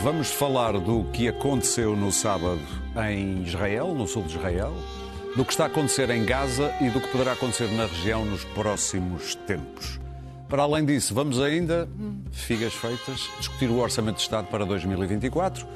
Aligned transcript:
Vamos 0.00 0.30
falar 0.30 0.78
do 0.78 1.02
que 1.12 1.26
aconteceu 1.26 1.96
no 1.96 2.12
sábado 2.12 2.60
em 3.10 3.42
Israel, 3.42 3.92
no 3.94 4.06
sul 4.06 4.22
de 4.22 4.36
Israel, 4.36 4.72
do 5.34 5.44
que 5.44 5.50
está 5.50 5.64
a 5.64 5.66
acontecer 5.66 6.08
em 6.10 6.24
Gaza 6.24 6.72
e 6.80 6.88
do 6.88 7.00
que 7.00 7.08
poderá 7.08 7.32
acontecer 7.32 7.66
na 7.72 7.86
região 7.86 8.24
nos 8.24 8.44
próximos 8.44 9.34
tempos. 9.34 9.98
Para 10.48 10.62
além 10.62 10.84
disso, 10.84 11.12
vamos 11.12 11.40
ainda, 11.40 11.88
figas 12.30 12.74
feitas, 12.74 13.28
discutir 13.38 13.68
o 13.68 13.78
Orçamento 13.78 14.16
de 14.16 14.22
Estado 14.22 14.46
para 14.46 14.64
2024, 14.64 15.66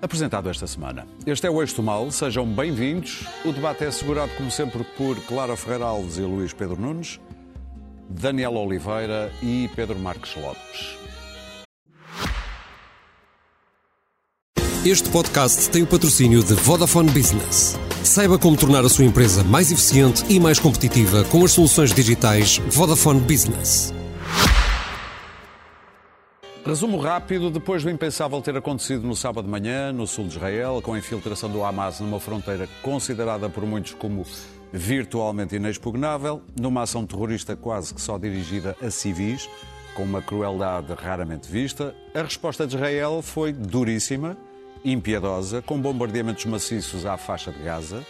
apresentado 0.00 0.48
esta 0.48 0.68
semana. 0.68 1.04
Este 1.26 1.48
é 1.48 1.50
o 1.50 1.60
Eixo 1.60 1.82
Mal, 1.82 2.08
sejam 2.12 2.46
bem-vindos. 2.46 3.26
O 3.44 3.52
debate 3.52 3.82
é 3.82 3.88
assegurado, 3.88 4.30
como 4.36 4.52
sempre, 4.52 4.84
por 4.96 5.16
Clara 5.22 5.56
Ferreira 5.56 5.86
Alves 5.86 6.16
e 6.16 6.22
Luís 6.22 6.52
Pedro 6.52 6.80
Nunes, 6.80 7.18
Daniel 8.08 8.54
Oliveira 8.54 9.32
e 9.42 9.68
Pedro 9.74 9.98
Marques 9.98 10.36
Lopes. 10.36 11.07
Este 14.86 15.10
podcast 15.10 15.68
tem 15.70 15.82
o 15.82 15.86
patrocínio 15.88 16.40
de 16.42 16.54
Vodafone 16.54 17.10
Business. 17.10 17.76
Saiba 18.04 18.38
como 18.38 18.56
tornar 18.56 18.84
a 18.84 18.88
sua 18.88 19.04
empresa 19.04 19.42
mais 19.42 19.72
eficiente 19.72 20.24
e 20.32 20.38
mais 20.38 20.60
competitiva 20.60 21.24
com 21.24 21.44
as 21.44 21.50
soluções 21.50 21.92
digitais 21.92 22.58
Vodafone 22.68 23.20
Business. 23.20 23.92
Resumo 26.64 26.96
rápido, 26.98 27.50
depois 27.50 27.82
do 27.82 27.90
impensável 27.90 28.40
ter 28.40 28.56
acontecido 28.56 29.04
no 29.04 29.16
sábado 29.16 29.46
de 29.46 29.50
manhã, 29.50 29.92
no 29.92 30.06
sul 30.06 30.28
de 30.28 30.36
Israel, 30.36 30.80
com 30.80 30.92
a 30.92 30.98
infiltração 30.98 31.50
do 31.50 31.64
Hamas 31.64 31.98
numa 31.98 32.20
fronteira 32.20 32.68
considerada 32.80 33.48
por 33.48 33.66
muitos 33.66 33.94
como 33.94 34.24
virtualmente 34.72 35.56
inexpugnável, 35.56 36.40
numa 36.58 36.82
ação 36.82 37.04
terrorista 37.04 37.56
quase 37.56 37.92
que 37.92 38.00
só 38.00 38.16
dirigida 38.16 38.76
a 38.80 38.90
civis, 38.90 39.50
com 39.96 40.04
uma 40.04 40.22
crueldade 40.22 40.94
raramente 40.94 41.50
vista, 41.50 41.96
a 42.14 42.22
resposta 42.22 42.64
de 42.64 42.76
Israel 42.76 43.20
foi 43.22 43.52
duríssima, 43.52 44.36
impiedosa, 44.84 45.62
com 45.62 45.80
bombardeamentos 45.80 46.44
maciços 46.44 47.06
à 47.06 47.16
faixa 47.16 47.52
de 47.52 47.62
Gaza, 47.62 48.04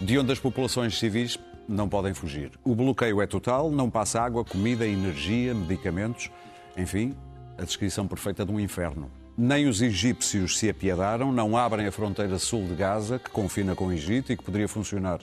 de 0.00 0.18
onde 0.18 0.32
as 0.32 0.38
populações 0.38 0.98
civis 0.98 1.38
não 1.68 1.88
podem 1.88 2.14
fugir. 2.14 2.50
O 2.64 2.74
bloqueio 2.74 3.22
é 3.22 3.26
total, 3.26 3.70
não 3.70 3.88
passa 3.88 4.20
água, 4.20 4.44
comida, 4.44 4.86
energia, 4.86 5.54
medicamentos, 5.54 6.30
enfim, 6.76 7.14
a 7.58 7.64
descrição 7.64 8.06
perfeita 8.06 8.44
de 8.44 8.52
um 8.52 8.60
inferno. 8.60 9.10
Nem 9.36 9.66
os 9.66 9.80
egípcios 9.80 10.58
se 10.58 10.68
apiedaram, 10.68 11.32
não 11.32 11.56
abrem 11.56 11.86
a 11.86 11.92
fronteira 11.92 12.38
sul 12.38 12.66
de 12.66 12.74
Gaza, 12.74 13.18
que 13.18 13.30
confina 13.30 13.74
com 13.74 13.86
o 13.86 13.92
Egito 13.92 14.32
e 14.32 14.36
que 14.36 14.44
poderia 14.44 14.68
funcionar 14.68 15.20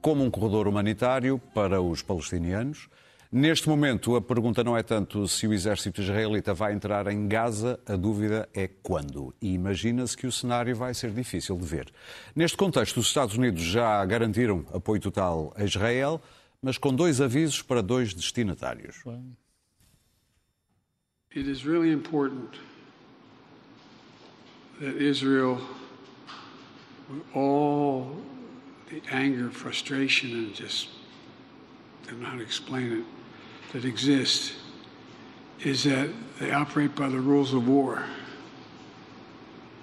como 0.00 0.24
um 0.24 0.30
corredor 0.30 0.66
humanitário 0.66 1.38
para 1.54 1.80
os 1.82 2.00
palestinianos. 2.00 2.88
Neste 3.32 3.68
momento, 3.68 4.16
a 4.16 4.20
pergunta 4.20 4.64
não 4.64 4.76
é 4.76 4.82
tanto 4.82 5.28
se 5.28 5.46
o 5.46 5.52
exército 5.52 6.00
israelita 6.00 6.52
vai 6.52 6.72
entrar 6.72 7.06
em 7.06 7.28
Gaza, 7.28 7.78
a 7.86 7.94
dúvida 7.94 8.48
é 8.52 8.66
quando. 8.66 9.32
E 9.40 9.52
imagina-se 9.52 10.16
que 10.16 10.26
o 10.26 10.32
cenário 10.32 10.74
vai 10.74 10.92
ser 10.94 11.12
difícil 11.12 11.56
de 11.56 11.64
ver. 11.64 11.92
Neste 12.34 12.56
contexto, 12.56 12.98
os 12.98 13.06
Estados 13.06 13.36
Unidos 13.36 13.62
já 13.62 14.04
garantiram 14.04 14.66
apoio 14.74 15.00
total 15.00 15.52
a 15.56 15.62
Israel, 15.62 16.20
mas 16.60 16.76
com 16.76 16.92
dois 16.92 17.20
avisos 17.20 17.62
para 17.62 17.80
dois 17.80 18.12
destinatários. 18.12 18.96
It 21.32 21.48
is 21.48 21.64
really 21.64 21.92
important 21.92 22.58
that 24.80 25.00
Israel, 25.00 25.60
with 27.08 27.22
all 27.32 28.16
the 28.88 29.00
anger, 29.14 29.52
frustration, 29.52 30.30
and 30.32 30.52
just 30.52 30.88
I 32.02 32.10
don't 32.10 32.22
know 32.22 32.28
how 32.28 32.36
to 32.36 32.42
explain 32.42 32.92
it, 32.92 33.19
that 33.72 33.84
exists, 33.84 34.54
is 35.64 35.84
that 35.84 36.08
they 36.38 36.52
operate 36.52 36.94
by 36.94 37.08
the 37.08 37.20
rules 37.20 37.52
of 37.54 37.68
war. 37.68 38.02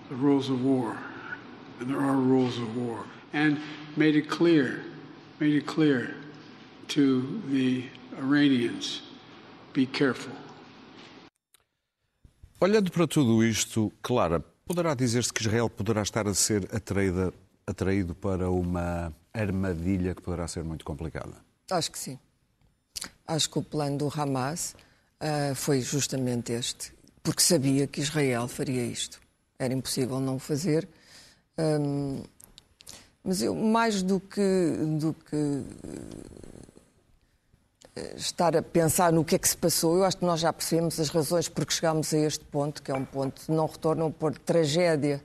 The 0.10 0.16
rules 0.16 0.50
of 0.50 0.64
war. 0.64 0.98
And 1.80 1.90
there 1.90 2.00
are 2.00 2.16
rules 2.16 2.58
of 2.58 2.76
war. 2.76 3.06
And 3.34 3.60
made 3.96 4.16
it 4.16 4.30
clear, 4.30 4.84
made 5.40 5.54
it 5.54 5.68
clear 5.68 6.16
to 6.90 7.42
the 7.50 7.84
Iranians 8.18 9.02
be 9.74 9.86
careful. 9.86 10.34
Olhando 12.60 12.92
para 12.92 13.06
tudo 13.06 13.44
isto, 13.44 13.92
Clara, 14.02 14.40
poderá 14.66 14.96
dizer-se 14.96 15.32
que 15.32 15.42
Israel 15.42 15.70
poderá 15.70 16.02
estar 16.02 16.28
a 16.28 16.34
ser 16.34 16.68
atraída, 16.74 17.32
atraído 17.68 18.16
para 18.16 18.50
uma 18.50 19.14
armadilha 19.32 20.16
que 20.16 20.22
poderá 20.24 20.48
ser 20.48 20.64
muito 20.64 20.84
complicada? 20.84 21.36
Acho 21.70 21.92
que 21.92 22.00
sim. 22.00 22.18
Acho 23.26 23.50
que 23.50 23.60
o 23.60 23.64
plano 23.64 23.98
do 23.98 24.14
Hamas 24.14 24.76
uh, 25.22 25.56
foi 25.56 25.82
justamente 25.82 26.54
este, 26.54 26.94
porque 27.22 27.42
sabia 27.42 27.88
que 27.88 28.02
Israel 28.02 28.48
faria 28.48 28.84
isto. 28.84 29.20
Era 29.60 29.74
impossível 29.74 30.20
não 30.20 30.40
fazer. 30.40 30.88
Um, 31.58 32.24
mas 33.24 33.42
eu, 33.42 33.54
mais 33.54 34.02
do 34.02 34.20
que, 34.20 34.72
do 35.00 35.14
que 35.14 35.64
estar 38.16 38.56
a 38.56 38.62
pensar 38.62 39.12
no 39.12 39.24
que 39.24 39.36
é 39.36 39.40
que 39.40 39.48
se 39.48 39.58
passou, 39.58 39.98
eu 39.98 40.06
acho 40.06 40.18
que 40.18 40.26
nós 40.26 40.40
já 40.40 40.52
percebemos 40.54 41.00
as 41.00 41.10
razões 41.10 41.50
por 41.50 41.66
que 41.66 41.74
chegámos 41.74 42.14
a 42.14 42.18
este 42.18 42.44
ponto, 42.46 42.82
que 42.82 42.92
é 42.92 42.94
um 42.94 43.06
ponto 43.06 43.46
de 43.46 43.52
não 43.52 43.66
retorno, 43.66 44.06
um 44.06 44.12
ponto 44.12 44.36
de 44.36 44.42
tragédia. 44.42 45.22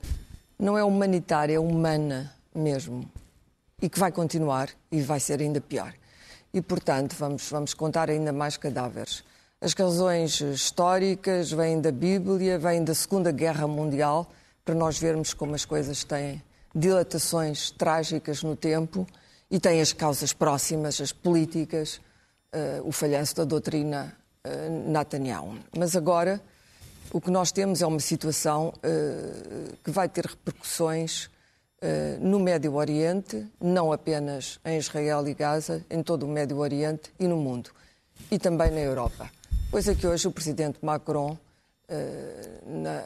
Não 0.58 0.76
é 0.76 0.84
humanitária, 0.84 1.54
é 1.54 1.58
humana 1.58 2.32
mesmo. 2.54 3.10
E 3.80 3.88
que 3.88 3.98
vai 3.98 4.12
continuar 4.12 4.68
e 4.90 5.00
vai 5.00 5.20
ser 5.20 5.40
ainda 5.40 5.60
pior. 5.60 5.92
E, 6.52 6.60
portanto, 6.60 7.16
vamos, 7.18 7.48
vamos 7.48 7.74
contar 7.74 8.10
ainda 8.10 8.32
mais 8.32 8.56
cadáveres. 8.56 9.24
As 9.60 9.72
razões 9.74 10.40
históricas 10.40 11.52
vêm 11.52 11.80
da 11.80 11.92
Bíblia, 11.92 12.58
vêm 12.58 12.84
da 12.84 12.94
Segunda 12.94 13.30
Guerra 13.30 13.66
Mundial, 13.66 14.30
para 14.64 14.74
nós 14.74 14.98
vermos 14.98 15.32
como 15.32 15.54
as 15.54 15.64
coisas 15.64 16.04
têm 16.04 16.42
dilatações 16.74 17.70
trágicas 17.70 18.42
no 18.42 18.56
tempo 18.56 19.06
e 19.50 19.60
têm 19.60 19.80
as 19.80 19.92
causas 19.92 20.32
próximas, 20.32 21.00
as 21.00 21.12
políticas, 21.12 22.00
uh, 22.52 22.86
o 22.86 22.92
falhanço 22.92 23.36
da 23.36 23.44
doutrina 23.44 24.16
uh, 24.46 24.90
Netanyahu. 24.90 25.58
Mas 25.76 25.94
agora 25.94 26.40
o 27.12 27.20
que 27.20 27.30
nós 27.30 27.52
temos 27.52 27.82
é 27.82 27.86
uma 27.86 28.00
situação 28.00 28.68
uh, 28.68 29.76
que 29.84 29.90
vai 29.90 30.08
ter 30.08 30.24
repercussões 30.24 31.28
no 32.20 32.38
Médio 32.38 32.74
Oriente, 32.74 33.46
não 33.60 33.92
apenas 33.92 34.60
em 34.64 34.78
Israel 34.78 35.26
e 35.26 35.34
Gaza, 35.34 35.84
em 35.90 36.02
todo 36.02 36.24
o 36.24 36.28
Médio 36.28 36.58
Oriente 36.58 37.12
e 37.18 37.26
no 37.26 37.36
mundo, 37.36 37.70
e 38.30 38.38
também 38.38 38.70
na 38.70 38.80
Europa. 38.80 39.28
Coisa 39.70 39.94
que 39.94 40.06
hoje 40.06 40.28
o 40.28 40.32
presidente 40.32 40.78
Macron, 40.80 41.36
na, 42.66 43.02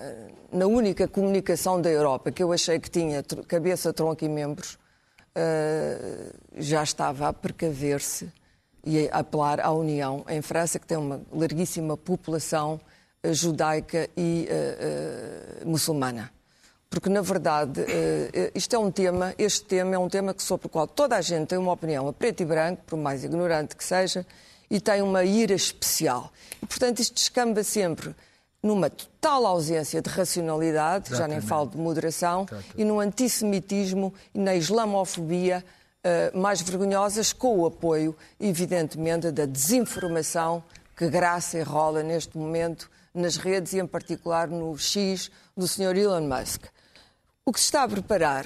na 0.52 0.66
única 0.66 1.08
comunicação 1.08 1.80
da 1.80 1.90
Europa 1.90 2.30
que 2.30 2.42
eu 2.42 2.52
achei 2.52 2.78
que 2.78 2.90
tinha 2.90 3.22
cabeça, 3.48 3.92
tronco 3.92 4.24
e 4.24 4.28
membros, 4.28 4.78
já 6.56 6.82
estava 6.82 7.28
a 7.28 7.32
precaver-se 7.32 8.30
e 8.84 9.08
a 9.08 9.18
apelar 9.18 9.60
à 9.60 9.72
União 9.72 10.24
em 10.28 10.40
França, 10.40 10.78
que 10.78 10.86
tem 10.86 10.96
uma 10.96 11.20
larguíssima 11.32 11.96
população 11.96 12.80
judaica 13.32 14.08
e 14.16 14.48
uh, 14.48 15.64
uh, 15.64 15.68
muçulmana. 15.68 16.30
Porque, 16.88 17.08
na 17.08 17.20
verdade, 17.20 17.84
isto 18.54 18.74
é 18.74 18.78
um 18.78 18.90
tema, 18.90 19.34
este 19.38 19.64
tema 19.64 19.94
é 19.94 19.98
um 19.98 20.08
tema 20.08 20.34
sobre 20.38 20.66
o 20.66 20.70
qual 20.70 20.86
toda 20.86 21.16
a 21.16 21.20
gente 21.20 21.48
tem 21.48 21.58
uma 21.58 21.72
opinião 21.72 22.08
a 22.08 22.12
preto 22.12 22.42
e 22.42 22.46
branco, 22.46 22.82
por 22.86 22.96
mais 22.96 23.24
ignorante 23.24 23.76
que 23.76 23.84
seja, 23.84 24.24
e 24.70 24.80
tem 24.80 25.02
uma 25.02 25.24
ira 25.24 25.54
especial. 25.54 26.32
E, 26.62 26.66
portanto, 26.66 27.00
isto 27.00 27.14
descamba 27.14 27.62
sempre 27.62 28.14
numa 28.62 28.90
total 28.90 29.46
ausência 29.46 30.02
de 30.02 30.10
racionalidade, 30.10 31.08
Exatamente. 31.08 31.18
já 31.18 31.28
nem 31.28 31.40
falo 31.40 31.70
de 31.70 31.76
moderação, 31.76 32.42
Exatamente. 32.42 32.74
e 32.76 32.84
no 32.84 33.00
antissemitismo 33.00 34.12
e 34.34 34.38
na 34.38 34.54
islamofobia 34.54 35.64
uh, 36.04 36.38
mais 36.38 36.60
vergonhosas, 36.60 37.32
com 37.32 37.58
o 37.60 37.66
apoio, 37.66 38.16
evidentemente, 38.40 39.30
da 39.30 39.46
desinformação 39.46 40.62
que 40.96 41.08
graça 41.08 41.58
e 41.58 41.62
rola 41.62 42.02
neste 42.02 42.36
momento 42.36 42.90
nas 43.14 43.36
redes 43.36 43.72
e, 43.72 43.78
em 43.78 43.86
particular, 43.86 44.48
no 44.48 44.76
X 44.76 45.30
do 45.56 45.66
Sr. 45.68 45.96
Elon 45.96 46.22
Musk. 46.22 46.64
O 47.48 47.52
que 47.52 47.60
se 47.60 47.66
está 47.66 47.84
a 47.84 47.88
preparar 47.88 48.44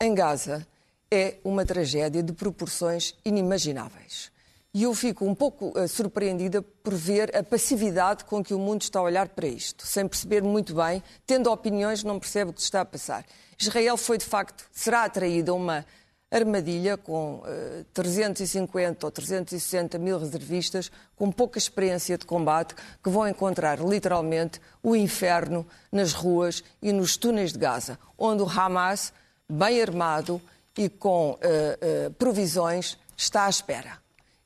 em 0.00 0.12
Gaza 0.12 0.66
é 1.08 1.36
uma 1.44 1.64
tragédia 1.64 2.20
de 2.20 2.32
proporções 2.32 3.14
inimagináveis. 3.24 4.32
E 4.74 4.82
eu 4.82 4.92
fico 4.92 5.24
um 5.24 5.36
pouco 5.36 5.68
uh, 5.78 5.86
surpreendida 5.86 6.60
por 6.60 6.94
ver 6.94 7.36
a 7.36 7.44
passividade 7.44 8.24
com 8.24 8.42
que 8.42 8.52
o 8.52 8.58
mundo 8.58 8.82
está 8.82 8.98
a 8.98 9.02
olhar 9.02 9.28
para 9.28 9.46
isto, 9.46 9.86
sem 9.86 10.08
perceber 10.08 10.42
muito 10.42 10.74
bem, 10.74 11.00
tendo 11.24 11.48
opiniões, 11.48 12.02
não 12.02 12.18
percebe 12.18 12.50
o 12.50 12.52
que 12.52 12.60
se 12.60 12.66
está 12.66 12.80
a 12.80 12.84
passar. 12.84 13.24
Israel 13.56 13.96
foi, 13.96 14.18
de 14.18 14.24
facto, 14.24 14.68
será 14.72 15.04
atraída 15.04 15.52
a 15.52 15.54
uma 15.54 15.86
armadilha 16.34 16.96
com 16.96 17.36
uh, 17.36 17.84
350 17.92 19.06
ou 19.06 19.10
360 19.10 19.98
mil 19.98 20.18
reservistas 20.18 20.90
com 21.14 21.30
pouca 21.30 21.58
experiência 21.58 22.18
de 22.18 22.26
combate 22.26 22.74
que 23.02 23.08
vão 23.08 23.28
encontrar 23.28 23.78
literalmente 23.78 24.60
o 24.82 24.96
inferno 24.96 25.66
nas 25.92 26.12
ruas 26.12 26.64
e 26.82 26.92
nos 26.92 27.16
túneis 27.16 27.52
de 27.52 27.58
Gaza, 27.58 27.98
onde 28.18 28.42
o 28.42 28.48
Hamas, 28.48 29.12
bem 29.48 29.80
armado 29.80 30.42
e 30.76 30.88
com 30.88 31.30
uh, 31.30 31.36
uh, 31.36 32.12
provisões, 32.14 32.98
está 33.16 33.46
à 33.46 33.50
espera. 33.50 33.98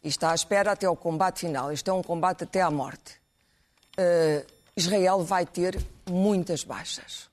E 0.04 0.08
está 0.08 0.32
à 0.32 0.34
espera 0.34 0.72
até 0.72 0.86
ao 0.86 0.96
combate 0.96 1.40
final. 1.40 1.72
Isto 1.72 1.90
é 1.90 1.94
um 1.94 2.02
combate 2.02 2.44
até 2.44 2.60
à 2.60 2.70
morte. 2.70 3.18
Israel 4.76 5.24
vai 5.24 5.44
ter 5.44 5.84
muitas 6.08 6.62
baixas. 6.62 7.28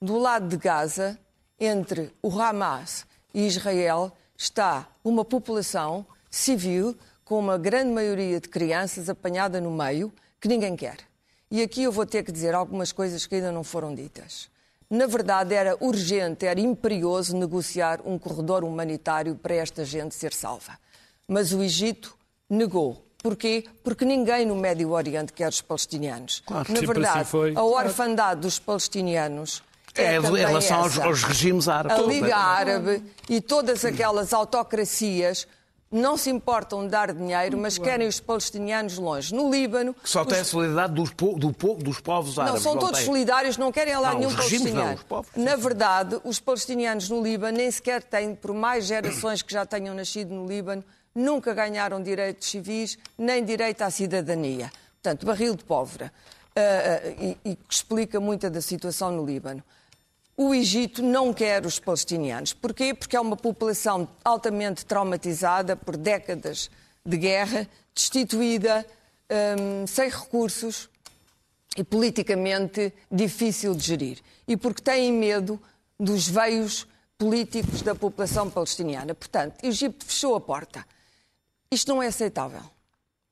Do 0.00 0.16
lado 0.16 0.46
de 0.46 0.56
Gaza, 0.56 1.18
entre 1.58 2.14
o 2.22 2.40
Hamas 2.40 3.04
e 3.32 3.46
Israel, 3.46 4.12
está 4.36 4.88
uma 5.04 5.24
população 5.24 6.06
civil 6.30 6.96
com 7.24 7.38
uma 7.38 7.58
grande 7.58 7.92
maioria 7.92 8.40
de 8.40 8.48
crianças 8.48 9.08
apanhada 9.08 9.60
no 9.60 9.70
meio, 9.70 10.12
que 10.40 10.48
ninguém 10.48 10.74
quer. 10.74 10.96
E 11.50 11.62
aqui 11.62 11.82
eu 11.82 11.92
vou 11.92 12.06
ter 12.06 12.22
que 12.22 12.32
dizer 12.32 12.54
algumas 12.54 12.92
coisas 12.92 13.26
que 13.26 13.34
ainda 13.36 13.52
não 13.52 13.62
foram 13.64 13.94
ditas. 13.94 14.48
Na 14.88 15.06
verdade, 15.06 15.54
era 15.54 15.76
urgente, 15.80 16.46
era 16.46 16.58
imperioso 16.60 17.36
negociar 17.36 18.00
um 18.04 18.18
corredor 18.18 18.64
humanitário 18.64 19.36
para 19.36 19.54
esta 19.54 19.84
gente 19.84 20.14
ser 20.14 20.32
salva. 20.32 20.78
Mas 21.28 21.52
o 21.52 21.62
Egito 21.62 22.16
negou. 22.48 23.04
Porquê? 23.22 23.64
Porque 23.84 24.04
ninguém 24.04 24.46
no 24.46 24.56
Médio 24.56 24.90
Oriente 24.90 25.32
quer 25.32 25.48
os 25.48 25.60
palestinianos. 25.60 26.42
Claro, 26.44 26.72
Na 26.72 26.78
assim 26.78 26.86
verdade, 26.86 27.28
foi. 27.28 27.54
a 27.54 27.62
orfandade 27.62 28.40
dos 28.40 28.58
palestinianos 28.58 29.62
É, 29.94 30.16
em 30.16 30.22
também 30.22 30.44
relação 30.46 30.78
aos, 30.82 30.92
essa. 30.92 31.04
aos 31.04 31.22
regimes 31.24 31.68
árabes. 31.68 31.98
A 31.98 32.02
Liga 32.06 32.36
Árabe 32.36 33.02
e 33.28 33.40
todas 33.40 33.84
aquelas 33.84 34.32
autocracias 34.32 35.46
não 35.92 36.16
se 36.16 36.30
importam 36.30 36.84
de 36.84 36.90
dar 36.90 37.12
dinheiro, 37.12 37.58
mas 37.58 37.76
querem 37.76 38.06
os 38.06 38.20
palestinianos 38.20 38.96
longe. 38.96 39.34
No 39.34 39.50
Líbano. 39.50 39.92
Que 39.92 40.08
só 40.08 40.22
os- 40.22 40.28
tem 40.28 40.38
a 40.38 40.44
solidariedade 40.44 40.94
dos, 40.94 41.10
po- 41.10 41.36
do 41.36 41.52
po- 41.52 41.74
dos 41.74 41.98
povos 42.00 42.38
árabes. 42.38 42.62
Não, 42.64 42.72
são 42.72 42.78
todos 42.80 42.98
tem. 42.98 43.06
solidários, 43.06 43.56
não 43.56 43.72
querem 43.72 43.96
lá 43.98 44.12
Não, 44.12 44.18
nenhum 44.20 44.30
não, 44.30 44.36
palestiniano. 44.36 44.94
os 44.94 45.02
povos, 45.02 45.30
Na 45.34 45.56
verdade, 45.56 46.20
os 46.22 46.38
palestinianos 46.38 47.08
no 47.08 47.20
Líbano 47.20 47.58
nem 47.58 47.68
sequer 47.70 48.04
têm, 48.04 48.36
por 48.36 48.54
mais 48.54 48.84
gerações 48.84 49.42
que 49.42 49.52
já 49.52 49.66
tenham 49.66 49.92
nascido 49.92 50.32
no 50.32 50.46
Líbano, 50.46 50.84
nunca 51.12 51.52
ganharam 51.52 52.00
direitos 52.00 52.48
civis 52.48 52.96
nem 53.18 53.44
direito 53.44 53.82
à 53.82 53.90
cidadania. 53.90 54.70
Portanto, 55.02 55.26
barril 55.26 55.56
de 55.56 55.64
pólvora. 55.64 56.12
Ah, 56.54 57.08
e, 57.20 57.36
e 57.44 57.56
que 57.56 57.74
explica 57.74 58.20
muita 58.20 58.48
da 58.48 58.60
situação 58.60 59.10
no 59.10 59.24
Líbano. 59.26 59.60
O 60.42 60.54
Egito 60.54 61.02
não 61.02 61.34
quer 61.34 61.66
os 61.66 61.78
palestinianos. 61.78 62.54
Porquê? 62.54 62.94
Porque 62.94 63.14
é 63.14 63.20
uma 63.20 63.36
população 63.36 64.08
altamente 64.24 64.86
traumatizada 64.86 65.76
por 65.76 65.98
décadas 65.98 66.70
de 67.04 67.18
guerra, 67.18 67.68
destituída, 67.94 68.86
hum, 69.30 69.86
sem 69.86 70.08
recursos 70.08 70.88
e 71.76 71.84
politicamente 71.84 72.90
difícil 73.12 73.74
de 73.74 73.84
gerir. 73.84 74.22
E 74.48 74.56
porque 74.56 74.80
têm 74.80 75.12
medo 75.12 75.60
dos 75.98 76.26
veios 76.26 76.86
políticos 77.18 77.82
da 77.82 77.94
população 77.94 78.48
palestiniana. 78.48 79.14
Portanto, 79.14 79.62
o 79.62 79.66
Egito 79.66 80.06
fechou 80.06 80.34
a 80.34 80.40
porta. 80.40 80.86
Isto 81.70 81.92
não 81.92 82.02
é 82.02 82.06
aceitável. 82.06 82.62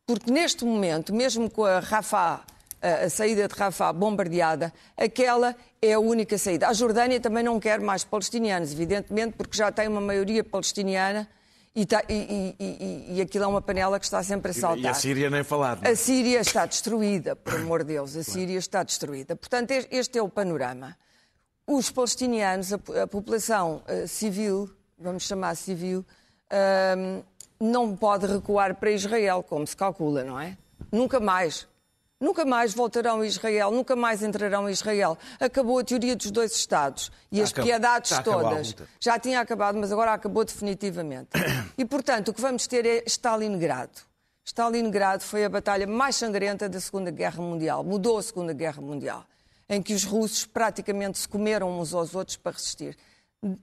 Porque 0.06 0.31
neste 0.31 0.62
momento, 0.62 1.14
mesmo 1.14 1.49
com 1.49 1.64
a 1.64 1.81
Rafah, 1.81 2.44
a 2.80 3.08
saída 3.10 3.46
de 3.48 3.54
Rafah 3.54 3.92
bombardeada, 3.92 4.72
aquela 4.96 5.54
é 5.82 5.92
a 5.94 5.98
única 6.00 6.36
saída. 6.38 6.69
A 6.69 6.72
Jordânia 6.72 7.20
também 7.20 7.42
não 7.42 7.58
quer 7.60 7.80
mais 7.80 8.04
palestinianos, 8.04 8.72
evidentemente, 8.72 9.34
porque 9.36 9.56
já 9.56 9.70
tem 9.72 9.88
uma 9.88 10.00
maioria 10.00 10.42
palestiniana 10.44 11.28
e, 11.75 11.84
tá- 11.86 12.02
e- 12.08 12.54
e- 12.58 13.14
e- 13.16 13.20
aquilo 13.20 13.44
é 13.44 13.46
uma 13.46 13.60
panela 13.62 13.98
que 13.98 14.04
está 14.04 14.22
sempre 14.22 14.50
a 14.50 14.54
saltar. 14.54 14.78
E 14.84 14.86
a 14.88 14.94
Síria 14.94 15.28
nem 15.30 15.44
falar. 15.44 15.78
é? 15.82 15.90
A 15.90 15.96
Síria 15.96 16.40
está 16.40 16.66
destruída, 16.66 17.36
por 17.36 17.54
amor 17.54 17.80
de 17.84 17.92
Deus, 17.94 18.16
a 18.16 18.22
Síria 18.22 18.58
está 18.58 18.82
destruída. 18.82 19.36
Portanto, 19.36 19.70
es- 19.72 19.86
este 19.90 20.19
é 20.19 20.22
o 20.22 20.28
panorama. 20.28 20.96
Os 21.66 21.90
palestinianos, 21.90 22.72
a, 22.72 22.76
a 23.02 23.06
população 23.06 23.82
eh, 23.86 24.06
civil, 24.06 24.70
vamos 24.98 25.25
chamar 25.25 25.54
civil, 25.54 26.04
ahm, 26.50 27.22
não 27.60 27.94
pode 27.94 28.26
recuar 28.26 28.75
para 28.76 28.90
Israel, 28.90 29.42
como 29.42 29.66
se 29.66 29.76
calcula, 29.76 30.25
não 30.25 30.40
é? 30.40 30.56
Nunca 30.90 31.20
mais. 31.20 31.67
Nunca 32.20 32.44
mais 32.44 32.74
voltarão 32.74 33.20
a 33.20 33.26
Israel, 33.26 33.70
nunca 33.70 33.94
mais 33.94 34.24
entrarão 34.24 34.68
em 34.68 34.72
Israel. 34.72 35.16
Acabou 35.38 35.78
a 35.78 35.84
teoria 35.84 36.16
dos 36.16 36.32
dois 36.32 36.52
Estados 36.52 37.12
e 37.30 37.40
as 37.40 37.52
Acabou. 37.52 37.70
piedades 37.70 38.12
há 38.12 38.22
todas. 38.22 38.74
Já 38.98 39.18
tinha 39.20 39.40
acabado, 39.40 39.78
mas 39.78 39.92
agora 39.92 40.12
acabou 40.12 40.44
definitivamente. 40.44 41.28
E, 41.76 41.84
portanto, 41.84 42.28
o 42.28 42.34
que 42.34 42.40
vamos 42.40 42.66
ter 42.66 42.84
é 42.84 43.04
Stalingrado. 43.06 44.00
Stalingrado 44.44 45.22
foi 45.22 45.44
a 45.44 45.48
batalha 45.48 45.86
mais 45.86 46.16
sangrenta 46.16 46.68
da 46.68 46.80
Segunda 46.80 47.12
Guerra 47.12 47.40
Mundial. 47.40 47.84
Mudou 47.84 48.18
a 48.18 48.22
Segunda 48.22 48.52
Guerra 48.52 48.82
Mundial, 48.82 49.24
em 49.68 49.80
que 49.80 49.94
os 49.94 50.02
russos 50.02 50.44
praticamente 50.44 51.18
se 51.18 51.28
comeram 51.28 51.78
uns 51.78 51.94
aos 51.94 52.16
outros 52.16 52.36
para 52.36 52.50
resistir. 52.50 52.96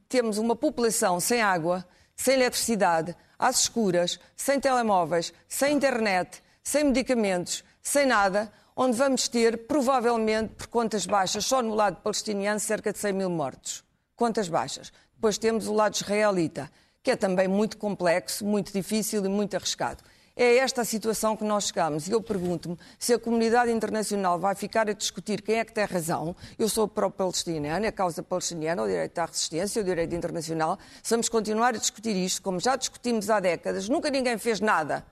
Temos 0.08 0.38
uma 0.38 0.56
população 0.56 1.20
sem 1.20 1.42
água, 1.42 1.86
sem 2.16 2.36
eletricidade, 2.36 3.14
às 3.38 3.64
escuras, 3.64 4.18
sem 4.34 4.62
telemóveis, 4.62 5.34
sem 5.50 5.74
internet, 5.74 6.42
sem 6.64 6.86
medicamentos, 6.86 7.65
sem 7.86 8.08
nada, 8.08 8.52
onde 8.76 8.98
vamos 8.98 9.28
ter, 9.28 9.68
provavelmente, 9.68 10.56
por 10.56 10.66
contas 10.68 11.06
baixas, 11.06 11.46
só 11.46 11.62
no 11.62 11.76
lado 11.76 12.02
palestiniano, 12.02 12.60
cerca 12.60 12.92
de 12.92 12.98
100 12.98 13.14
mil 13.14 13.30
mortos. 13.30 13.84
Contas 14.16 14.50
baixas. 14.50 14.92
Depois 15.14 15.38
temos 15.38 15.68
o 15.68 15.74
lado 15.74 15.96
israelita, 15.96 16.70
que 17.04 17.12
é 17.12 17.16
também 17.16 17.48
muito 17.48 17.78
complexo, 17.78 18.44
muito 18.44 18.74
difícil 18.74 19.24
e 19.24 19.30
muito 19.30 19.56
arriscado. 19.56 20.04
É 20.36 20.58
esta 20.58 20.82
a 20.82 20.86
situação 20.86 21.38
que 21.38 21.44
nós 21.44 21.68
chegamos. 21.68 22.08
E 22.08 22.12
eu 22.12 22.22
pergunto-me 22.22 22.76
se 22.98 23.14
a 23.14 23.20
comunidade 23.20 23.72
internacional 23.72 24.40
vai 24.40 24.56
ficar 24.56 24.90
a 24.90 24.94
discutir 24.94 25.44
quem 25.44 25.60
é 25.60 25.64
que 25.64 25.72
tem 25.72 25.86
razão. 25.86 26.36
Eu 26.58 26.68
sou 26.68 26.88
pró-palestiniana, 26.88 27.88
a 27.88 27.92
causa 27.92 28.24
palestiniana, 28.24 28.82
o 28.82 28.88
direito 28.88 29.20
à 29.20 29.26
resistência, 29.26 29.82
o 29.82 29.86
direito 29.86 30.14
internacional. 30.16 30.80
Se 31.04 31.12
vamos 31.12 31.30
continuar 31.30 31.76
a 31.76 31.78
discutir 31.78 32.16
isto, 32.16 32.42
como 32.42 32.60
já 32.60 32.76
discutimos 32.76 33.30
há 33.30 33.40
décadas, 33.40 33.88
nunca 33.88 34.10
ninguém 34.10 34.40
fez 34.40 34.60
nada. 34.60 35.06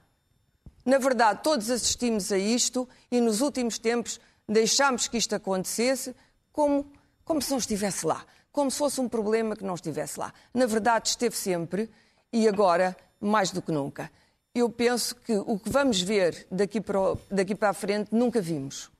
Na 0.85 0.97
verdade, 0.97 1.41
todos 1.41 1.69
assistimos 1.69 2.31
a 2.31 2.37
isto 2.37 2.87
e 3.11 3.21
nos 3.21 3.41
últimos 3.41 3.77
tempos 3.77 4.19
deixámos 4.47 5.07
que 5.07 5.17
isto 5.17 5.33
acontecesse 5.33 6.15
como, 6.51 6.85
como 7.23 7.41
se 7.41 7.51
não 7.51 7.57
estivesse 7.57 8.05
lá, 8.05 8.25
como 8.51 8.69
se 8.69 8.77
fosse 8.77 8.99
um 8.99 9.07
problema 9.07 9.55
que 9.55 9.63
não 9.63 9.75
estivesse 9.75 10.19
lá. 10.19 10.33
Na 10.53 10.65
verdade, 10.65 11.09
esteve 11.09 11.35
sempre 11.35 11.89
e 12.31 12.47
agora 12.47 12.95
mais 13.19 13.51
do 13.51 13.61
que 13.61 13.71
nunca. 13.71 14.11
Eu 14.53 14.69
penso 14.69 15.15
que 15.15 15.35
o 15.35 15.57
que 15.57 15.69
vamos 15.69 16.01
ver 16.01 16.45
daqui 16.51 16.79
para, 16.79 16.99
daqui 17.31 17.55
para 17.55 17.69
a 17.69 17.73
frente 17.73 18.13
nunca 18.13 18.39
vimos. 18.39 18.91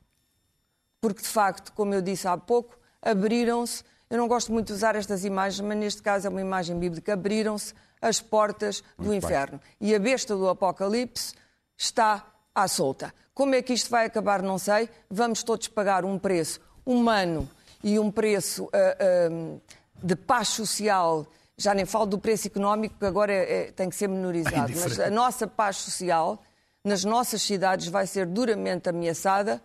Porque, 1.00 1.22
de 1.22 1.28
facto, 1.28 1.74
como 1.74 1.94
eu 1.94 2.02
disse 2.02 2.28
há 2.28 2.38
pouco, 2.38 2.78
abriram-se. 3.02 3.84
Eu 4.10 4.18
não 4.18 4.28
gosto 4.28 4.52
muito 4.52 4.68
de 4.68 4.74
usar 4.74 4.96
estas 4.96 5.26
imagens, 5.26 5.60
mas 5.60 5.78
neste 5.78 6.02
caso 6.02 6.26
é 6.26 6.30
uma 6.30 6.42
imagem 6.42 6.80
bíblica. 6.80 7.14
Abriram-se 7.14 7.74
as 8.02 8.22
portas 8.22 8.84
do 8.98 9.14
inferno. 9.14 9.60
E 9.80 9.94
a 9.94 10.00
besta 10.00 10.36
do 10.36 10.48
Apocalipse 10.48 11.36
está 11.84 12.26
à 12.56 12.68
solta. 12.68 13.14
Como 13.34 13.56
é 13.56 13.62
que 13.62 13.74
isto 13.74 13.90
vai 13.90 14.06
acabar, 14.06 14.42
não 14.42 14.58
sei. 14.58 14.90
Vamos 15.10 15.44
todos 15.44 15.68
pagar 15.68 16.06
um 16.06 16.18
preço 16.20 16.60
humano 16.86 17.50
e 17.84 18.00
um 18.00 18.12
preço 18.12 18.70
ah, 18.74 18.98
ah, 19.00 19.60
de 20.02 20.16
paz 20.16 20.50
social. 20.50 21.26
Já 21.58 21.74
nem 21.74 21.86
falo 21.86 22.06
do 22.06 22.18
preço 22.18 22.48
económico, 22.48 22.96
que 22.98 23.06
agora 23.06 23.32
é- 23.34 23.68
é- 23.68 23.72
tem 23.72 23.90
que 23.90 23.96
ser 23.96 24.08
menorizado. 24.08 24.72
Mas 24.80 25.00
a 25.00 25.10
nossa 25.10 25.46
paz 25.48 25.78
social 25.78 26.42
nas 26.84 27.04
nossas 27.04 27.42
cidades 27.42 27.88
vai 27.88 28.06
ser 28.08 28.26
duramente 28.28 28.90
ameaçada 28.90 29.62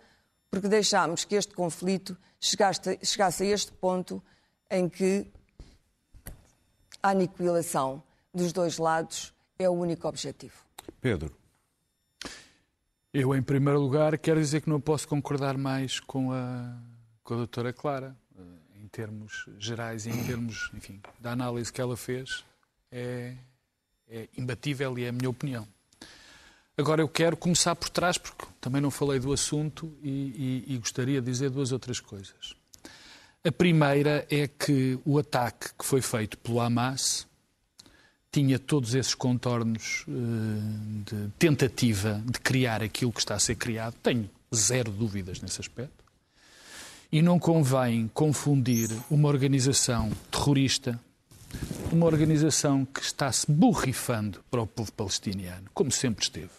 porque 0.51 0.69
deixámos 0.69 1.25
que 1.25 1.35
este 1.35 1.53
conflito 1.55 2.17
chegaste- 2.41 2.99
chegasse 3.05 3.43
a 3.43 3.47
este 3.47 3.71
ponto 3.73 4.23
em 4.71 4.89
que 4.89 5.31
a 7.03 7.11
aniquilação 7.11 8.03
dos 8.35 8.53
dois 8.53 8.79
lados 8.79 9.33
é 9.59 9.69
o 9.69 9.73
único 9.73 10.07
objetivo. 10.09 10.55
Pedro, 11.01 11.35
Eu, 13.13 13.35
em 13.35 13.43
primeiro 13.43 13.81
lugar, 13.81 14.17
quero 14.19 14.41
dizer 14.41 14.61
que 14.61 14.69
não 14.69 14.81
posso 14.81 15.09
concordar 15.09 15.57
mais 15.57 15.99
com 15.99 16.31
a, 16.33 16.77
com 17.23 17.35
a 17.35 17.37
doutora 17.39 17.73
Clara, 17.73 18.15
eh, 18.39 18.43
em 18.83 18.89
termos 18.89 19.47
gerais 19.59 20.05
e 20.07 20.11
em 20.11 20.25
termos, 20.25 20.71
enfim, 20.75 21.01
da 21.19 21.33
análise 21.33 21.73
que 21.73 21.81
ela 21.81 21.97
fez, 21.97 22.45
é, 22.93 23.35
é 24.09 24.29
imbatível 24.37 24.99
e 24.99 25.05
é 25.05 25.09
a 25.09 25.13
minha 25.13 25.31
opinião. 25.31 25.67
Agora, 26.77 27.01
eu 27.03 27.09
quero 27.09 27.37
começar 27.37 27.75
por 27.75 27.89
trás, 27.89 28.19
porque 28.19 28.45
também 28.61 28.81
não 28.81 28.91
falei 28.91 29.19
do 29.19 29.33
assunto 29.33 29.97
e, 30.03 30.65
e- 30.69 30.75
e 30.75 30.79
gostaria 30.79 31.21
de 31.21 31.31
dizer 31.31 31.51
duas 31.51 31.73
outras 31.73 31.99
coisas. 31.99 32.55
A 33.45 33.51
primeira 33.51 34.27
é 34.31 34.47
que 34.47 34.99
o 35.05 35.19
ataque 35.19 35.71
que 35.77 35.85
foi 35.85 36.03
feito 36.03 36.37
pelo 36.39 36.61
Hamas 36.61 37.27
tinha 38.39 38.57
todos 38.57 38.95
esses 38.95 39.17
contornos 39.17 40.05
eh, 40.07 40.13
de 41.11 41.29
tentativa 41.41 42.23
de 42.25 42.39
criar 42.39 42.85
aquilo 42.85 43.13
que 43.13 43.19
está 43.19 43.35
a 43.35 43.39
ser 43.41 43.57
criado. 43.57 43.95
Tenho 44.01 44.31
zero 44.55 44.93
dúvidas 44.93 45.41
nesse 45.41 45.61
aspecto. 45.61 46.05
E 47.11 47.21
não 47.21 47.37
convém 47.37 48.09
confundir 48.15 48.91
uma 49.11 49.29
organização 49.29 50.13
terrorista, 50.31 51.01
uma 51.91 52.07
organização 52.07 52.85
que 52.85 53.01
está 53.01 53.33
se 53.33 53.51
borrifando 53.51 54.41
para 54.49 54.63
o 54.63 54.67
povo 54.69 54.93
palestiniano, 54.93 55.69
como 55.75 55.91
sempre 55.91 56.23
esteve. 56.23 56.51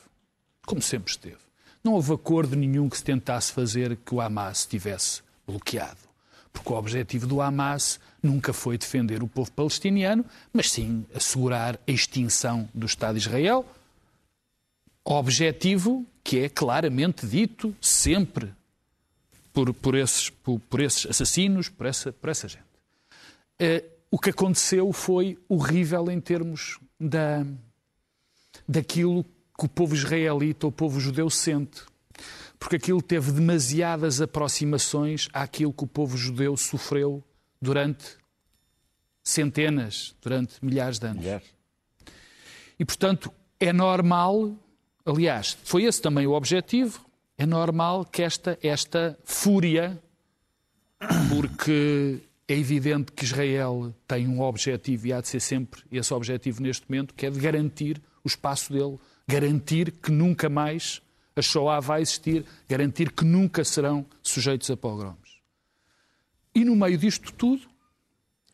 Como 0.65 0.81
sempre 0.81 1.12
esteve. 1.12 1.38
Não 1.81 1.93
houve 1.93 2.12
acordo 2.13 2.57
nenhum 2.57 2.89
que 2.89 2.98
se 2.98 3.03
tentasse 3.05 3.53
fazer 3.53 3.95
que 3.95 4.13
o 4.13 4.19
Hamas 4.19 4.59
estivesse 4.59 5.21
bloqueado. 5.48 6.08
Porque 6.51 6.72
o 6.72 6.75
objetivo 6.75 7.27
do 7.27 7.41
Hamas 7.41 8.00
nunca 8.22 8.51
foi 8.53 8.77
defender 8.77 9.24
o 9.24 9.27
povo 9.27 9.51
palestiniano, 9.51 10.25
mas 10.51 10.72
sim 10.72 11.06
assegurar 11.13 11.79
a 11.88 11.91
extinção 11.91 12.68
do 12.74 12.86
Estado 12.86 13.13
de 13.13 13.22
Israel. 13.22 13.65
Objetivo 15.03 16.06
que 16.24 16.39
é 16.39 16.50
claramente 16.50 17.25
dito 17.25 17.75
sempre 17.82 18.53
por, 19.51 19.74
por, 19.74 19.96
esses, 19.96 20.29
por, 20.29 20.60
por 20.60 20.79
esses 20.79 21.06
assassinos, 21.06 21.70
por 21.70 21.88
essa, 21.88 22.13
essa 22.24 22.48
gente. 22.48 22.63
Uh, 23.62 24.00
o 24.12 24.20
que 24.20 24.29
aconteceu 24.29 24.91
foi 24.94 25.38
horrível 25.48 26.10
em 26.10 26.20
termos 26.20 26.79
da, 27.00 27.46
daquilo 28.68 29.24
que 29.24 29.65
o 29.65 29.70
povo 29.70 29.96
israelita, 29.96 30.68
o 30.68 30.72
povo 30.72 31.00
judeu 31.00 31.29
sente. 31.29 31.82
Porque 32.59 32.75
aquilo 32.75 33.01
teve 33.01 33.31
demasiadas 33.31 34.21
aproximações 34.21 35.29
àquilo 35.31 35.73
que 35.73 35.85
o 35.85 35.87
povo 35.87 36.17
judeu 36.17 36.57
sofreu 36.57 37.23
durante 37.61 38.17
centenas, 39.23 40.15
durante 40.21 40.63
milhares 40.63 40.99
de 40.99 41.07
anos. 41.07 41.25
E, 42.77 42.85
portanto, 42.85 43.31
é 43.59 43.71
normal, 43.71 44.53
aliás, 45.05 45.57
foi 45.63 45.83
esse 45.83 46.01
também 46.01 46.27
o 46.27 46.31
objetivo, 46.31 47.05
é 47.37 47.45
normal 47.45 48.05
que 48.05 48.21
esta, 48.21 48.57
esta 48.61 49.17
fúria, 49.23 50.01
porque 51.29 52.19
é 52.47 52.53
evidente 52.53 53.11
que 53.11 53.23
Israel 53.23 53.93
tem 54.07 54.27
um 54.27 54.41
objetivo 54.41 55.07
e 55.07 55.13
há 55.13 55.21
de 55.21 55.27
ser 55.27 55.39
sempre 55.39 55.83
esse 55.91 56.13
objetivo 56.13 56.61
neste 56.61 56.89
momento, 56.89 57.13
que 57.13 57.25
é 57.25 57.29
de 57.29 57.39
garantir 57.39 58.01
o 58.23 58.27
espaço 58.27 58.73
dele, 58.73 58.97
garantir 59.27 59.91
que 59.91 60.11
nunca 60.11 60.49
mais 60.49 61.01
a 61.39 61.41
Shoah 61.41 61.79
vai 61.79 62.01
existir, 62.01 62.46
garantir 62.67 63.12
que 63.12 63.24
nunca 63.24 63.63
serão 63.63 64.05
sujeitos 64.22 64.69
a 64.69 64.77
pogroms. 64.77 65.39
E 66.53 66.63
no 66.65 66.75
meio 66.75 66.98
disto 66.98 67.31
tudo 67.34 67.67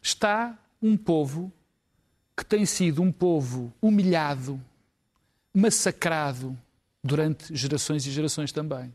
está 0.02 0.58
um 0.82 0.96
povo 0.96 1.52
que 2.38 2.46
tem 2.46 2.66
sido 2.66 3.02
um 3.02 3.12
povo 3.12 3.74
humilhado, 3.82 4.62
massacrado 5.54 6.58
durante 7.04 7.56
gerações 7.56 8.06
e 8.06 8.12
gerações 8.12 8.52
também. 8.52 8.94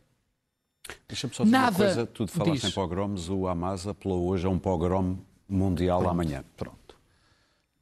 Deixa-me 1.09 1.35
só 1.35 1.45
dizer 1.45 1.57
Nada 1.57 1.71
uma 1.71 1.85
coisa. 1.85 2.07
Tu 2.07 2.27
falaste 2.27 2.63
diz. 2.63 2.71
em 2.71 2.75
pogroms, 2.75 3.29
o 3.29 3.47
Hamas 3.47 3.87
apelou 3.87 4.27
hoje 4.29 4.47
a 4.47 4.51
um 4.51 4.59
pogrom 4.59 5.19
mundial 5.49 6.01
Pronto. 6.01 6.11
amanhã. 6.11 6.45
Pronto 6.57 6.80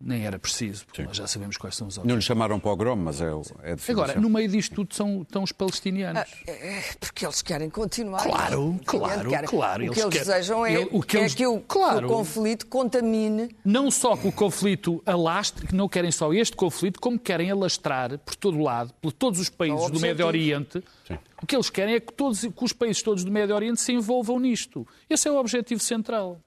nem 0.01 0.25
era 0.25 0.39
preciso, 0.39 0.87
porque 0.87 1.03
Sim. 1.03 1.09
nós 1.09 1.17
já 1.17 1.27
sabemos 1.27 1.57
quais 1.57 1.75
são 1.75 1.89
os 1.89 1.99
objetivos. 1.99 2.09
Não 2.09 2.17
lhe 2.17 2.23
chamaram 2.23 2.61
pogrom, 2.61 2.95
mas 2.95 3.21
é, 3.21 3.27
é 3.65 3.75
definição. 3.75 4.05
Agora, 4.05 4.21
no 4.21 4.31
meio 4.31 4.49
disto 4.49 4.75
tudo 4.77 4.95
são, 4.95 5.23
estão 5.23 5.43
os 5.43 5.51
palestinianos. 5.51 6.23
Ah, 6.23 6.51
é, 6.51 6.83
porque 7.01 7.27
eles 7.27 7.43
querem 7.43 7.69
continuar. 7.69 8.23
Claro, 8.23 8.79
claro, 8.87 9.29
querem. 9.29 9.49
claro. 9.49 9.87
O 9.87 9.93
que 9.93 10.01
eles, 10.01 10.15
desejam 10.15 10.65
é, 10.65 10.79
o 10.91 11.03
que, 11.03 11.17
eles, 11.17 11.33
é 11.33 11.37
que, 11.37 11.47
o, 11.47 11.61
claro, 11.61 11.99
que 11.99 12.05
o 12.05 12.17
conflito 12.17 12.67
contamine. 12.67 13.57
Não 13.65 13.91
só 13.91 14.17
que 14.17 14.29
o 14.29 14.33
conflito 14.33 15.03
alastre, 15.05 15.67
que 15.67 15.75
não 15.75 15.89
querem 15.89 16.13
só 16.13 16.33
este 16.33 16.55
conflito, 16.55 17.01
como 17.01 17.19
querem 17.19 17.51
alastrar 17.51 18.19
por 18.19 18.37
todo 18.37 18.57
o 18.57 18.63
lado, 18.63 18.95
por 19.03 19.13
todos 19.13 19.41
os 19.41 19.49
países 19.49 19.91
do 19.91 19.99
Médio 19.99 20.25
Oriente. 20.25 20.83
Sim. 21.09 21.19
O 21.43 21.47
que 21.47 21.57
eles 21.57 21.71
querem 21.71 21.95
é 21.95 22.01
que, 22.01 22.13
todos, 22.13 22.41
que 22.41 22.65
os 22.65 22.73
países 22.73 23.03
todos 23.03 23.25
do 23.25 23.33
Médio 23.33 23.55
Oriente 23.55 23.81
se 23.81 23.93
envolvam 23.93 24.39
nisto. 24.39 24.87
Esse 25.11 25.27
é 25.27 25.33
o 25.33 25.37
objetivo 25.37 25.81
central. 25.83 26.39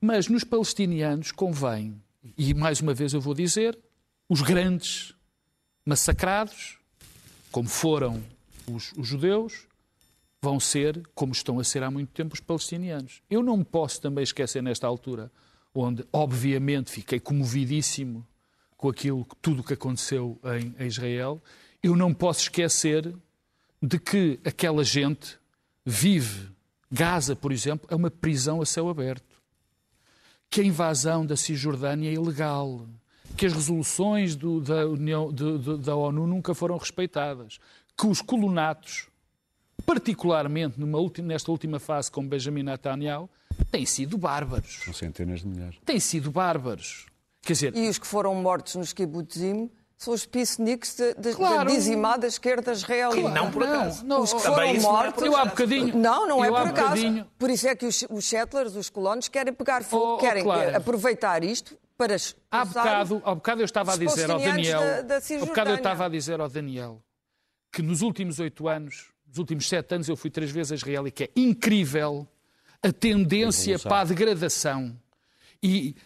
Mas 0.00 0.28
nos 0.28 0.44
palestinianos 0.44 1.32
convém 1.32 2.03
e 2.36 2.54
mais 2.54 2.80
uma 2.80 2.94
vez 2.94 3.12
eu 3.12 3.20
vou 3.20 3.34
dizer, 3.34 3.78
os 4.28 4.40
grandes 4.40 5.14
massacrados, 5.84 6.78
como 7.50 7.68
foram 7.68 8.22
os, 8.66 8.92
os, 8.96 9.06
judeus, 9.06 9.66
vão 10.40 10.58
ser, 10.58 11.02
como 11.14 11.32
estão 11.32 11.58
a 11.58 11.64
ser 11.64 11.82
há 11.82 11.90
muito 11.90 12.10
tempo, 12.12 12.34
os 12.34 12.40
palestinianos. 12.40 13.22
Eu 13.30 13.42
não 13.42 13.58
me 13.58 13.64
posso 13.64 14.00
também 14.00 14.24
esquecer 14.24 14.62
nesta 14.62 14.86
altura, 14.86 15.30
onde 15.74 16.04
obviamente 16.12 16.90
fiquei 16.90 17.20
comovidíssimo 17.20 18.26
com 18.76 18.88
aquilo, 18.88 19.26
tudo 19.40 19.60
o 19.60 19.64
que 19.64 19.74
aconteceu 19.74 20.38
em, 20.44 20.74
em 20.82 20.86
Israel, 20.86 21.42
eu 21.82 21.94
não 21.94 22.14
posso 22.14 22.42
esquecer 22.42 23.14
de 23.80 23.98
que 23.98 24.40
aquela 24.44 24.82
gente 24.82 25.38
vive, 25.84 26.48
Gaza, 26.90 27.36
por 27.36 27.52
exemplo, 27.52 27.86
é 27.90 27.94
uma 27.94 28.10
prisão 28.10 28.62
a 28.62 28.66
céu 28.66 28.88
aberto 28.88 29.33
que 30.54 30.60
a 30.60 30.64
invasão 30.64 31.26
da 31.26 31.36
Cisjordânia 31.36 32.08
é 32.08 32.12
ilegal, 32.12 32.86
que 33.36 33.44
as 33.44 33.52
resoluções 33.52 34.36
do, 34.36 34.60
da, 34.60 34.86
União, 34.86 35.32
de, 35.32 35.58
de, 35.58 35.78
da 35.78 35.96
ONU 35.96 36.28
nunca 36.28 36.54
foram 36.54 36.76
respeitadas, 36.76 37.58
que 37.98 38.06
os 38.06 38.22
colonatos, 38.22 39.08
particularmente 39.84 40.78
numa 40.78 40.98
última, 40.98 41.26
nesta 41.26 41.50
última 41.50 41.80
fase 41.80 42.08
com 42.08 42.24
Benjamin 42.24 42.62
Netanyahu, 42.62 43.28
têm 43.68 43.84
sido 43.84 44.16
bárbaros. 44.16 44.82
São 44.84 44.94
centenas 44.94 45.40
de 45.40 45.48
milhares. 45.48 45.76
Têm 45.84 45.98
sido 45.98 46.30
bárbaros. 46.30 47.06
Quer 47.42 47.54
dizer, 47.54 47.76
e 47.76 47.88
os 47.88 47.98
que 47.98 48.06
foram 48.06 48.32
mortos 48.36 48.76
nos 48.76 48.92
kibbutzim 48.92 49.68
são 50.04 50.14
os 50.14 50.26
peaceniks 50.26 50.96
da 51.16 51.64
dizimada 51.64 52.26
esquerda 52.26 52.72
israelita. 52.72 53.20
Claro, 53.20 53.34
não 53.34 53.50
por 53.50 53.62
acaso. 53.62 54.04
Não, 54.04 54.20
os 54.20 54.32
que 54.32 54.40
foram 54.40 54.62
é 54.62 54.78
mortos... 54.78 55.22
eu 55.24 55.36
há 55.36 55.44
bocadinho... 55.46 55.96
Não, 55.96 56.28
não 56.28 56.44
é 56.44 56.48
por 56.48 56.58
acaso. 56.58 56.88
Bocadinho... 56.88 57.26
Por 57.38 57.50
isso 57.50 57.66
é 57.66 57.74
que 57.74 57.86
os, 57.86 58.04
os 58.10 58.24
settlers, 58.26 58.76
os 58.76 58.90
colonos, 58.90 59.28
querem 59.28 59.52
pegar 59.52 59.82
fogo, 59.82 60.04
oh, 60.04 60.14
oh, 60.14 60.18
querem 60.18 60.42
claro. 60.42 60.76
aproveitar 60.76 61.42
isto 61.42 61.76
para 61.96 62.16
há 62.50 62.64
bocado, 62.64 63.22
há 63.24 63.34
bocado 63.34 63.60
eu 63.62 63.64
estava 63.64 63.94
a 63.94 63.96
dizer 63.96 64.30
ao 64.30 64.38
Daniel... 64.38 64.80
Da, 64.80 65.00
da 65.02 65.16
há 65.16 65.46
bocado 65.46 65.70
eu 65.70 65.76
estava 65.76 66.04
a 66.06 66.08
dizer 66.08 66.40
ao 66.40 66.48
Daniel 66.48 67.02
que 67.72 67.82
nos 67.82 68.02
últimos 68.02 68.38
oito 68.38 68.68
anos, 68.68 69.08
nos 69.26 69.38
últimos 69.38 69.68
sete 69.68 69.94
anos, 69.94 70.08
eu 70.08 70.16
fui 70.16 70.30
três 70.30 70.50
vezes 70.50 70.72
a 70.72 70.74
Israel 70.74 71.08
e 71.08 71.10
que 71.10 71.24
é 71.24 71.30
incrível 71.34 72.28
a 72.82 72.92
tendência 72.92 73.78
para 73.78 74.00
a 74.00 74.04
degradação. 74.04 74.94
E 75.62 75.96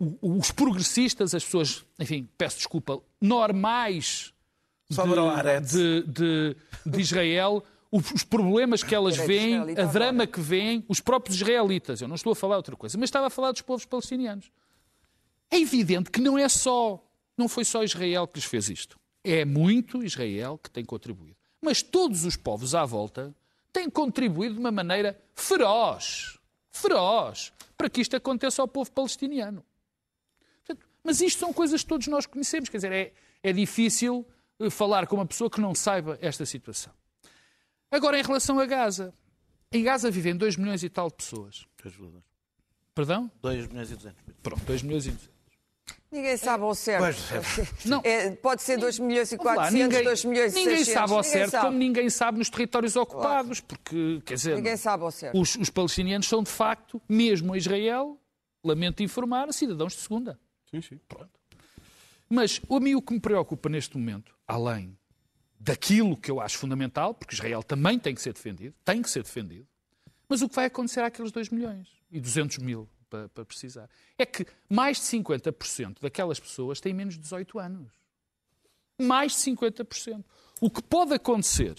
uh, 0.00 0.18
os 0.20 0.50
progressistas, 0.50 1.34
as 1.34 1.44
pessoas, 1.44 1.84
enfim, 1.98 2.28
peço 2.36 2.56
desculpa, 2.56 3.00
normais 3.20 4.32
de, 4.90 6.02
de, 6.02 6.02
de, 6.06 6.56
de 6.84 7.00
Israel, 7.00 7.62
os 7.92 8.22
problemas 8.22 8.82
que 8.82 8.94
elas 8.94 9.16
veem, 9.16 9.56
a 9.78 9.84
drama 9.84 10.26
que 10.26 10.40
veem, 10.40 10.84
os 10.88 11.00
próprios 11.00 11.36
israelitas. 11.36 12.00
Eu 12.00 12.08
não 12.08 12.14
estou 12.14 12.32
a 12.32 12.36
falar 12.36 12.56
outra 12.56 12.76
coisa, 12.76 12.96
mas 12.96 13.08
estava 13.08 13.26
a 13.26 13.30
falar 13.30 13.52
dos 13.52 13.62
povos 13.62 13.84
palestinianos. 13.84 14.50
É 15.50 15.58
evidente 15.58 16.10
que 16.10 16.20
não 16.20 16.38
é 16.38 16.48
só, 16.48 17.04
não 17.36 17.48
foi 17.48 17.64
só 17.64 17.82
Israel 17.82 18.28
que 18.28 18.38
lhes 18.38 18.44
fez 18.44 18.68
isto. 18.68 18.98
É 19.24 19.44
muito 19.44 20.04
Israel 20.04 20.56
que 20.56 20.70
tem 20.70 20.84
contribuído. 20.84 21.36
Mas 21.60 21.82
todos 21.82 22.24
os 22.24 22.36
povos 22.36 22.74
à 22.74 22.84
volta 22.84 23.34
têm 23.72 23.90
contribuído 23.90 24.54
de 24.54 24.60
uma 24.60 24.70
maneira 24.70 25.20
feroz, 25.34 26.38
feroz, 26.70 27.52
para 27.76 27.88
que 27.90 28.00
isto 28.00 28.16
aconteça 28.16 28.62
ao 28.62 28.68
povo 28.68 28.90
palestiniano. 28.90 29.64
Mas 31.02 31.20
isto 31.20 31.38
são 31.38 31.52
coisas 31.52 31.82
que 31.82 31.88
todos 31.88 32.06
nós 32.08 32.26
conhecemos. 32.26 32.68
Quer 32.68 32.76
dizer, 32.76 32.92
é, 32.92 33.12
é 33.42 33.52
difícil 33.52 34.26
eh, 34.58 34.70
falar 34.70 35.06
com 35.06 35.16
uma 35.16 35.26
pessoa 35.26 35.50
que 35.50 35.60
não 35.60 35.74
saiba 35.74 36.18
esta 36.20 36.44
situação. 36.44 36.92
Agora, 37.90 38.18
em 38.18 38.22
relação 38.22 38.58
a 38.60 38.66
Gaza. 38.66 39.14
Em 39.72 39.82
Gaza 39.82 40.10
vivem 40.10 40.36
2 40.36 40.56
milhões 40.56 40.82
e 40.82 40.88
tal 40.88 41.08
de 41.08 41.16
pessoas. 41.16 41.66
Perdão? 42.94 43.30
2 43.40 43.68
milhões 43.68 43.90
e 43.90 43.96
200 43.96 44.22
mil. 44.26 44.36
Pronto, 44.42 44.64
2 44.64 44.82
milhões 44.82 45.06
e 45.06 45.10
200. 45.10 45.39
Ninguém 46.10 46.36
sabe 46.36 46.64
ao 46.64 46.74
certo. 46.74 47.16
Pois, 47.28 47.84
não. 47.84 48.00
É, 48.02 48.30
pode 48.32 48.62
ser 48.62 48.76
2 48.78 48.98
milhões 48.98 49.30
e 49.30 49.36
400, 49.36 49.72
ninguém, 49.74 50.02
2 50.04 50.24
milhões 50.24 50.52
e 50.52 50.56
Ninguém 50.56 50.78
600. 50.78 50.92
sabe 50.92 51.12
ao 51.12 51.22
certo, 51.22 51.50
sabe. 51.50 51.66
como 51.66 51.78
ninguém 51.78 52.10
sabe 52.10 52.38
nos 52.38 52.50
territórios 52.50 52.96
ocupados, 52.96 53.60
porque, 53.60 54.20
quer 54.26 54.34
dizer... 54.34 54.56
Ninguém 54.56 54.76
sabe 54.76 55.04
ao 55.04 55.10
certo. 55.12 55.40
Os, 55.40 55.54
os 55.54 55.70
palestinianos 55.70 56.26
são, 56.26 56.42
de 56.42 56.50
facto, 56.50 57.00
mesmo 57.08 57.52
a 57.52 57.58
Israel, 57.58 58.18
lamento 58.64 59.04
informar, 59.04 59.52
cidadãos 59.52 59.92
de 59.92 60.00
segunda. 60.00 60.38
Sim, 60.68 60.82
sim. 60.82 61.00
Pronto. 61.08 61.30
Mas 62.28 62.60
a 62.68 62.80
mim 62.80 62.94
o 62.96 63.02
que 63.02 63.12
me 63.12 63.20
preocupa 63.20 63.68
neste 63.68 63.96
momento, 63.96 64.34
além 64.46 64.96
daquilo 65.58 66.16
que 66.16 66.30
eu 66.30 66.40
acho 66.40 66.58
fundamental, 66.58 67.14
porque 67.14 67.34
Israel 67.34 67.62
também 67.62 67.98
tem 67.98 68.14
que 68.14 68.22
ser 68.22 68.32
defendido, 68.32 68.74
tem 68.84 69.02
que 69.02 69.10
ser 69.10 69.22
defendido, 69.22 69.66
mas 70.28 70.42
o 70.42 70.48
que 70.48 70.54
vai 70.54 70.66
acontecer 70.66 71.00
àqueles 71.00 71.30
2 71.30 71.50
milhões 71.50 71.88
e 72.10 72.20
200 72.20 72.58
mil 72.58 72.88
para, 73.10 73.28
para 73.28 73.44
precisar. 73.44 73.90
É 74.16 74.24
que 74.24 74.46
mais 74.68 74.98
de 74.98 75.02
50% 75.02 76.00
daquelas 76.00 76.38
pessoas 76.38 76.80
têm 76.80 76.94
menos 76.94 77.14
de 77.14 77.20
18 77.20 77.58
anos. 77.58 77.92
Mais 78.98 79.32
de 79.32 79.38
50%. 79.38 80.24
O 80.60 80.70
que 80.70 80.82
pode 80.82 81.12
acontecer. 81.12 81.74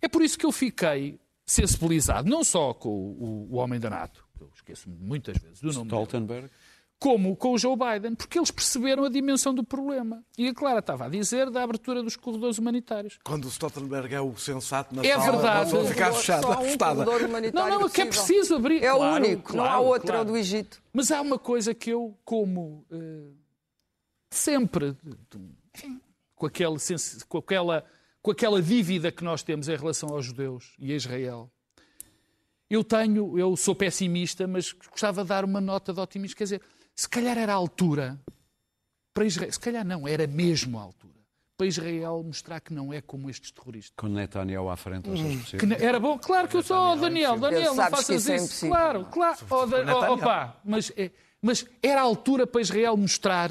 É 0.00 0.08
por 0.08 0.22
isso 0.22 0.38
que 0.38 0.46
eu 0.46 0.52
fiquei 0.52 1.18
sensibilizado, 1.44 2.30
não 2.30 2.44
só 2.44 2.72
com 2.72 2.88
o, 2.88 3.48
o, 3.50 3.54
o 3.54 3.56
homem 3.56 3.80
da 3.80 3.90
NATO, 3.90 4.24
eu 4.40 4.50
esqueço 4.54 4.88
muitas 4.88 5.36
vezes 5.38 5.60
do 5.60 5.72
nome 5.72 5.86
Stoltenberg. 5.86 6.42
Dele, 6.42 6.52
como 7.00 7.34
com 7.34 7.54
o 7.54 7.58
Joe 7.58 7.74
Biden, 7.74 8.14
porque 8.14 8.38
eles 8.38 8.50
perceberam 8.50 9.04
a 9.04 9.08
dimensão 9.08 9.54
do 9.54 9.64
problema. 9.64 10.22
E 10.36 10.46
a 10.46 10.54
Clara 10.54 10.80
estava 10.80 11.06
a 11.06 11.08
dizer 11.08 11.50
da 11.50 11.62
abertura 11.62 12.02
dos 12.02 12.14
corredores 12.14 12.58
humanitários. 12.58 13.18
Quando 13.24 13.46
o 13.46 13.48
Stoltenberg 13.48 14.14
é 14.14 14.20
o 14.20 14.36
sensato 14.36 14.94
na 14.94 15.02
é 15.02 15.18
sala, 15.18 15.32
verdade. 15.32 15.72
não 15.72 15.86
ficar 15.86 16.12
fechada, 16.12 16.46
um 16.46 16.52
assustada. 16.52 17.04
Não, 17.06 17.68
não, 17.70 17.86
é 17.86 17.88
que 17.88 18.02
é 18.02 18.04
preciso 18.06 18.56
abrir. 18.56 18.84
É 18.84 18.92
o 18.92 18.98
claro, 18.98 19.24
único, 19.24 19.42
claro, 19.44 19.70
não 19.70 19.76
há 19.76 19.80
outro, 19.80 20.08
claro. 20.08 20.18
é 20.18 20.22
o 20.22 20.24
do 20.26 20.36
Egito. 20.36 20.82
Mas 20.92 21.10
há 21.10 21.22
uma 21.22 21.38
coisa 21.38 21.72
que 21.72 21.88
eu, 21.88 22.14
como 22.22 22.84
uh, 22.92 23.34
sempre, 24.28 24.94
com 26.36 26.46
aquela, 26.46 26.76
com, 27.26 27.38
aquela, 27.38 27.84
com 28.20 28.30
aquela 28.30 28.60
dívida 28.60 29.10
que 29.10 29.24
nós 29.24 29.42
temos 29.42 29.68
em 29.68 29.76
relação 29.76 30.10
aos 30.10 30.26
judeus 30.26 30.74
e 30.78 30.92
a 30.92 30.96
Israel, 30.96 31.50
eu 32.68 32.84
tenho, 32.84 33.38
eu 33.38 33.56
sou 33.56 33.74
pessimista, 33.74 34.46
mas 34.46 34.72
gostava 34.72 35.22
de 35.22 35.28
dar 35.28 35.46
uma 35.46 35.62
nota 35.62 35.94
de 35.94 35.98
otimismo. 36.00 36.36
Quer 36.36 36.44
dizer, 36.44 36.62
se 37.00 37.08
calhar 37.08 37.38
era 37.38 37.52
a 37.52 37.56
altura 37.56 38.20
para 39.14 39.24
Israel, 39.24 39.52
se 39.52 39.60
calhar 39.60 39.84
não, 39.84 40.06
era 40.06 40.26
mesmo 40.26 40.78
a 40.78 40.82
altura 40.82 41.14
para 41.56 41.66
Israel 41.66 42.22
mostrar 42.24 42.60
que 42.60 42.72
não 42.72 42.92
é 42.92 43.00
como 43.02 43.28
estes 43.28 43.50
terroristas. 43.50 43.92
Com 43.96 44.08
Netanyahu 44.08 44.68
à 44.70 44.76
frente, 44.76 45.10
achas 45.10 45.36
possível? 45.36 45.76
Que 45.78 45.84
era 45.84 46.00
bom, 46.00 46.18
claro 46.18 46.48
que 46.48 46.56
eu 46.56 46.62
sou, 46.62 46.76
oh, 46.92 46.96
Daniel, 46.96 47.38
Daniel, 47.38 47.74
não 47.74 47.90
faças 47.90 48.08
isso 48.26 48.32
é 48.32 48.36
isso. 48.36 48.66
claro, 48.66 49.04
claro. 49.06 49.38
Oh, 49.50 49.66
da- 49.66 49.96
oh, 50.10 50.14
opa, 50.14 50.56
mas, 50.64 50.90
é- 50.96 51.10
mas 51.40 51.64
era 51.82 52.00
a 52.00 52.04
altura 52.04 52.46
para 52.46 52.60
Israel 52.60 52.96
mostrar 52.96 53.50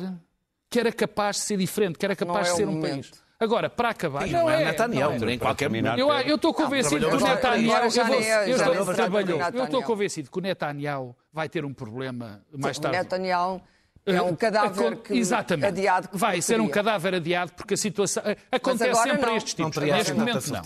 que 0.70 0.80
era 0.80 0.92
capaz 0.92 1.38
de 1.38 1.42
ser 1.44 1.58
diferente, 1.58 1.98
que 2.00 2.06
era 2.06 2.16
capaz 2.16 2.48
Não 2.48 2.50
é 2.50 2.52
de 2.52 2.58
ser 2.58 2.68
um 2.68 2.72
momento. 2.74 3.10
país. 3.10 3.29
Agora, 3.40 3.70
para 3.70 3.90
acabar, 3.92 4.24
Sim, 4.28 4.34
não, 4.34 4.42
não 4.42 4.50
é 4.50 4.62
é. 4.62 4.66
Netanyahu, 4.66 5.18
não 5.20 5.28
é. 5.30 5.34
em 5.34 5.40
qualquer. 5.40 5.72
Eu, 5.98 6.12
eu 6.12 6.36
estou 6.36 6.54
convencido 6.54 7.08
que 7.10 7.16
o. 7.16 7.20
Netanyahu. 7.20 7.86
Eu 7.86 8.06
vou- 8.06 8.20
nem 8.20 8.30
é- 8.32 8.52
eu 8.52 8.56
estou- 8.58 8.76
nem 8.86 8.94
trabalhou. 8.96 9.40
Eu 9.54 9.64
estou 9.64 9.84
convencido 9.84 10.30
que 10.30 10.38
o 10.38 10.42
Netanyahu 10.42 11.16
vai 11.32 11.48
ter 11.48 11.64
um 11.64 11.74
problema 11.74 12.44
mais 12.54 12.78
O 12.78 12.82
tarde. 12.82 12.98
Netanyahu 12.98 13.62
é 14.06 14.22
um 14.22 14.30
Eh, 14.30 14.36
cadáver 14.36 14.98
que, 14.98 15.14
Exatamente. 15.18 15.68
adiado 15.68 16.10
que 16.10 16.18
Vai 16.18 16.42
ser 16.42 16.60
um 16.60 16.68
cadáver 16.68 17.16
adiado 17.16 17.54
porque 17.54 17.76
a 17.76 17.78
situação. 17.78 18.24
Acontece 18.52 19.02
sempre 19.04 19.22
não. 19.26 19.34
a 19.34 19.38
estes 19.38 19.56
Não 19.56 19.66
tipos. 19.70 19.80
teria 19.80 19.96
Neste 19.96 20.14
momento, 20.14 20.52
não. 20.52 20.62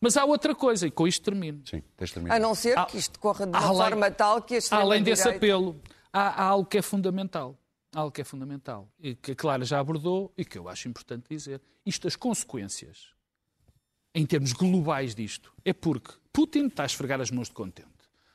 Mas 0.00 0.16
há 0.16 0.24
outra 0.24 0.54
coisa, 0.54 0.86
e 0.86 0.90
com 0.90 1.06
isto 1.06 1.22
termino. 1.24 1.60
Sim, 1.68 1.82
tens 1.96 2.12
A 2.30 2.38
não 2.38 2.54
ser 2.54 2.84
que 2.86 2.98
isto 2.98 3.18
corra 3.20 3.46
de 3.46 3.52
uma 3.56 3.64
além- 3.64 3.76
forma 3.90 4.10
tal 4.10 4.42
que 4.42 4.54
este 4.56 4.74
Além 4.74 5.02
desse 5.02 5.28
apelo, 5.28 5.80
há, 6.12 6.42
há 6.42 6.44
algo 6.46 6.68
que 6.68 6.78
é 6.78 6.82
fundamental. 6.82 7.56
Algo 7.98 8.12
que 8.12 8.20
é 8.20 8.24
fundamental. 8.24 8.88
E 9.00 9.16
que 9.16 9.32
a 9.32 9.34
Clara 9.34 9.64
já 9.64 9.80
abordou 9.80 10.32
e 10.38 10.44
que 10.44 10.56
eu 10.56 10.68
acho 10.68 10.86
importante 10.86 11.24
dizer. 11.28 11.60
Isto, 11.84 12.06
as 12.06 12.14
consequências, 12.14 13.08
em 14.14 14.24
termos 14.24 14.52
globais 14.52 15.16
disto, 15.16 15.52
é 15.64 15.72
porque 15.72 16.12
Putin 16.32 16.66
está 16.66 16.84
a 16.84 16.86
esfregar 16.86 17.20
as 17.20 17.32
mãos 17.32 17.48
de 17.48 17.54
contente. 17.54 17.88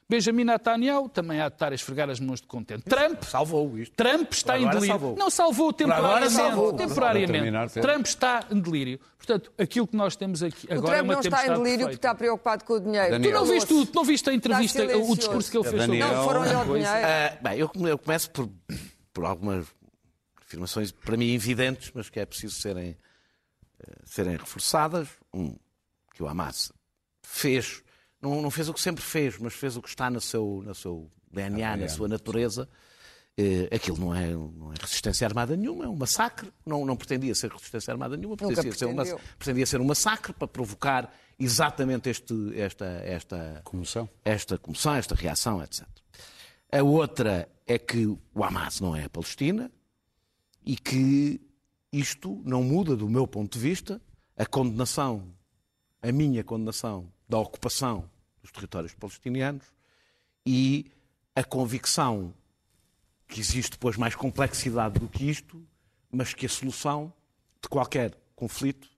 Benjamin 0.10 0.43
Netanyahu 0.43 1.08
também 1.08 1.39
há 1.39 1.48
de 1.48 1.55
estar 1.55 1.72
a 1.72 1.75
esfregar 1.75 2.10
as 2.10 2.20
mãos 2.20 2.41
de 2.41 2.48
contente. 2.48 2.84
Trump 2.84 3.24
Salvou 3.24 3.77
isto. 3.77 3.96
Trump 3.96 4.34
está 4.34 4.60
em 4.60 4.67
delírio. 4.67 4.88
salvou. 4.88 5.15
Não 5.15 5.29
salvou 5.29 5.70
agora 5.70 5.77
temporariamente. 5.77 6.34
salvou. 6.34 6.74
temporariamente. 6.74 7.79
Trump 7.79 8.05
está 8.05 8.46
em 8.51 8.60
delírio. 8.60 9.00
Portanto, 9.17 9.53
aquilo 9.58 9.88
que 9.88 9.96
nós 9.96 10.17
temos 10.17 10.43
aqui 10.43 10.67
O 10.67 10.74
agora 10.74 10.96
é 10.96 10.98
Trump 10.98 11.05
uma 11.05 11.13
não 11.13 11.22
está 11.22 11.48
em 11.48 11.53
delírio 11.53 11.86
porque 11.86 11.96
está 11.96 12.13
preocupado 12.13 12.65
com 12.65 12.74
o 12.74 12.79
dinheiro. 12.82 13.12
Daniel. 13.12 13.32
Tu 13.32 13.39
não 13.39 13.46
viste 13.46 13.67
tudo, 13.67 13.91
não 13.96 14.03
viste 14.03 14.29
a 14.29 14.34
entrevista, 14.34 14.84
o 14.98 15.15
discurso 15.15 15.50
que 15.50 15.58
ele 15.58 15.70
fez 15.70 15.82
sobre 15.84 16.00
Daniel. 16.00 16.17
Não 16.17 16.24
foram-lhe 16.25 16.53
ao 16.53 16.65
dinheiro. 16.65 16.89
Ah, 16.89 17.38
bem, 17.41 17.60
eu 17.60 17.98
começo 17.98 18.29
por, 18.29 18.50
por 19.13 19.25
algumas 19.25 19.67
afirmações, 20.41 20.91
para 20.91 21.15
mim, 21.17 21.34
evidentes, 21.34 21.91
mas 21.93 22.10
que 22.10 22.20
é 22.20 22.25
preciso 22.25 22.55
serem, 22.55 22.98
eh, 23.79 23.93
serem 24.05 24.36
reforçadas. 24.38 25.08
Um, 25.34 25.55
que 26.13 26.22
o 26.22 26.27
Hamas 26.27 26.72
fez, 27.24 27.82
não, 28.22 28.41
não 28.41 28.51
fez 28.51 28.70
o 28.70 28.74
que 28.74 28.82
sempre 28.82 29.03
fez, 29.03 29.38
mas 29.39 29.53
fez 29.53 29.75
o 29.75 29.82
que 29.82 29.89
está 29.89 30.10
no 30.10 30.22
seu, 30.22 30.62
no 30.63 30.75
seu 30.75 31.10
DNA, 31.32 31.75
na 31.77 31.89
sua 31.89 32.08
natureza. 32.08 32.70
Eh, 33.36 33.67
aquilo 33.75 33.98
não 33.98 34.13
é, 34.15 34.29
não 34.32 34.72
é 34.72 34.75
resistência 34.79 35.25
armada 35.25 35.58
nenhuma, 35.58 35.86
é 35.86 35.88
um 35.88 35.96
massacre. 35.96 36.53
Não, 36.63 36.86
não 36.86 36.96
pretendia 36.96 37.34
ser 37.34 37.51
resistência 37.51 37.91
armada 37.91 38.15
nenhuma, 38.15 38.38
pretendia 38.38 38.72
ser, 38.74 38.86
um, 38.86 38.93
mass- 38.93 39.15
pretendia 39.39 39.65
ser 39.65 39.82
um 39.82 39.86
massacre 39.86 40.34
para 40.34 40.48
provocar 40.48 41.12
exatamente 41.39 42.10
este, 42.10 42.34
esta, 42.55 42.86
esta, 42.86 43.62
Comoção. 43.63 44.08
esta 44.24 44.55
comoção, 44.60 44.93
esta 44.93 45.15
reação, 45.15 45.63
etc. 45.63 45.84
A 46.72 46.84
outra 46.84 47.50
é 47.65 47.77
que 47.77 48.05
o 48.05 48.43
Hamas 48.43 48.79
não 48.79 48.96
é 48.96 49.05
a 49.05 49.10
Palestina 49.10 49.72
e 50.65 50.75
que 50.75 51.41
isto 51.91 52.41
não 52.43 52.63
muda, 52.63 52.96
do 52.96 53.10
meu 53.10 53.27
ponto 53.27 53.53
de 53.53 53.60
vista, 53.60 54.01
a 54.36 54.46
condenação, 54.46 55.27
a 56.01 56.12
minha 56.12 56.43
condenação 56.43 57.12
da 57.27 57.38
ocupação 57.38 58.10
dos 58.41 58.51
territórios 58.51 58.93
palestinianos 58.93 59.65
e 60.46 60.91
a 61.36 61.43
convicção 61.43 62.34
que 63.27 63.39
existe 63.39 63.72
depois 63.72 63.98
mais 63.98 64.15
complexidade 64.15 64.99
do 64.99 65.08
que 65.08 65.30
isto, 65.30 65.65
mas 66.12 66.34
que 66.34 66.45
a 66.45 66.49
solução 66.49 67.12
de 67.62 67.69
qualquer 67.69 68.13
conflito 68.36 68.89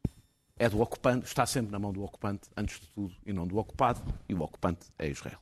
é 0.57 0.69
do 0.69 0.81
ocupante, 0.81 1.25
está 1.25 1.45
sempre 1.45 1.71
na 1.71 1.79
mão 1.79 1.91
do 1.91 2.03
ocupante, 2.03 2.49
antes 2.55 2.79
de 2.79 2.87
tudo, 2.87 3.13
e 3.25 3.33
não 3.33 3.45
do 3.45 3.57
ocupado, 3.57 4.01
e 4.27 4.33
o 4.33 4.41
ocupante 4.41 4.87
é 4.97 5.07
Israel. 5.07 5.39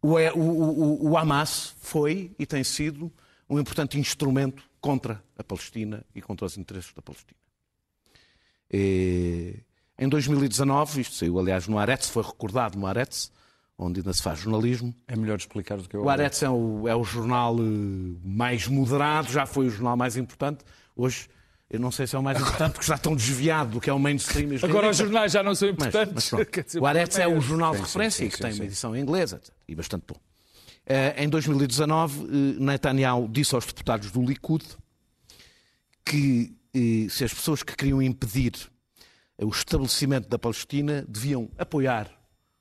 O, 0.00 0.14
o, 0.14 0.38
o, 0.38 1.10
o 1.10 1.18
Hamas 1.18 1.74
foi 1.80 2.32
e 2.38 2.46
tem 2.46 2.62
sido 2.62 3.12
um 3.48 3.58
importante 3.58 3.98
instrumento 3.98 4.62
contra 4.80 5.22
a 5.36 5.42
Palestina 5.42 6.04
e 6.14 6.20
contra 6.20 6.46
os 6.46 6.56
interesses 6.56 6.92
da 6.92 7.02
Palestina. 7.02 7.38
E, 8.70 9.56
em 9.98 10.08
2019, 10.08 11.00
isto 11.00 11.14
saiu 11.14 11.38
aliás 11.38 11.66
no 11.66 11.78
Aretz, 11.78 12.08
foi 12.08 12.22
recordado 12.22 12.78
no 12.78 12.86
Aretz, 12.86 13.32
onde 13.76 14.00
ainda 14.00 14.12
se 14.12 14.22
faz 14.22 14.40
jornalismo, 14.40 14.94
É 15.06 15.16
melhor 15.16 15.38
explicar 15.38 15.78
do 15.78 15.88
que 15.88 15.96
eu. 15.96 16.02
o 16.02 16.08
Aretz 16.10 16.42
é 16.42 16.50
o, 16.50 16.86
é 16.86 16.94
o 16.94 17.04
jornal 17.04 17.56
eh, 17.58 17.62
mais 18.24 18.66
moderado, 18.66 19.30
já 19.30 19.46
foi 19.46 19.66
o 19.66 19.70
jornal 19.70 19.96
mais 19.96 20.16
importante. 20.16 20.64
Hoje, 20.96 21.28
eu 21.70 21.78
não 21.78 21.90
sei 21.90 22.06
se 22.06 22.16
é 22.16 22.18
o 22.18 22.22
mais 22.22 22.40
importante, 22.40 22.72
porque 22.72 22.84
está 22.84 22.96
tão 22.96 23.14
desviado 23.14 23.72
do 23.72 23.80
que 23.80 23.90
é 23.90 23.92
o 23.92 23.98
mainstream. 23.98 24.58
Agora 24.62 24.88
os 24.88 24.96
jornais 24.96 25.32
já 25.32 25.42
não 25.42 25.54
são 25.54 25.68
Mas, 25.68 25.74
importantes. 25.74 26.14
mas 26.14 26.28
pronto. 26.30 26.46
Quer 26.50 26.64
dizer, 26.64 26.80
o 26.80 26.86
Aretz 26.86 27.18
é 27.18 27.28
o 27.28 27.40
jornal 27.40 27.72
de 27.72 27.78
Sim, 27.78 27.84
sim, 27.84 27.88
referência 27.88 28.24
sim, 28.24 28.30
que 28.30 28.38
tem 28.42 28.52
uma 28.54 28.64
edição 28.64 28.96
etc. 28.96 29.50
e 29.68 29.74
bastante 29.74 30.04
bom. 30.08 30.16
Eh, 30.86 31.22
em 31.22 31.28
2019, 31.28 32.22
eh, 32.22 32.26
Netanyahu 32.58 33.28
disse 33.28 33.54
aos 33.54 33.66
deputados 33.66 34.10
do 34.10 34.22
Likud 34.22 34.64
que 36.02 36.56
eh, 36.74 37.06
se 37.10 37.24
as 37.24 37.34
pessoas 37.34 37.62
que 37.62 37.76
queriam 37.76 38.00
impedir 38.00 38.54
o 39.40 39.50
estabelecimento 39.50 40.26
da 40.26 40.38
Palestina 40.38 41.04
deviam 41.06 41.50
apoiar 41.58 42.10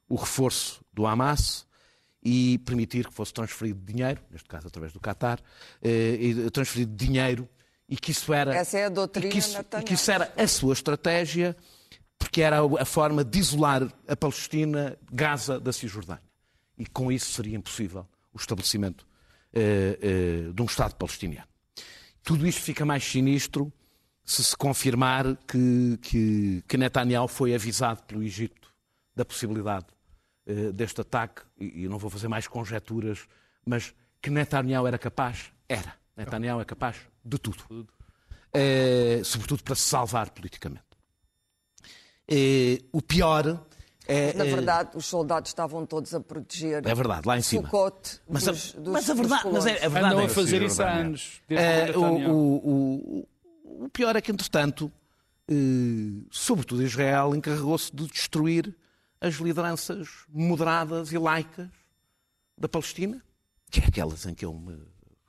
o 0.09 0.15
reforço 0.15 0.83
do 0.93 1.07
Hamas 1.07 1.65
e 2.21 2.57
permitir 2.65 3.07
que 3.07 3.13
fosse 3.13 3.33
transferido 3.33 3.79
dinheiro, 3.81 4.21
neste 4.29 4.47
caso 4.47 4.67
através 4.67 4.91
do 4.91 4.99
Qatar, 4.99 5.39
transferido 6.51 6.93
dinheiro 6.95 7.49
e 7.87 7.95
que 7.95 8.11
isso 8.11 8.33
era 8.33 8.55
Essa 8.55 8.77
é 8.77 8.85
a 8.85 8.89
doutrina 8.89 9.27
e 9.27 9.31
que 9.31 9.37
isso, 9.37 9.57
e 9.59 9.83
que 9.83 9.93
isso 9.93 10.11
era 10.11 10.33
a 10.35 10.47
sua 10.47 10.73
estratégia 10.73 11.55
porque 12.17 12.41
era 12.41 12.57
a 12.79 12.85
forma 12.85 13.23
de 13.23 13.39
isolar 13.39 13.87
a 14.07 14.15
Palestina, 14.15 14.97
Gaza 15.11 15.59
da 15.59 15.71
Cisjordânia. 15.71 16.23
E 16.77 16.85
com 16.85 17.11
isso 17.11 17.31
seria 17.31 17.55
impossível 17.55 18.07
o 18.33 18.37
estabelecimento 18.37 19.05
eh, 19.53 19.99
eh, 20.01 20.51
de 20.53 20.61
um 20.61 20.65
Estado 20.65 20.95
palestiniano. 20.95 21.47
Tudo 22.23 22.45
isto 22.45 22.61
fica 22.61 22.85
mais 22.85 23.03
sinistro 23.03 23.71
se 24.23 24.43
se 24.43 24.57
confirmar 24.57 25.37
que, 25.47 25.97
que, 26.01 26.63
que 26.67 26.77
Netanyahu 26.77 27.27
foi 27.27 27.55
avisado 27.55 28.03
pelo 28.03 28.21
Egito 28.21 28.73
da 29.15 29.23
possibilidade 29.23 29.85
eh, 30.45 30.71
deste 30.71 31.01
ataque, 31.01 31.43
e 31.57 31.83
e 31.83 31.87
não 31.87 31.97
vou 31.97 32.09
fazer 32.09 32.27
mais 32.27 32.47
conjecturas, 32.47 33.25
mas 33.65 33.93
que 34.21 34.29
Netanyahu 34.29 34.85
era 34.85 34.97
capaz, 34.97 35.51
era. 35.69 35.95
Netanyahu 36.17 36.59
é 36.61 36.65
capaz 36.65 36.97
de 37.23 37.37
tudo. 37.37 37.87
Eh, 38.53 39.21
sobretudo 39.23 39.63
para 39.63 39.75
se 39.75 39.83
salvar 39.83 40.31
politicamente. 40.31 40.83
Eh, 42.27 42.81
o 42.91 43.01
pior 43.01 43.63
é. 44.07 44.33
Na 44.33 44.45
eh, 44.45 44.49
verdade, 44.55 44.91
os 44.95 45.05
soldados 45.05 45.49
estavam 45.49 45.85
todos 45.85 46.13
a 46.13 46.19
proteger 46.19 46.85
É 46.87 46.95
verdade, 46.95 47.27
lá 47.27 47.37
em 47.37 47.41
cima. 47.41 47.63
Sucote 47.63 48.19
Mas 48.27 48.47
a, 48.47 48.51
dos, 48.51 48.71
dos, 48.73 48.93
mas 48.93 49.09
a 49.09 49.13
verdade, 49.13 49.49
mas 49.51 49.65
é, 49.65 49.71
a 49.85 49.89
verdade 49.89 50.05
Andam 50.05 50.21
é 50.21 50.25
a 50.25 50.29
fazer 50.29 50.61
isso 50.61 50.81
há 50.81 50.91
anos. 50.93 51.41
o 51.95 51.99
o, 51.99 52.33
o- 52.33 53.19
o- 53.19 53.85
o 53.85 53.89
pior 53.89 54.15
é 54.15 54.21
que, 54.21 54.31
entretanto, 54.31 54.91
eh, 55.49 55.53
sobretudo 56.31 56.81
Israel 56.83 57.35
encarregou-se 57.35 57.93
de 57.95 58.07
destruir 58.07 58.75
as 59.21 59.35
lideranças 59.35 60.07
moderadas 60.29 61.11
e 61.11 61.17
laicas 61.17 61.69
da 62.57 62.67
Palestina, 62.67 63.21
que 63.69 63.79
é 63.81 63.85
aquelas 63.85 64.25
em 64.25 64.33
que 64.33 64.45
eu 64.45 64.53
me 64.53 64.77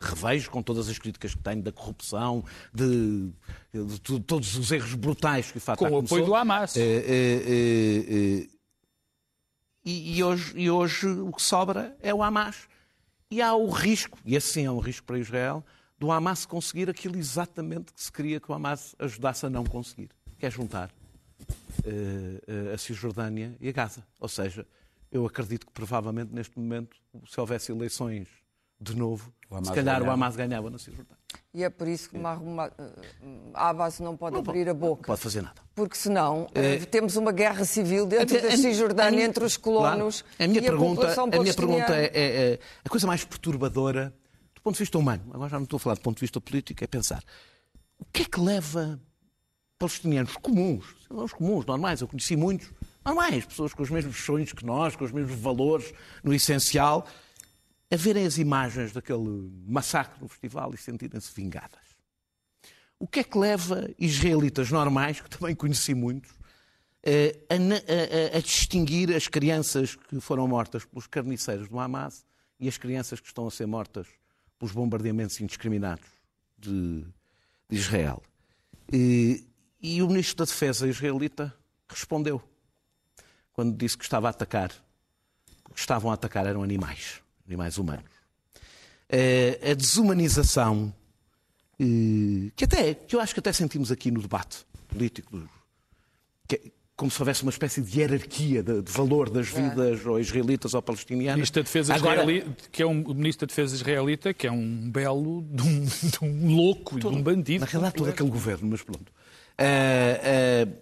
revejo 0.01 0.51
com 0.51 0.63
todas 0.63 0.89
as 0.89 0.99
críticas 0.99 1.35
que 1.35 1.43
tenho 1.43 1.63
da 1.63 1.73
corrupção, 1.73 2.45
de, 2.73 3.31
de 3.73 4.01
tu- 4.01 4.21
todos 4.21 4.55
os 4.57 4.71
erros 4.71 4.95
brutais 4.95 5.51
que 5.51 5.59
o 5.59 5.61
Fatah 5.61 5.89
Com 5.89 5.95
o 5.97 5.99
apoio 5.99 6.25
do 6.25 6.35
Hamas. 6.35 6.77
Eh, 6.77 6.81
eh, 6.83 8.45
eh, 8.45 8.49
e, 9.85 10.19
e 10.19 10.23
hoje, 10.25 10.53
e 10.57 10.71
hoje 10.71 11.07
o 11.09 11.33
que 11.33 11.43
sobra 11.43 11.97
é 12.01 12.15
o 12.15 12.23
Hamas. 12.23 12.69
E 13.31 13.43
há 13.43 13.55
o 13.55 13.69
risco, 13.71 14.19
e 14.25 14.37
assim 14.37 14.65
é 14.65 14.71
um 14.71 14.79
risco 14.79 15.07
para 15.07 15.19
Israel, 15.19 15.65
do 15.99 16.11
Hamas 16.13 16.47
conseguir 16.47 16.89
aquilo 16.89 17.17
exatamente 17.17 17.93
que 17.93 18.03
se 18.03 18.11
queria 18.11 18.41
que 18.41 18.51
o 18.51 18.55
Hamas 18.55 18.95
ajudasse 18.99 19.45
a 19.47 19.51
não 19.51 19.65
conseguir, 19.65 20.11
que 20.39 20.47
é 20.47 20.51
juntar 20.51 20.91
eh, 21.85 22.73
a 22.73 22.79
Cisjordânia 22.79 23.57
e 23.61 23.69
a 23.69 23.73
Gaza. 23.73 24.07
Ou 24.21 24.29
seja, 24.29 24.67
eu 25.11 25.27
acredito 25.27 25.67
que 25.67 25.73
provavelmente 25.73 26.33
neste 26.33 26.59
momento, 26.59 26.97
se 27.27 27.39
houvesse 27.41 27.73
eleições 27.73 28.29
de 28.81 28.97
novo, 28.97 29.33
O 29.51 29.57
se 29.65 29.73
calhar 29.73 29.97
o 29.97 30.01
ganhava. 30.01 30.13
Hamas 30.13 30.37
ganhava 30.37 30.71
na 30.71 30.79
Cisjordânia. 30.79 31.19
E 31.53 31.65
é 31.65 31.71
por 31.71 31.89
isso 31.89 32.09
que 32.11 32.19
Mahmoud 32.19 32.73
Abbas 33.55 33.99
não 34.01 34.17
pode 34.17 34.37
abrir 34.37 34.69
a 34.69 34.73
Não 34.73 34.81
boca. 34.81 35.05
pode 35.07 35.21
fazer 35.21 35.43
nada. 35.43 35.61
Porque 35.75 35.97
senão 35.97 36.49
eh, 36.55 36.79
temos 36.87 37.17
uma 37.17 37.33
guerra 37.33 37.65
civil 37.65 38.07
dentro 38.07 38.37
A- 38.37 38.39
a- 38.39 38.43
da 38.43 38.49
a- 38.49 38.57
Cisjordânia 38.57 39.25
a- 39.25 39.29
entre 39.29 39.45
os 39.45 39.57
colonos 39.57 40.23
Claro. 40.23 40.45
A 40.45 40.47
minha 40.49 40.61
e 40.61 40.65
pergunta, 40.65 40.93
a 40.93 40.95
população 40.95 41.25
a 41.25 41.43
minha 41.43 41.55
pergunta 41.55 41.95
é, 41.97 42.05
é- 42.05 42.53
é- 42.53 42.59
a 42.85 42.89
coisa 42.89 43.07
mais 43.07 43.25
perturbadora 43.25 44.15
do 44.55 44.61
ponto 44.63 44.75
de 44.75 44.81
vista 44.81 44.99
humano. 44.99 45.23
Agora 45.33 45.49
já 45.51 45.57
não 45.57 45.65
estou 45.65 45.77
a 45.77 45.81
falar 45.81 45.95
do 45.97 46.01
ponto 46.03 46.17
de 46.17 46.21
vista 46.21 46.41
político, 46.41 46.83
é 46.83 46.87
pensar 46.87 47.23
o 47.99 48.05
que 48.13 48.23
é 48.23 48.25
que 48.27 48.41
leva 48.41 49.01
palestinianos 49.79 50.37
comuns, 50.37 50.85
cidadãos 51.03 51.33
comuns, 51.33 51.65
normais, 51.67 52.01
eu 52.01 52.09
conheci 52.09 52.37
muitos, 52.37 52.71
normais, 53.05 53.45
pessoas 53.45 53.73
com 53.73 53.83
os 53.83 53.91
mesmos 53.91 54.17
sonhos 54.17 54.53
que 54.53 54.65
nós, 54.65 54.97
com 54.97 55.05
os 55.05 55.13
mesmos 55.13 55.39
valores 55.39 55.93
no 56.23 56.35
essencial, 56.35 57.07
a 57.91 57.97
verem 57.97 58.27
as 58.27 58.39
imagens 58.39 58.93
daquele 58.93 59.51
massacre 59.67 60.21
no 60.21 60.29
festival 60.29 60.75
e 60.75 60.77
sentirem-se 60.77 61.33
vingadas. 61.35 61.89
O 62.99 63.07
que 63.07 63.21
é 63.21 63.25
que 63.25 63.39
leva 63.39 63.89
israelitas 63.99 64.71
normais, 64.71 65.21
que 65.21 65.31
também 65.31 65.55
conheci 65.55 65.95
muitos, 65.95 66.33
eh, 67.03 67.39
a, 67.49 67.55
a, 67.55 68.39
a, 68.39 68.41
distinguir 68.41 69.15
as 69.15 69.29
crianças 69.29 69.95
que 69.95 70.21
foram 70.21 70.49
mortas 70.49 70.85
pelos 70.85 71.07
carniceiros 71.07 71.69
do 71.69 71.79
Hamas 71.79 72.27
e 72.59 72.69
as 72.69 72.77
crianças 72.77 73.21
que 73.21 73.29
estão 73.29 73.47
a 73.47 73.51
ser 73.51 73.67
mortas 73.67 74.09
pelos 74.59 74.73
bombardeamentos 74.73 75.41
indiscriminados 75.41 76.09
de, 76.59 77.05
de 77.71 77.77
Israel? 77.77 78.21
E, 78.93 79.47
e 79.81 80.03
o 80.03 80.09
ministro 80.09 80.39
da 80.39 80.45
Defesa 80.45 80.89
israelita 80.89 81.55
respondeu 81.89 82.43
quando 83.53 83.77
disse 83.77 83.97
que 83.97 84.05
estava 84.05 84.29
a 84.29 84.31
atacar, 84.31 84.71
que 84.71 85.79
estavam 85.79 86.11
a 86.11 86.15
atacar 86.15 86.47
eram 86.47 86.63
animais, 86.63 87.23
animais 87.49 87.79
humanos. 87.79 88.05
A 89.71 89.75
desumanização, 89.75 90.93
que 91.79 92.65
até, 92.65 92.95
que 92.95 93.17
eu 93.17 93.21
acho 93.21 93.35
que 93.35 93.41
até 93.41 93.53
sentimos 93.53 93.91
aqui 93.91 94.11
no 94.11 94.21
debate 94.21 94.67
político, 94.89 95.49
que, 96.47 96.73
como 96.99 97.13
se 97.13 97.23
houvesse 97.23 97.43
uma 97.45 97.51
espécie 97.51 97.81
de 97.81 98.01
hierarquia 98.01 98.61
de, 98.61 98.83
de 98.83 98.91
valor 98.91 99.31
das 99.31 99.49
vidas 99.49 100.05
ou 100.05 100.19
israelitas 100.19 100.75
ou 100.75 100.83
palestinianas. 100.83 101.37
Ministro 101.37 101.63
da 101.63 101.65
Defesa 101.65 101.95
Agora, 101.95 102.23
israelita, 102.23 102.69
que 102.73 102.83
é 102.83 102.87
um 102.87 103.03
o 103.03 103.15
ministro 103.15 103.47
da 103.47 103.51
Defesa 103.51 103.77
israelita, 103.77 104.35
que 104.35 104.49
é 104.49 104.51
um 104.51 104.91
belo 104.91 105.43
de 105.49 105.63
um, 105.63 105.85
de 105.87 106.19
um 106.23 106.57
louco 106.57 106.99
e 106.99 107.01
de 107.01 107.07
um 107.07 107.23
bandido. 107.23 107.61
Na 107.61 107.71
realidade, 107.71 107.95
todo 107.95 108.11
aquele 108.11 108.29
governo, 108.29 108.69
mas 108.69 108.83
pronto. 108.83 109.13
Uh, 109.61 110.69
uh, 110.69 110.77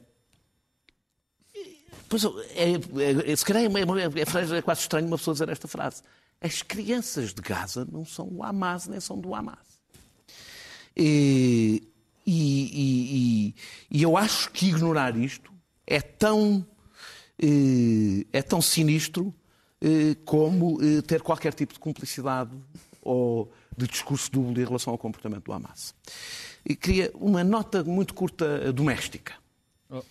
pois, 2.09 2.25
é, 2.55 3.33
é, 3.33 3.37
se 3.37 3.45
calhar 3.45 3.63
é, 3.63 3.67
é, 3.67 4.59
é, 4.59 4.63
quase 4.63 4.81
estranho 4.81 5.07
uma 5.07 5.19
pessoa 5.19 5.35
dizer 5.35 5.51
esta 5.51 5.69
frase. 5.69 6.03
As 6.41 6.63
crianças 6.63 7.33
de 7.33 7.41
Gaza 7.41 7.87
não 7.91 8.05
são 8.05 8.29
do 8.29 8.43
Hamas, 8.43 8.87
nem 8.87 9.01
são 9.01 9.19
do 9.19 9.35
Hamas. 9.35 9.59
E, 10.97 11.83
e, 12.27 13.53
e, 13.53 13.55
e 13.91 14.03
eu 14.03 14.17
acho 14.17 14.51
que 14.51 14.67
ignorar 14.67 15.17
isto 15.17 15.53
é 15.87 16.01
tão, 16.01 16.67
é 18.33 18.43
tão 18.43 18.61
sinistro 18.61 19.35
como 20.25 20.79
ter 21.03 21.23
qualquer 21.23 21.53
tipo 21.55 21.75
de 21.75 21.79
cumplicidade 21.79 22.51
ou 23.03 23.53
de 23.77 23.87
discurso 23.87 24.31
dúbio 24.31 24.63
em 24.63 24.67
relação 24.67 24.93
ao 24.93 24.99
comportamento 24.99 25.45
do 25.45 25.53
Hamas. 25.53 25.95
E 26.65 26.75
queria 26.75 27.11
uma 27.15 27.45
nota 27.45 27.85
muito 27.85 28.15
curta 28.15 28.73
doméstica. 28.73 29.35
Oh. 29.89 30.03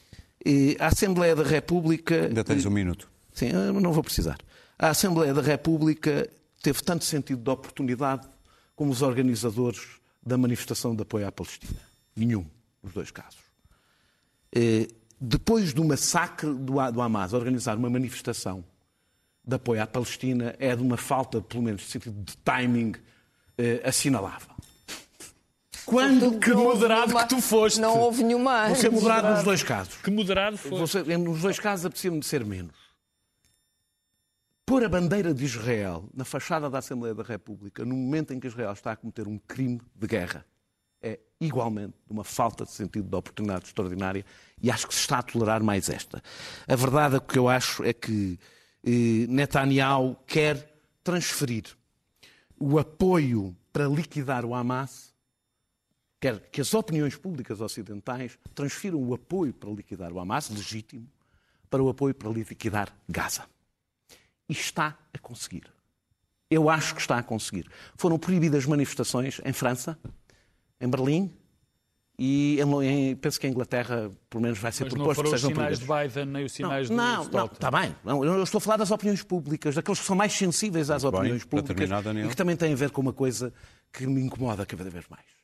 A 0.79 0.87
Assembleia 0.87 1.35
da 1.35 1.43
República. 1.43 2.27
Ainda 2.27 2.43
tens 2.43 2.65
um 2.65 2.69
minuto. 2.69 3.09
Sim, 3.33 3.51
não 3.51 3.91
vou 3.91 4.03
precisar. 4.03 4.37
A 4.77 4.89
Assembleia 4.89 5.33
da 5.33 5.41
República 5.41 6.29
teve 6.61 6.81
tanto 6.81 7.05
sentido 7.05 7.41
de 7.41 7.49
oportunidade 7.49 8.27
como 8.75 8.91
os 8.91 9.01
organizadores 9.01 9.81
da 10.21 10.37
manifestação 10.37 10.95
de 10.95 11.01
apoio 11.01 11.27
à 11.27 11.31
Palestina. 11.31 11.79
Nenhum, 12.15 12.45
nos 12.83 12.93
dois 12.93 13.11
casos. 13.11 13.39
Depois 15.19 15.73
do 15.73 15.83
massacre 15.83 16.53
do 16.53 17.01
Hamas, 17.01 17.33
organizar 17.33 17.77
uma 17.77 17.89
manifestação 17.89 18.65
de 19.47 19.55
apoio 19.55 19.81
à 19.81 19.87
Palestina 19.87 20.55
é 20.59 20.75
de 20.75 20.81
uma 20.81 20.97
falta, 20.97 21.41
pelo 21.41 21.63
menos, 21.63 21.83
de 21.83 21.87
sentido 21.87 22.21
de 22.23 22.35
timing 22.37 22.95
assinalável. 23.83 24.49
Quando 25.85 26.39
que 26.39 26.51
moderado 26.51 27.07
nenhuma, 27.07 27.23
que 27.27 27.35
tu 27.35 27.41
foste. 27.41 27.79
Não 27.79 27.97
houve 27.99 28.23
nenhuma. 28.23 28.67
Vou 28.67 28.75
ser 28.75 28.91
moderado 28.91 29.35
nos 29.35 29.43
dois 29.43 29.61
casos. 29.61 29.95
Que 29.97 30.09
moderado 30.09 30.57
foi. 30.57 30.87
Ser, 30.87 31.05
nos 31.17 31.41
dois 31.41 31.59
casos 31.59 31.85
apetecia-me 31.85 32.19
de 32.19 32.25
ser 32.25 32.43
menos. 32.43 32.73
Pôr 34.65 34.83
a 34.83 34.89
bandeira 34.89 35.31
de 35.31 35.45
Israel 35.45 36.09
na 36.11 36.25
fachada 36.25 36.69
da 36.69 36.79
Assembleia 36.79 37.13
da 37.13 37.21
República 37.21 37.85
no 37.85 37.95
momento 37.95 38.33
em 38.33 38.39
que 38.39 38.47
Israel 38.47 38.73
está 38.73 38.93
a 38.93 38.95
cometer 38.95 39.27
um 39.27 39.37
crime 39.37 39.79
de 39.93 40.07
guerra 40.07 40.43
é 40.99 41.19
igualmente 41.39 41.93
uma 42.09 42.23
falta 42.23 42.65
de 42.65 42.71
sentido 42.71 43.07
de 43.07 43.15
oportunidade 43.15 43.65
extraordinária 43.65 44.25
e 44.59 44.71
acho 44.71 44.87
que 44.87 44.95
se 44.95 45.01
está 45.01 45.19
a 45.19 45.23
tolerar 45.23 45.61
mais 45.61 45.87
esta. 45.87 46.19
A 46.67 46.75
verdade 46.75 47.17
é 47.17 47.19
que 47.19 47.37
eu 47.37 47.47
acho 47.47 47.83
é 47.83 47.93
que 47.93 48.39
eh, 48.83 49.27
Netanyahu 49.29 50.17
quer 50.25 50.81
transferir 51.03 51.65
o 52.59 52.79
apoio 52.79 53.55
para 53.71 53.87
liquidar 53.87 54.45
o 54.45 54.55
Hamas 54.55 55.13
quer 56.19 56.39
que 56.49 56.59
as 56.59 56.73
opiniões 56.73 57.15
públicas 57.15 57.61
ocidentais 57.61 58.39
transfiram 58.55 58.97
o 58.97 59.13
apoio 59.13 59.53
para 59.53 59.69
liquidar 59.69 60.11
o 60.11 60.19
Hamas, 60.19 60.49
legítimo, 60.49 61.07
para 61.69 61.83
o 61.83 61.89
apoio 61.89 62.15
para 62.15 62.29
liquidar 62.31 62.91
Gaza. 63.07 63.45
E 64.49 64.53
está 64.53 64.97
a 65.13 65.17
conseguir. 65.19 65.63
Eu 66.49 66.69
acho 66.69 66.93
que 66.93 67.01
está 67.01 67.17
a 67.17 67.23
conseguir. 67.23 67.69
Foram 67.97 68.19
proibidas 68.19 68.65
manifestações 68.65 69.41
em 69.43 69.51
França, 69.51 69.97
em 70.79 70.87
Berlim 70.87 71.33
e 72.17 72.59
em, 72.83 73.15
penso 73.15 73.39
que 73.39 73.47
a 73.47 73.49
Inglaterra, 73.49 74.09
pelo 74.29 74.43
menos, 74.43 74.59
vai 74.59 74.71
ser 74.71 74.85
Mas 74.85 74.93
proposto 74.93 75.17
não 75.17 75.23
que 75.23 75.29
foram 75.29 75.31
sejam 75.31 75.49
os 75.49 75.55
sinais 75.55 75.79
de 75.79 75.85
Biden 75.85 76.25
nem 76.31 76.45
os 76.45 76.51
sinais 76.51 76.89
não, 76.89 77.25
do 77.25 77.31
Não, 77.31 77.39
não, 77.39 77.45
está 77.45 77.71
bem. 77.71 77.95
Não, 78.03 78.23
eu 78.23 78.43
estou 78.43 78.59
a 78.59 78.61
falar 78.61 78.77
das 78.77 78.91
opiniões 78.91 79.23
públicas, 79.23 79.75
daqueles 79.75 79.99
que 79.99 80.05
são 80.05 80.15
mais 80.15 80.31
sensíveis 80.31 80.89
às 80.89 81.03
Bem, 81.03 81.09
opiniões 81.09 81.43
para 81.43 81.61
públicas 81.61 81.89
e 81.89 82.27
que 82.29 82.35
também 82.35 82.55
têm 82.55 82.73
a 82.73 82.75
ver 82.75 82.91
com 82.91 83.01
uma 83.01 83.13
coisa 83.13 83.53
que 83.91 84.05
me 84.05 84.21
incomoda 84.21 84.65
cada 84.65 84.89
vez 84.89 85.05
mais 85.09 85.35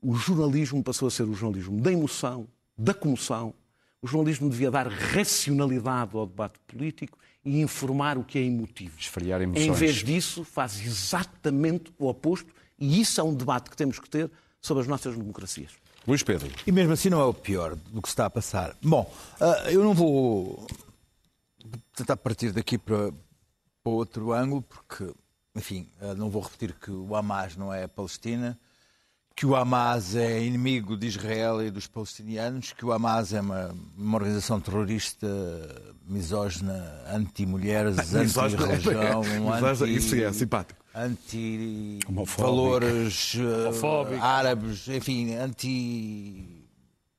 o 0.00 0.14
jornalismo 0.14 0.82
passou 0.82 1.08
a 1.08 1.10
ser 1.10 1.24
o 1.24 1.34
jornalismo 1.34 1.80
da 1.80 1.92
emoção, 1.92 2.48
da 2.76 2.94
comoção. 2.94 3.54
O 4.00 4.06
jornalismo 4.06 4.48
devia 4.48 4.70
dar 4.70 4.86
racionalidade 4.86 6.16
ao 6.16 6.26
debate 6.26 6.58
político 6.66 7.18
e 7.44 7.60
informar 7.60 8.18
o 8.18 8.24
que 8.24 8.38
é 8.38 8.42
emotivo. 8.42 8.98
Esfriar 8.98 9.40
emoções. 9.40 9.66
Em 9.66 9.72
vez 9.72 9.96
disso, 9.96 10.44
faz 10.44 10.80
exatamente 10.84 11.92
o 11.98 12.06
oposto 12.06 12.52
e 12.78 13.00
isso 13.00 13.20
é 13.20 13.24
um 13.24 13.34
debate 13.34 13.70
que 13.70 13.76
temos 13.76 13.98
que 13.98 14.08
ter 14.08 14.30
sobre 14.60 14.82
as 14.82 14.88
nossas 14.88 15.16
democracias. 15.16 15.72
Luís 16.06 16.22
Pedro. 16.22 16.50
E 16.66 16.72
mesmo 16.72 16.92
assim 16.92 17.10
não 17.10 17.20
é 17.20 17.24
o 17.24 17.34
pior 17.34 17.74
do 17.74 18.00
que 18.00 18.08
se 18.08 18.12
está 18.12 18.26
a 18.26 18.30
passar. 18.30 18.76
Bom, 18.82 19.12
ah, 19.40 19.70
eu 19.70 19.82
não 19.84 19.94
vou 19.94 20.66
tentar 21.94 22.16
partir 22.16 22.52
daqui 22.52 22.78
para, 22.78 23.12
para 23.82 23.92
outro 23.92 24.32
ângulo, 24.32 24.62
porque, 24.62 25.12
enfim, 25.54 25.88
ah, 26.00 26.14
não 26.14 26.30
vou 26.30 26.42
repetir 26.42 26.74
que 26.74 26.90
o 26.90 27.14
Hamas 27.14 27.56
não 27.56 27.72
é 27.72 27.84
a 27.84 27.88
Palestina 27.88 28.58
que 29.38 29.46
o 29.46 29.54
Hamas 29.54 30.16
é 30.16 30.42
inimigo 30.42 30.96
de 30.96 31.06
Israel 31.06 31.62
e 31.62 31.70
dos 31.70 31.86
palestinianos, 31.86 32.72
que 32.72 32.84
o 32.84 32.90
Hamas 32.90 33.32
é 33.32 33.40
uma, 33.40 33.72
uma 33.96 34.16
organização 34.16 34.58
terrorista 34.58 35.28
misógina, 36.04 36.92
anti-mulheres, 37.08 37.96
anti-religião, 38.12 39.22
anti... 39.62 39.94
Isso 39.94 40.16
é 40.16 40.32
simpático. 40.32 40.80
Anti-valores 40.92 43.34
uh, 43.34 44.20
árabes, 44.20 44.88
enfim, 44.88 45.36
anti... 45.36 46.66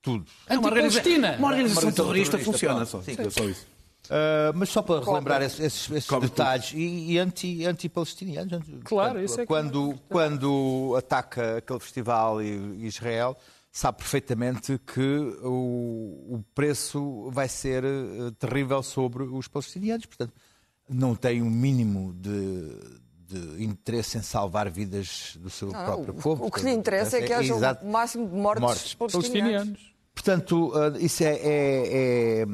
tudo. 0.02 0.26
Anti-Palestina. 0.50 1.38
Uma 1.40 1.48
organização 1.48 1.90
terrorista 1.90 2.38
funciona 2.38 2.86
só. 2.86 3.02
Sim. 3.02 3.16
É 3.18 3.30
só 3.30 3.46
isso. 3.46 3.66
Uh, 4.06 4.52
mas 4.56 4.70
só 4.70 4.82
para 4.82 5.06
relembrar 5.06 5.42
esses, 5.44 5.60
esses, 5.60 5.92
esses 5.92 6.20
detalhes 6.20 6.72
e, 6.74 7.12
e 7.12 7.20
anti, 7.20 7.64
anti-palestinianos. 7.66 8.64
Claro, 8.84 9.22
isso 9.22 9.42
é 9.42 9.46
quando, 9.46 9.94
que... 9.94 10.00
quando 10.10 10.96
ataca 10.98 11.58
aquele 11.58 11.80
festival 11.80 12.42
e 12.42 12.88
Israel, 12.88 13.38
sabe 13.72 14.00
perfeitamente 14.00 14.80
que 14.80 15.38
o, 15.44 16.36
o 16.36 16.46
preço 16.56 17.30
vai 17.30 17.48
ser 17.48 17.84
uh, 17.86 18.32
terrível 18.32 18.82
sobre 18.82 19.24
os 19.24 19.48
palestinianos. 19.48 20.08
Portanto, 20.08 20.34
não 20.90 21.14
tem 21.14 21.44
um 21.44 21.50
mínimo 21.50 22.12
de, 22.14 22.76
de 23.28 23.64
interesse 23.64 24.18
em 24.18 24.24
salvar 24.24 24.72
vidas 24.72 25.38
do 25.40 25.52
seu 25.52 25.72
não, 25.72 25.86
próprio 25.86 26.14
não, 26.16 26.22
povo. 26.22 26.46
O 26.48 26.52
que 26.52 26.62
lhe 26.62 26.72
interessa 26.72 27.18
é, 27.18 27.24
é 27.24 27.28
que 27.28 27.34
haja 27.34 27.54
exato, 27.54 27.86
o 27.86 27.92
máximo 27.92 28.28
de 28.28 28.36
mortes, 28.36 28.64
mortes. 28.64 28.94
palestinianos. 28.96 29.30
palestinianos. 29.30 29.90
Portanto, 30.16 30.72
uh, 30.76 30.98
isso 30.98 31.24
é, 31.24 31.36
é, 31.36 32.42
é 32.42 32.46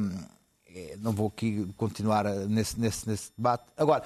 não 0.99 1.11
vou 1.11 1.27
aqui 1.27 1.67
continuar 1.77 2.25
nesse, 2.47 2.79
nesse, 2.79 3.07
nesse 3.07 3.31
debate. 3.37 3.63
Agora, 3.77 4.03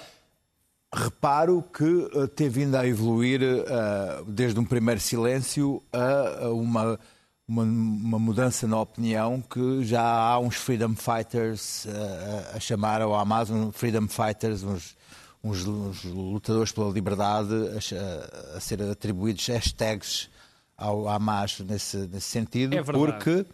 reparo 0.94 1.64
que 1.74 1.84
uh, 1.84 2.28
tem 2.28 2.50
vindo 2.50 2.76
a 2.76 2.88
evoluir, 2.88 3.42
uh, 3.42 4.26
desde 4.26 4.60
um 4.60 4.66
primeiro 4.66 5.00
silêncio, 5.00 5.82
a, 5.94 6.50
uma, 6.50 7.00
uma, 7.48 7.64
uma, 7.64 8.20
mudança 8.20 8.68
na 8.68 8.80
opinião 8.82 9.42
que 9.42 9.84
já 9.84 10.02
há 10.02 10.40
uns 10.40 10.56
freedom 10.56 10.96
fighters 10.96 11.86
uh, 11.86 12.56
a 12.56 12.60
chamar 12.60 13.02
ao 13.02 13.14
Hamas, 13.14 13.50
uns 13.50 13.76
freedom 13.76 14.08
fighters, 14.08 14.64
uns, 14.64 14.96
uns, 15.44 15.66
uns 15.66 16.04
lutadores 16.04 16.72
pela 16.72 16.92
liberdade, 16.92 17.54
a, 17.54 18.58
a, 18.58 18.60
ser 18.60 18.82
atribuídos 18.82 19.48
hashtags 19.48 20.30
ao 20.76 21.08
Hamas 21.08 21.60
nesse, 21.60 21.98
nesse 21.98 22.28
sentido, 22.28 22.76
é 22.76 22.84
porque 22.84 23.46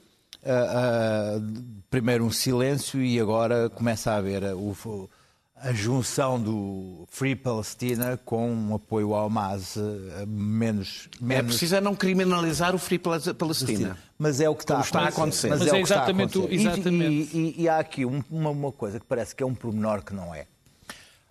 uh, 0.46 1.40
uh, 1.40 1.74
primeiro 1.90 2.26
um 2.26 2.32
silêncio 2.32 3.02
e 3.02 3.20
agora 3.20 3.70
começa 3.70 4.12
a 4.12 4.18
haver 4.18 4.44
o, 4.54 5.10
a 5.56 5.74
junção 5.74 6.40
do 6.40 7.06
Free 7.10 7.36
Palestina 7.36 8.20
com 8.24 8.52
um 8.52 8.76
apoio 8.76 9.14
ao 9.14 9.26
Hamas 9.26 9.76
uh, 9.76 9.82
menos, 10.28 11.10
menos... 11.20 11.44
É 11.44 11.44
preciso 11.44 11.76
é 11.76 11.82
não 11.82 11.96
criminalizar 11.96 12.76
o 12.76 12.78
Free 12.78 13.00
Palestina. 13.00 13.98
Mas 14.18 14.40
é 14.40 14.48
o 14.48 14.56
que 14.56 14.64
está, 14.64 14.80
está 14.80 15.02
a 15.02 15.08
acontecer. 15.08 15.50
Mas, 15.50 15.60
mas 15.60 15.74
é, 15.74 15.78
é 15.78 15.82
exatamente, 15.82 16.38
o 16.38 16.48
exatamente. 16.52 17.38
E, 17.38 17.54
e, 17.58 17.64
e, 17.64 17.70
há 17.70 17.80
aqui 17.80 18.06
uma, 18.06 18.50
uma 18.50 18.72
coisa 18.72 19.00
que 19.00 19.06
parece 19.06 19.36
que 19.36 19.44
é 19.44 19.46
um 19.46 19.56
pormenor 19.56 20.04
que 20.04 20.14
não 20.14 20.34
é. 20.34 20.48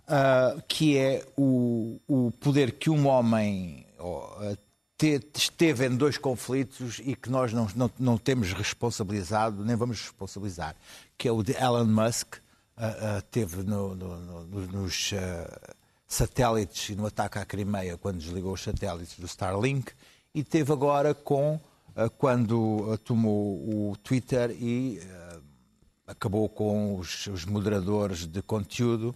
Uh, 0.07 0.61
que 0.67 0.97
é 0.97 1.25
o, 1.35 1.99
o 2.07 2.31
poder 2.39 2.73
que 2.73 2.91
um 2.91 3.07
homem 3.07 3.85
te- 3.97 4.64
esteve 5.33 5.85
em 5.87 5.95
dois 5.95 6.17
conflitos 6.17 7.01
e 7.03 7.15
que 7.15 7.29
nós 7.29 7.51
não, 7.51 7.67
não, 7.75 7.91
não 7.99 8.17
temos 8.17 8.53
responsabilizado, 8.53 9.65
nem 9.65 9.75
vamos 9.75 10.01
responsabilizar, 10.01 10.75
que 11.17 11.27
é 11.27 11.31
o 11.31 11.43
de 11.43 11.51
Elon 11.53 11.85
Musk, 11.85 12.35
ah, 12.77 13.17
ah, 13.17 13.21
teve 13.29 13.63
no- 13.63 13.93
no- 13.95 14.45
no- 14.45 14.67
nos 14.67 15.11
ah, 15.13 15.75
satélites 16.07 16.89
e 16.89 16.95
no 16.95 17.05
ataque 17.05 17.37
à 17.39 17.45
Crimeia, 17.45 17.97
quando 17.97 18.19
desligou 18.19 18.53
os 18.53 18.63
satélites 18.63 19.19
do 19.19 19.25
Starlink, 19.25 19.91
e 20.33 20.43
teve 20.43 20.71
agora 20.71 21.13
com, 21.13 21.59
quando 22.17 22.97
tomou 23.05 23.91
o 23.91 23.95
Twitter 24.03 24.51
e 24.51 24.99
acabou 26.05 26.47
com 26.49 26.97
os, 26.99 27.27
os 27.27 27.45
moderadores 27.45 28.25
de 28.27 28.41
conteúdo. 28.41 29.15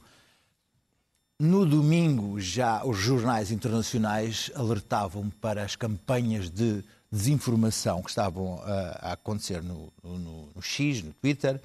No 1.41 1.65
domingo, 1.65 2.37
já 2.39 2.83
os 2.85 2.97
jornais 2.97 3.49
internacionais 3.49 4.51
alertavam 4.55 5.29
para 5.39 5.63
as 5.63 5.73
campanhas 5.73 6.49
de 6.49 6.83
desinformação 7.09 8.01
que 8.03 8.09
estavam 8.09 8.61
a, 8.61 9.09
a 9.09 9.11
acontecer 9.13 9.63
no, 9.63 9.91
no- 10.03 10.49
no 10.53 10.61
X, 10.61 11.01
no 11.01 11.13
Twitter, 11.13 11.61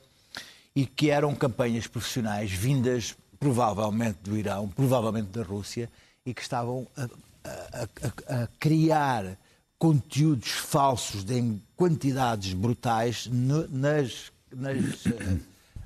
e 0.76 0.86
que 0.86 1.10
eram 1.10 1.34
campanhas 1.34 1.88
profissionais 1.88 2.52
vindas 2.52 3.16
provavelmente 3.40 4.18
do 4.22 4.36
Irão, 4.38 4.68
provavelmente 4.68 5.30
da 5.30 5.42
Rússia, 5.42 5.90
e 6.24 6.32
que 6.32 6.40
estavam 6.40 6.86
a, 6.96 7.02
a- 7.42 8.42
a- 8.44 8.48
criar 8.60 9.36
conteúdos 9.76 10.50
falsos 10.52 11.28
em 11.28 11.60
quantidades 11.76 12.54
brutais 12.54 13.26
nas, 13.26 14.30
nas 14.52 15.04
eh, 15.06 15.36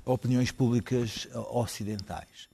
opiniões 0.05 0.51
públicas 0.51 1.27
eh, 1.33 1.37
ocidentais. 1.51 2.47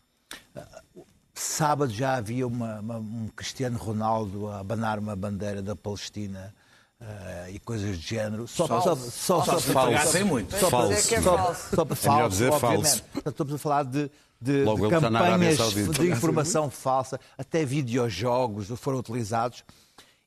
Sábado 1.37 1.91
já 1.91 2.15
havia 2.15 2.47
uma- 2.47 2.79
uma- 2.79 2.97
um 2.97 3.27
Cristiano 3.35 3.77
Ronaldo 3.77 4.47
a 4.47 4.59
abanar 4.59 4.97
uma 4.97 5.15
bandeira 5.15 5.61
da 5.61 5.75
Palestina 5.75 6.55
eh, 7.01 7.51
e 7.51 7.59
coisas 7.59 7.99
de 7.99 8.07
género. 8.07 8.47
Só, 8.47 8.65
só, 8.67 8.79
só, 8.81 8.95
só, 8.95 9.43
Só 9.43 9.59
se 9.59 9.71
Falso. 9.71 9.73
pagassem 9.73 10.23
muito. 10.23 10.55
Para 10.57 10.69
Falso. 10.69 10.93
dizer 10.95 11.07
que 11.09 11.15
é 11.15 11.21
só, 11.21 11.37
falso. 11.37 11.75
só, 11.75 11.85
falso, 11.85 12.29
dizer 12.29 12.51
obviamente. 12.53 12.83
falso. 12.87 13.03
Portanto, 13.03 13.31
Estamos 13.33 13.53
a 13.53 13.57
falar 13.57 13.83
de, 13.83 14.11
de- 14.41 14.63
de 14.65 14.89
campanhas 14.89 15.57
de 15.99 16.07
informação 16.09 16.69
falsa, 16.69 17.19
até 17.37 17.65
videojogos 17.65 18.67
foram 18.79 18.99
utilizados. 18.99 19.63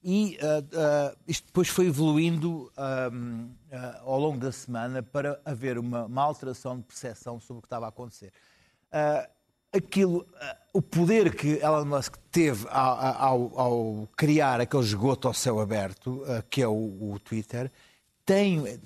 E 0.05 0.39
ah, 0.43 0.63
ah, 1.11 1.17
isto 1.27 1.47
depois 1.47 1.69
foi 1.69 1.87
evoluindo 1.87 2.71
ao 4.05 4.21
longo 4.21 4.39
da 4.39 4.53
semana 4.53 5.03
para 5.03 5.41
haver 5.47 5.79
uma, 5.79 6.05
uma 6.05 6.23
alteração 6.23 6.77
de 6.77 6.83
percepção 6.85 7.41
sobre 7.41 7.59
o 7.59 7.63
que 7.63 7.67
estava 7.67 7.87
a 7.87 7.89
acontecer. 7.89 8.31
Ah, 8.93 9.27
aquilo, 9.79 10.27
ah, 10.41 10.57
o 10.75 10.83
poder 10.83 11.35
que 11.35 11.59
Elon 11.63 11.85
Musk 11.87 12.15
teve 12.31 12.67
ao, 12.71 12.99
ao- 13.17 13.53
ao 13.61 14.09
criar 14.17 14.61
aquele 14.61 14.83
esgoto 14.85 15.27
ao 15.29 15.35
céu 15.35 15.59
aberto, 15.61 16.23
ah, 16.27 16.43
que 16.51 16.63
é 16.63 16.69
o, 16.69 16.73
o 16.73 17.19
Twitter, 17.25 17.71
tem, 18.27 18.79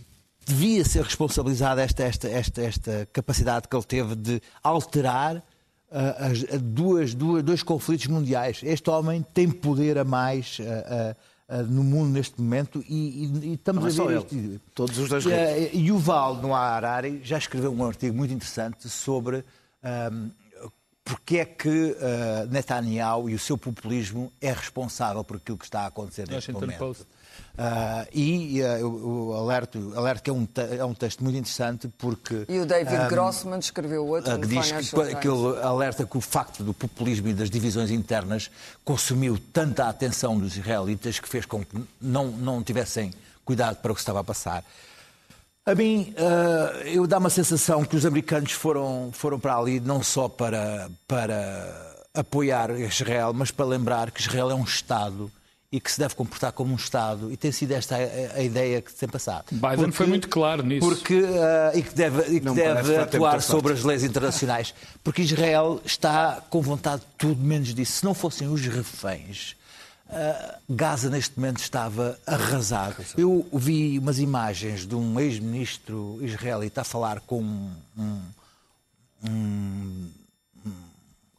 devia 0.46 0.85
ser 0.85 1.02
responsabilizada 1.02 1.83
esta, 1.83 2.02
esta, 2.05 2.28
esta, 2.28 2.62
esta 2.62 3.09
capacidade 3.12 3.68
que 3.68 3.76
ele 3.76 3.85
teve 3.85 4.14
de 4.14 4.40
alterar 4.62 5.42
ah, 5.90 6.26
as, 6.28 6.44
a 6.55 6.59
duas, 6.59 7.14
duas, 7.14 7.42
dois 7.42 7.62
conflitos 7.62 8.07
mundiais. 8.07 8.61
Este 8.62 8.88
homem 8.90 9.24
tem 9.35 9.50
poder 9.50 9.98
a 9.98 10.05
mais 10.05 10.59
no 11.68 11.85
mundo 11.85 12.09
neste 12.12 12.40
momento 12.40 12.83
e, 12.88 13.24
e- 13.26 13.48
e 13.50 13.55
estamos 13.55 13.94
Não 13.94 14.05
é 14.05 14.07
a 14.16 14.20
ver 14.22 14.26
ele. 14.33 14.55
isto. 14.55 14.61
Todos 14.74 14.96
os 14.98 15.09
dois 15.11 15.26
E, 15.26 15.31
eh, 15.33 15.70
Yuval 15.74 16.37
Noah 16.37 16.76
Harari 16.76 17.20
já 17.22 17.37
escreveu 17.37 17.70
um 17.74 17.85
artigo 17.85 18.16
muito 18.16 18.33
interessante 18.33 18.88
sobre 18.88 19.44
ahm, 19.83 20.31
porque 21.04 21.38
é 21.38 21.44
que 21.44 21.96
ah, 22.00 22.46
Netanyahu 22.50 23.28
e 23.28 23.34
o 23.34 23.38
seu 23.38 23.58
populismo 23.58 24.32
é 24.40 24.52
responsável 24.52 25.22
por 25.24 25.36
aquilo 25.36 25.58
que 25.58 25.64
está 25.64 25.82
a 25.82 25.86
acontecer 25.86 26.28
neste 26.28 26.52
Washington 26.52 26.60
momento. 26.60 26.78
Post. 26.78 27.06
Ah, 27.58 28.06
e 28.12 28.62
ah, 28.62 28.78
eu, 28.78 28.98
eu 28.98 29.34
alerto, 29.34 29.92
alerto 29.96 30.22
que 30.22 30.30
é 30.30 30.32
um, 30.32 30.48
é 30.78 30.84
um 30.84 30.94
texto 30.94 31.22
muito 31.22 31.36
interessante 31.36 31.88
porque 31.98 32.46
E 32.48 32.58
o 32.58 32.66
David 32.66 32.94
ahm, 32.94 33.08
Grossman 33.08 33.58
escreveu 33.58 34.06
outro 34.06 34.38
que 34.38 34.46
diz 34.46 34.72
que, 34.72 35.16
que 35.16 35.28
ele 35.28 35.60
alerta 35.62 36.06
que 36.06 36.16
o 36.16 36.20
facto 36.20 36.62
do 36.62 36.72
populismo 36.72 37.28
e 37.28 37.34
das 37.34 37.50
divisões 37.50 37.90
internas 37.90 38.50
consumiu 38.84 39.38
tanta 39.52 39.88
atenção 39.88 40.38
dos 40.38 40.56
israelitas 40.56 41.18
que 41.18 41.28
fez 41.28 41.44
com 41.44 41.64
que 41.64 41.76
não, 42.00 42.28
não 42.28 42.62
tivessem 42.62 43.12
cuidado 43.44 43.76
para 43.76 43.92
o 43.92 43.94
que 43.94 44.00
estava 44.00 44.20
a 44.20 44.24
passar. 44.24 44.64
A 45.64 45.77
mim, 45.77 46.12
ah, 46.18 46.83
eu 46.87 47.07
dá 47.07 47.18
uma 47.18 47.31
sensação 47.31 47.85
que 47.85 47.94
os 47.94 48.05
americanos 48.05 48.51
foram, 48.53 49.11
foram 49.12 49.38
para 49.38 49.57
ali 49.57 49.79
não 49.79 50.03
só 50.03 50.29
para, 50.29 50.90
para 51.07 51.94
apoiar 52.12 52.70
Israel, 52.81 53.33
mas 53.33 53.53
para 53.53 53.64
lembrar 53.64 54.11
que 54.11 54.20
Israel 54.20 54.51
é 54.51 54.55
um 54.55 54.64
Estado 54.64 55.31
e 55.70 55.81
que 55.81 55.90
se 55.90 56.01
deve 56.01 56.16
comportar 56.16 56.51
como 56.53 56.72
um 56.72 56.77
Estado. 56.77 57.31
E 57.31 57.37
tem 57.37 57.53
sido 57.53 57.72
esta 57.72 57.96
a, 57.96 58.38
a 58.38 58.42
ideia 58.42 58.83
que 58.83 58.90
se 58.90 58.98
tem 58.98 59.09
passado. 59.09 59.44
Biden 59.53 59.92
foi 59.92 60.07
muito 60.07 60.29
claro 60.29 60.64
nisso. 60.64 60.87
Porque, 60.87 61.22
ah, 61.25 61.70
e 61.75 61.83
que 61.83 61.94
deve, 61.94 62.37
e 62.37 62.40
que 62.40 62.51
deve 62.51 62.96
atuar 62.96 63.40
sobre 63.40 63.72
as 63.72 63.85
leis 63.85 64.03
internacionais. 64.03 64.75
Porque 65.05 65.22
Israel 65.22 65.81
está 65.85 66.42
com 66.51 66.61
vontade 66.61 67.03
de 67.03 67.09
tudo 67.16 67.40
menos 67.40 67.72
disso. 67.72 67.92
Se 67.92 68.05
não 68.05 68.14
fossem 68.14 68.48
os 68.48 68.66
reféns, 68.66 69.55
ah, 70.12 70.59
Gaza 70.68 71.09
neste 71.11 71.38
momento 71.38 71.59
estava 71.61 72.18
arrasado. 72.27 73.05
Eu 73.16 73.46
vi 73.53 73.98
umas 73.98 74.18
imagens 74.18 74.87
de 74.87 74.94
um 74.94 75.18
ex-ministro 75.18 76.18
israelita 76.22 76.83
a 76.83 76.85
falar 76.85 77.20
com 77.20 77.42
um, 77.42 77.70
um, 77.98 78.20
um 79.29 80.11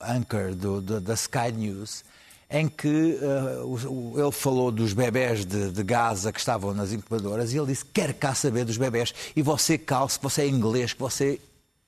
anchor 0.01 0.53
do- 0.55 0.81
do- 0.81 1.01
da 1.01 1.13
Sky 1.13 1.51
News 1.55 2.03
em 2.49 2.67
que 2.67 3.17
o- 3.63 4.13
ele 4.19 4.31
falou 4.31 4.71
dos 4.71 4.93
bebés 4.93 5.43
de, 5.45 5.71
de 5.71 5.83
Gaza 5.83 6.31
que 6.31 6.39
estavam 6.39 6.73
nas 6.73 6.91
incubadoras 6.91 7.51
e 7.53 7.57
ele 7.57 7.67
disse, 7.67 7.85
quer 7.85 8.13
cá 8.13 8.35
saber 8.35 8.63
dos 8.65 8.77
bebés 8.77 9.13
e 9.35 9.41
você 9.41 9.77
calce, 9.77 10.19
que 10.19 10.23
você 10.23 10.43
é 10.43 10.47
inglês, 10.47 10.93
que 10.93 10.99
você 10.99 11.39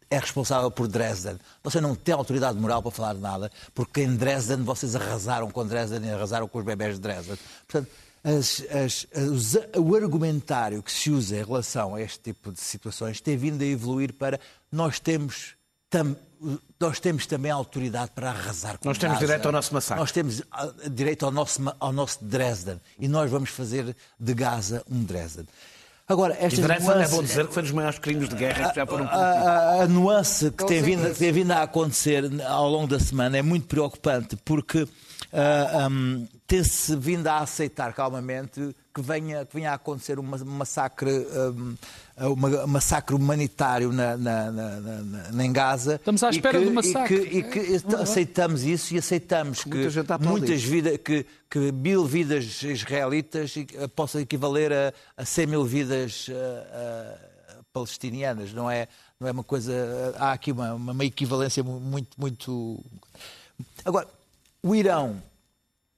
é 0.09 0.17
responsável 0.19 0.69
por 0.71 0.87
Dresden. 0.87 1.37
Você 1.63 1.81
não 1.81 1.95
tem 1.95 2.13
autoridade 2.13 2.57
moral 2.59 2.81
para 2.81 2.91
falar 2.91 3.13
de 3.13 3.19
nada, 3.21 3.51
porque 3.73 4.01
em 4.01 4.15
Dresden 4.15 4.63
vocês 4.63 4.95
arrasaram 4.95 5.49
com 5.51 5.65
Dresden 5.65 6.03
e 6.05 6.11
arrasaram 6.11 6.47
com 6.47 6.59
os 6.59 6.65
bebés 6.65 6.95
de 6.95 7.01
Dresden. 7.01 7.37
Portanto, 7.67 7.91
as- 8.23 8.63
as- 8.71 9.07
os- 9.29 9.55
o 9.77 9.95
argumentário 9.95 10.81
que 10.81 10.91
se 10.91 11.11
usa 11.11 11.37
em 11.37 11.43
relação 11.43 11.95
a 11.95 12.01
este 12.01 12.19
tipo 12.19 12.51
de 12.51 12.59
situações 12.61 13.19
tem 13.21 13.35
vindo 13.37 13.61
a 13.61 13.65
evoluir 13.65 14.13
para 14.13 14.39
nós 14.71 14.99
temos 14.99 15.55
tam- 15.89 16.15
nós 16.79 16.99
temos 16.99 17.25
também 17.25 17.49
autoridade 17.51 18.11
para 18.13 18.29
arrasar 18.29 18.77
com 18.77 18.87
Nós 18.89 18.97
temos 18.97 19.15
Gaza. 19.15 19.25
direito 19.25 19.45
ao 19.45 19.51
nosso 19.51 19.73
massacre. 19.73 19.99
Nós 20.01 20.11
temos 20.11 20.41
ah, 20.51 20.71
direito 20.91 21.25
ao 21.25 21.31
nosso, 21.31 21.61
ao 21.79 21.93
nosso 21.93 22.23
Dresden. 22.23 22.79
E 22.99 23.07
nós 23.07 23.31
vamos 23.31 23.49
fazer 23.49 23.95
de 24.19 24.33
Gaza 24.33 24.83
um 24.91 25.03
Dresden. 25.03 25.45
Agora, 26.07 26.35
E 26.39 26.45
estas 26.45 26.59
é 26.69 26.79
nuances- 26.79 27.11
bom 27.15 27.23
dizer 27.23 27.47
que 27.47 27.53
foi 27.53 27.63
dos 27.63 27.71
maiores 27.71 27.97
crimes 27.97 28.29
de 28.29 28.35
guerra 28.35 28.69
que 28.69 28.75
já 28.75 28.85
foram 28.85 29.05
a, 29.05 29.09
a- 29.09 29.83
a 29.83 29.87
nuance 29.87 30.51
que 30.51 30.63
tem, 30.65 30.81
vindo, 30.81 31.11
que 31.11 31.17
tem 31.17 31.31
vindo 31.31 31.51
a 31.51 31.63
acontecer 31.63 32.23
ao 32.45 32.69
longo 32.69 32.85
da 32.87 32.99
semana 32.99 33.37
é 33.37 33.41
muito 33.41 33.65
preocupante, 33.67 34.35
porque 34.45 34.87
ah, 35.33 35.87
hum, 35.89 36.27
tem-se 36.45 36.95
vindo 36.95 37.25
a 37.27 37.39
aceitar 37.39 37.91
calmamente 37.93 38.75
que 38.95 39.01
venha, 39.01 39.45
que 39.45 39.53
venha 39.53 39.71
a 39.71 39.73
acontecer 39.73 40.17
um 40.17 40.23
ma- 40.23 40.38
massacre, 40.38 41.10
uma- 42.17 42.63
um 42.63 42.67
massacre 42.67 43.13
humanitário 43.13 43.91
na, 43.91 44.15
na, 44.15 44.49
na, 44.51 44.69
na- 44.79 45.31
na- 45.34 45.45
em 45.45 45.51
Gaza. 45.51 45.95
Estamos 45.95 46.23
à 46.23 46.29
espera 46.29 46.58
que- 46.60 46.63
do 46.65 46.71
massacre. 46.71 47.15
E 47.17 47.43
que, 47.43 47.60
e 47.60 47.81
que 47.81 47.93
aceitamos 47.95 48.63
isso 48.63 48.93
e 48.93 48.97
aceitamos 48.97 49.65
que 49.65 49.69
Muita 49.69 49.89
gente 49.89 50.12
a 50.12 50.15
aplaudir. 50.15 50.39
muitas 50.39 50.63
vidas, 50.63 50.97
que, 51.03 51.25
que 51.49 51.71
mil 51.73 52.05
vidas 52.05 52.63
israelitas 52.63 53.53
eh, 53.58 53.88
possam 53.89 54.21
equivaler 54.21 54.71
a, 54.71 54.93
a 55.17 55.25
100 55.25 55.45
mil 55.47 55.65
vidas 55.65 56.27
eh, 56.29 56.34
eh, 56.71 57.17
palestinianas. 57.73 58.53
Não 58.53 58.71
é, 58.71 58.88
não 59.19 59.27
é 59.27 59.31
uma 59.31 59.43
coisa. 59.43 59.73
Há 60.17 60.31
aqui 60.31 60.53
uma, 60.53 60.73
uma, 60.73 61.03
equivalência 61.03 61.62
mu- 61.62 61.81
muito, 61.81 62.10
muito. 62.17 62.81
Agora, 63.84 64.08
o 64.63 64.73
Irão 64.73 65.21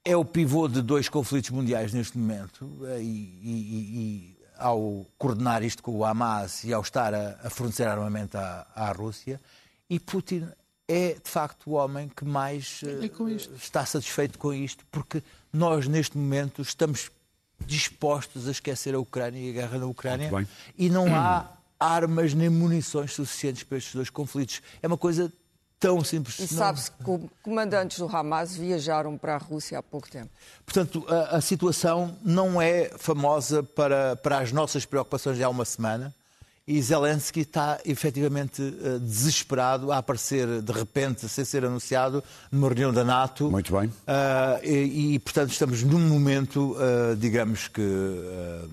é 0.09 0.15
o 0.15 0.23
pivô 0.23 0.67
de 0.67 0.81
dois 0.81 1.09
conflitos 1.09 1.49
mundiais 1.49 1.91
neste 1.93 2.17
momento 2.17 2.69
eh, 2.85 3.01
e, 3.01 3.05
e- 3.43 3.97
e 3.99 4.37
ao 4.57 5.05
coordenar 5.17 5.61
isto 5.63 5.83
com 5.83 5.91
o 5.91 6.05
Hamas 6.05 6.63
e 6.63 6.73
ao 6.73 6.81
estar 6.81 7.13
a, 7.13 7.37
a 7.43 7.49
fornecer 7.49 7.87
armamento 7.87 8.37
à, 8.37 8.65
à 8.73 8.91
Rússia 8.91 9.39
e 9.89 9.99
Putin 9.99 10.47
é 10.87 11.13
de 11.21 11.29
facto 11.29 11.67
o 11.69 11.73
homem 11.73 12.07
que 12.09 12.23
mais 12.25 12.81
com 13.09 13.27
isto. 13.29 13.53
está 13.55 13.85
satisfeito 13.85 14.39
com 14.39 14.53
isto 14.53 14.85
porque 14.89 15.21
nós 15.51 15.87
neste 15.87 16.17
momento 16.17 16.61
estamos 16.61 17.11
dispostos 17.65 18.47
a 18.47 18.51
esquecer 18.51 18.95
a 18.95 18.99
Ucrânia 18.99 19.39
e 19.39 19.49
a 19.49 19.53
guerra 19.53 19.77
na 19.79 19.85
Ucrânia 19.87 20.29
e 20.77 20.89
não 20.89 21.07
há 21.13 21.45
armas 21.79 22.33
nem 22.33 22.49
munições 22.49 23.13
suficientes 23.13 23.63
para 23.63 23.77
estes 23.77 23.93
dois 23.93 24.09
conflitos. 24.09 24.61
É 24.81 24.87
uma 24.87 24.97
coisa 24.97 25.31
tão 25.79 26.03
simples. 26.03 26.39
E 26.39 26.47
sabe-se 26.47 26.91
que 26.91 27.03
com- 27.03 27.29
comandantes 27.43 27.99
do 27.99 28.07
Hamas 28.07 28.55
viajaram 28.55 29.17
para 29.17 29.35
a 29.35 29.37
Rússia 29.37 29.79
há 29.79 29.83
pouco 29.83 30.09
tempo. 30.09 30.29
Portanto, 30.65 31.05
a, 31.07 31.37
a 31.37 31.41
situação 31.41 32.15
não 32.23 32.61
é 32.61 32.91
famosa 32.97 33.61
para, 33.63 34.15
para 34.15 34.39
as 34.39 34.51
nossas 34.51 34.85
preocupações 34.85 35.37
de 35.37 35.43
há 35.43 35.49
uma 35.49 35.65
semana 35.65 36.13
e 36.67 36.81
Zelensky 36.81 37.41
está 37.41 37.79
efetivamente 37.85 38.61
eh, 38.61 38.99
desesperado 38.99 39.89
a 39.89 39.99
aparecer 39.99 40.61
de 40.61 40.71
repente, 40.73 41.29
sem 41.29 41.45
ser 41.45 41.63
anunciado, 41.63 42.21
numa 42.51 42.67
reunião 42.67 42.91
da 42.91 43.05
NATO. 43.05 43.49
Muito 43.49 43.71
bem. 43.71 43.89
Ah, 44.05 44.59
e, 44.61 45.13
e, 45.13 45.19
portanto, 45.19 45.51
estamos 45.51 45.81
num 45.83 45.99
momento, 45.99 46.75
ah, 46.77 47.15
digamos 47.15 47.69
que. 47.69 47.81
ah, 47.81 48.67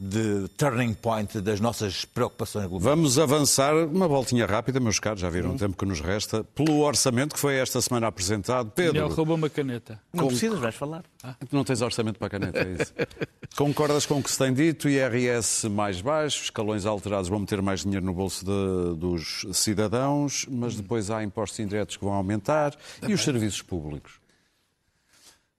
de 0.00 0.46
turning 0.56 0.94
point 0.94 1.40
das 1.40 1.58
nossas 1.58 2.04
preocupações 2.04 2.66
globais. 2.66 2.84
Vamos 2.84 3.18
avançar 3.18 3.74
uma 3.74 4.06
voltinha 4.06 4.46
rápida, 4.46 4.78
meus 4.78 5.00
caros, 5.00 5.20
já 5.20 5.28
viram 5.28 5.54
o 5.54 5.58
tempo 5.58 5.76
que 5.76 5.84
nos 5.84 6.00
resta, 6.00 6.44
pelo 6.54 6.78
orçamento 6.82 7.34
que 7.34 7.40
foi 7.40 7.56
esta 7.56 7.80
semana 7.80 8.06
apresentado. 8.06 8.70
Daniel 8.76 8.92
Pedro, 8.92 9.08
roubou 9.16 9.34
uma 9.34 9.50
caneta. 9.50 10.00
Não 10.12 10.28
precisas, 10.28 10.58
vais 10.60 10.74
falar. 10.76 11.02
não 11.50 11.64
tens 11.64 11.82
orçamento 11.82 12.16
para 12.18 12.28
a 12.28 12.30
caneta, 12.30 12.58
é 12.60 12.72
isso? 12.80 12.94
Concordas 13.56 14.06
com 14.06 14.20
o 14.20 14.22
que 14.22 14.30
se 14.30 14.38
tem 14.38 14.52
dito? 14.54 14.88
IRS 14.88 15.68
mais 15.68 16.00
baixo, 16.00 16.44
escalões 16.44 16.86
alterados 16.86 17.28
vão 17.28 17.40
meter 17.40 17.60
mais 17.60 17.80
dinheiro 17.82 18.06
no 18.06 18.14
bolso 18.14 18.44
de- 18.44 18.96
dos 19.00 19.44
cidadãos, 19.52 20.46
mas 20.48 20.76
depois 20.76 21.10
há 21.10 21.24
impostos 21.24 21.58
indiretos 21.58 21.96
que 21.96 22.04
vão 22.04 22.12
aumentar 22.14 22.72
e 23.06 23.12
os 23.12 23.22
serviços 23.24 23.62
públicos. 23.62 24.12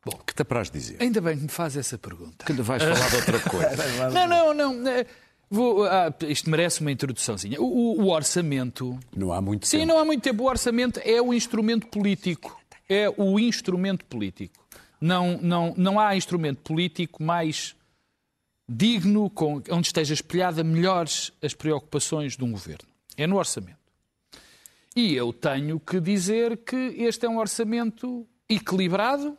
Bom, 0.06 0.18
que 0.26 0.34
te 0.34 0.42
apraz 0.42 0.70
dizer? 0.72 0.98
Ainda 1.02 1.20
bem 1.20 1.36
que 1.38 1.44
me 1.44 1.50
faz 1.50 1.76
essa 1.76 1.98
pergunta. 1.98 2.46
Que 2.46 2.54
vais 2.54 2.82
falar 2.82 3.10
de 3.10 3.16
outra 3.18 3.40
coisa. 3.42 4.10
Não, 4.12 4.28
não, 4.28 4.54
não. 4.54 4.88
eh, 4.88 5.06
vou- 5.50 5.84
ah, 5.86 6.14
isto 6.28 6.50
merece 6.50 6.80
uma 6.82 6.92
introduçãozinha. 6.92 7.60
O, 7.62 7.66
o- 7.66 8.02
o 8.04 8.10
orçamento. 8.10 8.98
Não 9.16 9.34
há 9.34 9.42
muito 9.42 9.68
Sim, 9.68 9.80
tempo. 9.80 9.90
não 9.92 10.00
há 10.00 10.06
muito 10.06 10.22
tempo. 10.22 10.44
O 10.44 10.48
orçamento 10.48 11.02
é 11.04 11.22
o 11.22 11.34
instrumento 11.34 11.88
político. 11.88 12.58
É 12.88 13.10
o 13.18 13.38
instrumento 13.40 14.06
político. 14.06 14.66
Não, 15.02 15.38
não, 15.42 15.74
não 15.78 16.00
há 16.00 16.16
instrumento 16.16 16.62
político 16.62 17.22
mais 17.22 17.76
digno, 18.68 19.30
com, 19.30 19.62
onde 19.70 19.88
esteja 19.88 20.14
espelhada 20.14 20.64
melhores 20.64 21.32
as 21.42 21.54
preocupações 21.54 22.38
de 22.38 22.44
um 22.44 22.52
governo. 22.52 22.88
É 23.18 23.28
no 23.28 23.38
orçamento. 23.38 23.78
E 24.96 25.14
eu 25.14 25.32
tenho 25.34 25.80
que 25.80 26.00
dizer 26.00 26.58
que 26.58 26.76
este 26.76 27.26
é 27.26 27.30
um 27.30 27.38
orçamento 27.38 28.26
equilibrado, 28.50 29.38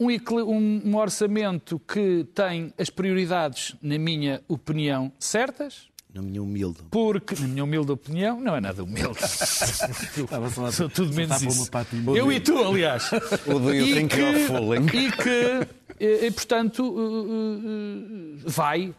um, 0.00 0.08
um- 0.08 0.82
um 0.86 0.96
orçamento 0.96 1.78
que 1.80 2.24
tem 2.34 2.72
as 2.78 2.90
prioridades, 2.90 3.74
na 3.80 3.98
minha 3.98 4.42
opinião, 4.48 5.12
certas, 5.18 5.88
Na 6.12 6.20
minha 6.22 6.42
humilde. 6.42 6.78
porque, 6.90 7.34
na 7.40 7.46
minha 7.46 7.64
humilde 7.64 7.92
opinião, 7.92 8.40
não 8.40 8.54
é 8.56 8.60
nada 8.60 8.82
humilde. 8.82 9.18
Sou 10.72 10.88
tudo 10.88 11.14
menos 11.14 11.40
isso. 11.42 11.70
Eu 12.16 12.32
e 12.32 12.40
tu, 12.40 12.58
aliás. 12.58 13.10
O 13.46 13.58
do 13.58 13.72
you 13.74 13.86
E 13.86 13.94
think 13.94 14.14
que-. 14.16 14.96
E 14.96 15.12
que, 15.12 15.68
e, 16.04 16.26
e, 16.26 16.30
portanto, 16.30 16.82
uh, 16.84 16.98
uh, 16.98 17.58
uh, 17.58 18.38
vai, 18.46 18.94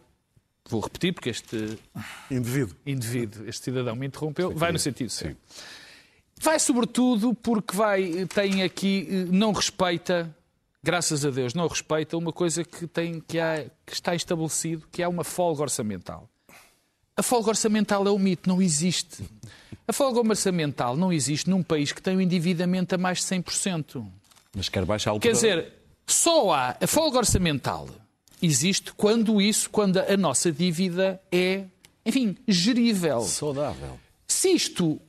vou 0.68 0.80
repetir 0.80 1.12
porque 1.12 1.28
este 1.30 1.78
Indivíduo. 2.30 2.74
indivíduo, 2.86 3.46
este 3.48 3.64
cidadão 3.64 3.94
me 3.94 4.06
interrompeu, 4.06 4.50
vai 4.54 4.72
no 4.72 4.78
sentido 4.78 5.10
certo. 5.10 5.36
Vai 6.40 6.58
sobretudo 6.58 7.32
porque 7.34 7.76
vai, 7.76 8.26
tem 8.26 8.62
aqui, 8.62 9.06
eh, 9.08 9.24
não 9.30 9.52
respeita, 9.52 10.34
graças 10.84 11.24
a 11.24 11.30
Deus, 11.30 11.54
não 11.54 11.66
respeita 11.66 12.16
uma 12.16 12.32
coisa 12.32 12.62
que, 12.62 12.86
tem, 12.86 13.18
que, 13.20 13.40
há, 13.40 13.64
que 13.86 13.92
está 13.94 14.14
estabelecido, 14.14 14.86
que 14.92 15.02
é 15.02 15.08
uma 15.08 15.24
folga 15.24 15.62
orçamental. 15.62 16.28
A 17.16 17.22
folga 17.22 17.48
orçamental 17.48 18.06
é 18.06 18.10
um 18.10 18.18
mito, 18.18 18.48
não 18.48 18.60
existe. 18.60 19.24
A 19.88 19.92
folga 19.92 20.20
orçamental 20.20 20.96
não 20.96 21.12
existe 21.12 21.48
num 21.48 21.62
país 21.62 21.90
que 21.92 22.02
tem 22.02 22.16
um 22.16 22.20
endividamento 22.20 22.94
a 22.94 22.98
mais 22.98 23.18
de 23.18 23.24
100%. 23.24 24.04
Mas 24.54 24.68
quer 24.68 24.84
baixar 24.84 25.10
altura. 25.10 25.30
Quer 25.30 25.34
dizer, 25.34 25.72
só 26.06 26.52
há 26.52 26.76
a 26.80 26.86
folga 26.86 27.18
orçamental 27.18 27.88
existe 28.42 28.92
quando 28.92 29.40
isso, 29.40 29.70
quando 29.70 29.98
a 29.98 30.16
nossa 30.16 30.52
dívida 30.52 31.20
é, 31.32 31.64
enfim, 32.04 32.36
gerível. 32.46 33.20
saudável. 33.22 33.98
Se 34.26 34.48
isto, 34.50 35.00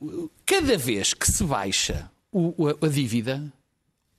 cada 0.46 0.78
vez 0.78 1.12
que 1.12 1.30
se 1.30 1.44
baixa 1.44 2.10
o- 2.32 2.68
a, 2.68 2.86
a 2.86 2.88
dívida, 2.88 3.52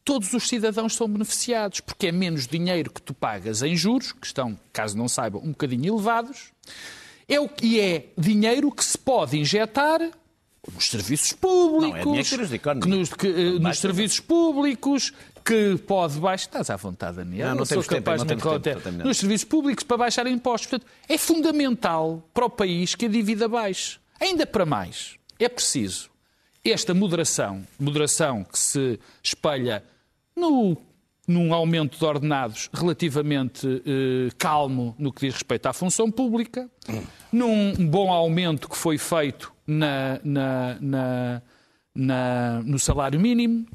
todos 0.07 0.31
os 0.31 0.47
cidadãos 0.47 0.95
são 0.95 1.05
beneficiados, 1.05 1.81
porque 1.81 2.07
é 2.07 2.11
menos 2.13 2.47
dinheiro 2.47 2.89
que 2.89 3.01
tu 3.01 3.13
pagas 3.13 3.61
em 3.61 3.75
juros, 3.75 4.13
que 4.13 4.25
estão, 4.25 4.57
caso 4.71 4.97
não 4.97 5.09
saibam, 5.09 5.41
um 5.43 5.49
bocadinho 5.49 5.93
elevados, 5.93 6.53
é 7.27 7.37
o 7.41 7.49
que 7.49 7.77
é 7.77 8.05
dinheiro 8.17 8.71
que 8.71 8.85
se 8.85 8.97
pode 8.97 9.37
injetar 9.37 9.99
nos 10.73 10.89
serviços 10.89 11.33
públicos, 11.33 12.05
Não, 12.05 12.15
é 12.15 12.23
que 12.57 12.87
nos, 12.87 13.13
que, 13.13 13.27
eh, 13.27 13.59
nos 13.59 13.79
serviços 13.79 14.21
públicos, 14.21 15.11
que 15.43 15.77
pode 15.85 16.19
baixar. 16.19 16.47
Estás 16.47 16.69
à 16.69 16.77
vontade, 16.77 17.17
Daniel. 17.17 17.49
Não, 17.49 17.55
não 17.55 17.61
Eu 17.61 17.65
sou 17.65 17.75
temos 17.75 17.87
tempo, 17.87 18.01
capaz 18.03 18.19
não 18.21 18.27
de 18.27 18.63
tempo, 18.63 18.81
terminando. 18.81 19.07
Nos 19.07 19.17
serviços 19.17 19.43
públicos 19.43 19.83
para 19.83 19.97
baixar 19.97 20.25
impostos. 20.27 20.69
Portanto, 20.69 20.89
é 21.07 21.17
fundamental 21.17 22.23
para 22.33 22.45
o 22.45 22.49
país 22.49 22.95
que 22.95 23.07
a 23.07 23.09
dívida 23.09 23.47
baixe. 23.49 23.97
Ainda 24.21 24.45
para 24.45 24.65
mais, 24.65 25.15
é 25.37 25.49
preciso 25.49 26.09
esta 26.63 26.93
moderação, 26.93 27.65
moderação 27.77 28.43
que 28.45 28.57
se 28.57 28.99
espelha 29.21 29.83
no, 30.37 30.77
num 31.27 31.53
aumento 31.53 31.97
de 31.97 32.05
ordenados 32.05 32.69
relativamente 32.73 33.67
eh, 33.85 34.29
calmo 34.37 34.95
no 34.97 35.11
que 35.11 35.25
diz 35.25 35.33
respeito 35.33 35.65
à 35.65 35.73
função 35.73 36.09
pública, 36.11 36.69
num 37.31 37.73
bom 37.89 38.11
aumento 38.11 38.69
que 38.69 38.77
foi 38.77 38.97
feito 38.97 39.51
na- 39.65 40.19
na- 40.23 40.77
na- 40.79 41.41
na- 41.93 42.61
no 42.63 42.79
salário 42.79 43.19
mínimo, 43.19 43.65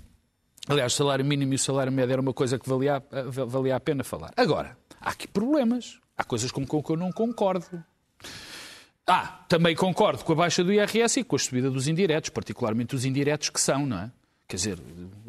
Aliás, 0.68 0.92
o 0.92 0.96
salário 0.96 1.24
mínimo 1.24 1.52
e 1.54 1.56
o 1.56 1.58
salário 1.58 1.90
médio 1.92 2.12
era 2.12 2.22
uma 2.22 2.32
coisa 2.32 2.56
que 2.56 2.68
valia, 2.68 3.02
valia 3.48 3.74
a 3.74 3.80
pena 3.80 4.04
falar. 4.04 4.30
Agora, 4.36 4.78
há 5.00 5.10
aqui 5.10 5.26
problemas. 5.26 5.98
Há 6.16 6.22
coisas 6.22 6.52
com 6.52 6.64
que 6.64 6.90
eu 6.92 6.96
não 6.96 7.10
concordo. 7.10 7.66
Ah, 9.04 9.44
também 9.48 9.74
concordo 9.74 10.24
com 10.24 10.32
a 10.32 10.36
baixa 10.36 10.62
do 10.62 10.72
IRS 10.72 11.18
e 11.18 11.24
com 11.24 11.34
a 11.34 11.38
subida 11.40 11.68
dos 11.68 11.88
indiretos, 11.88 12.30
particularmente 12.30 12.94
os 12.94 13.04
indiretos 13.04 13.50
que 13.50 13.60
são, 13.60 13.84
não 13.84 13.98
é? 13.98 14.10
Quer 14.52 14.56
dizer, 14.56 14.78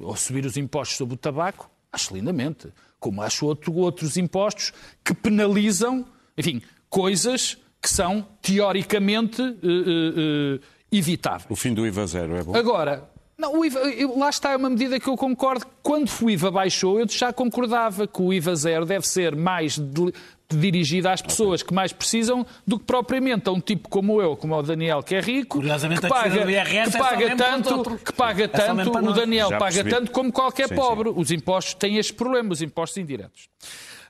ao 0.01 0.17
subir 0.17 0.45
os 0.45 0.57
impostos 0.57 0.97
sobre 0.97 1.13
o 1.13 1.17
tabaco, 1.17 1.69
acho 1.93 2.13
lindamente. 2.13 2.67
Como 2.99 3.21
acho 3.21 3.45
outro- 3.45 3.73
outros 3.75 4.17
impostos 4.17 4.73
que 5.01 5.13
penalizam, 5.13 6.05
enfim, 6.37 6.61
coisas 6.89 7.57
que 7.81 7.89
são 7.89 8.27
teoricamente 8.41 9.41
eh, 9.41 9.45
eh, 9.45 10.59
eh, 10.59 10.59
evitáveis. 10.91 11.45
O 11.49 11.55
fim 11.55 11.73
do 11.73 11.87
IVA 11.87 12.05
zero 12.05 12.35
é 12.35 12.43
bom. 12.43 12.53
Agora, 12.53 13.09
não, 13.37 13.59
o 13.59 13.65
IVA, 13.65 13.79
eu- 13.91 14.17
lá 14.17 14.29
está 14.29 14.55
uma 14.55 14.69
medida 14.69 14.99
que 14.99 15.07
eu 15.07 15.15
concordo. 15.17 15.65
Quando 15.81 16.09
o 16.21 16.29
IVA 16.29 16.51
baixou, 16.51 16.99
eu 16.99 17.07
já 17.09 17.33
concordava 17.33 18.07
que 18.07 18.21
o 18.21 18.31
IVA 18.33 18.55
zero 18.55 18.85
deve 18.85 19.07
ser 19.07 19.35
mais 19.35 19.77
de- 19.77 20.13
dirigido 20.49 21.09
às 21.09 21.19
pessoas 21.21 21.63
que 21.63 21.73
mais 21.73 21.91
precisam 21.91 22.45
do 22.67 22.77
que 22.77 22.85
propriamente 22.85 23.49
a 23.49 23.51
um 23.51 23.59
tipo 23.59 23.89
como 23.89 24.21
eu, 24.21 24.37
como 24.37 24.55
o 24.55 24.61
Daniel, 24.61 25.01
que 25.01 25.15
é 25.15 25.19
rico, 25.19 25.57
Curiosamente, 25.57 26.01
que 26.01 26.07
paga, 26.07 26.45
que 26.45 26.77
é 26.77 26.89
paga 26.91 27.35
tanto, 27.35 27.97
que 27.97 28.13
paga 28.13 28.43
É 28.43 28.47
tanto, 28.47 28.91
para 28.91 29.03
o. 29.09 29.13
Daniel 29.13 29.49
Já 29.49 29.57
paga 29.57 29.73
percebi. 29.83 29.89
tanto 29.89 30.11
como 30.11 30.31
qualquer 30.31 30.67
Sim, 30.69 30.75
pobre. 30.75 31.09
Os 31.09 31.31
impostos 31.31 31.73
têm 31.73 31.97
este 31.97 32.13
problema, 32.13 32.51
os 32.53 32.61
impostos 32.61 32.97
indiretos. 32.97 33.49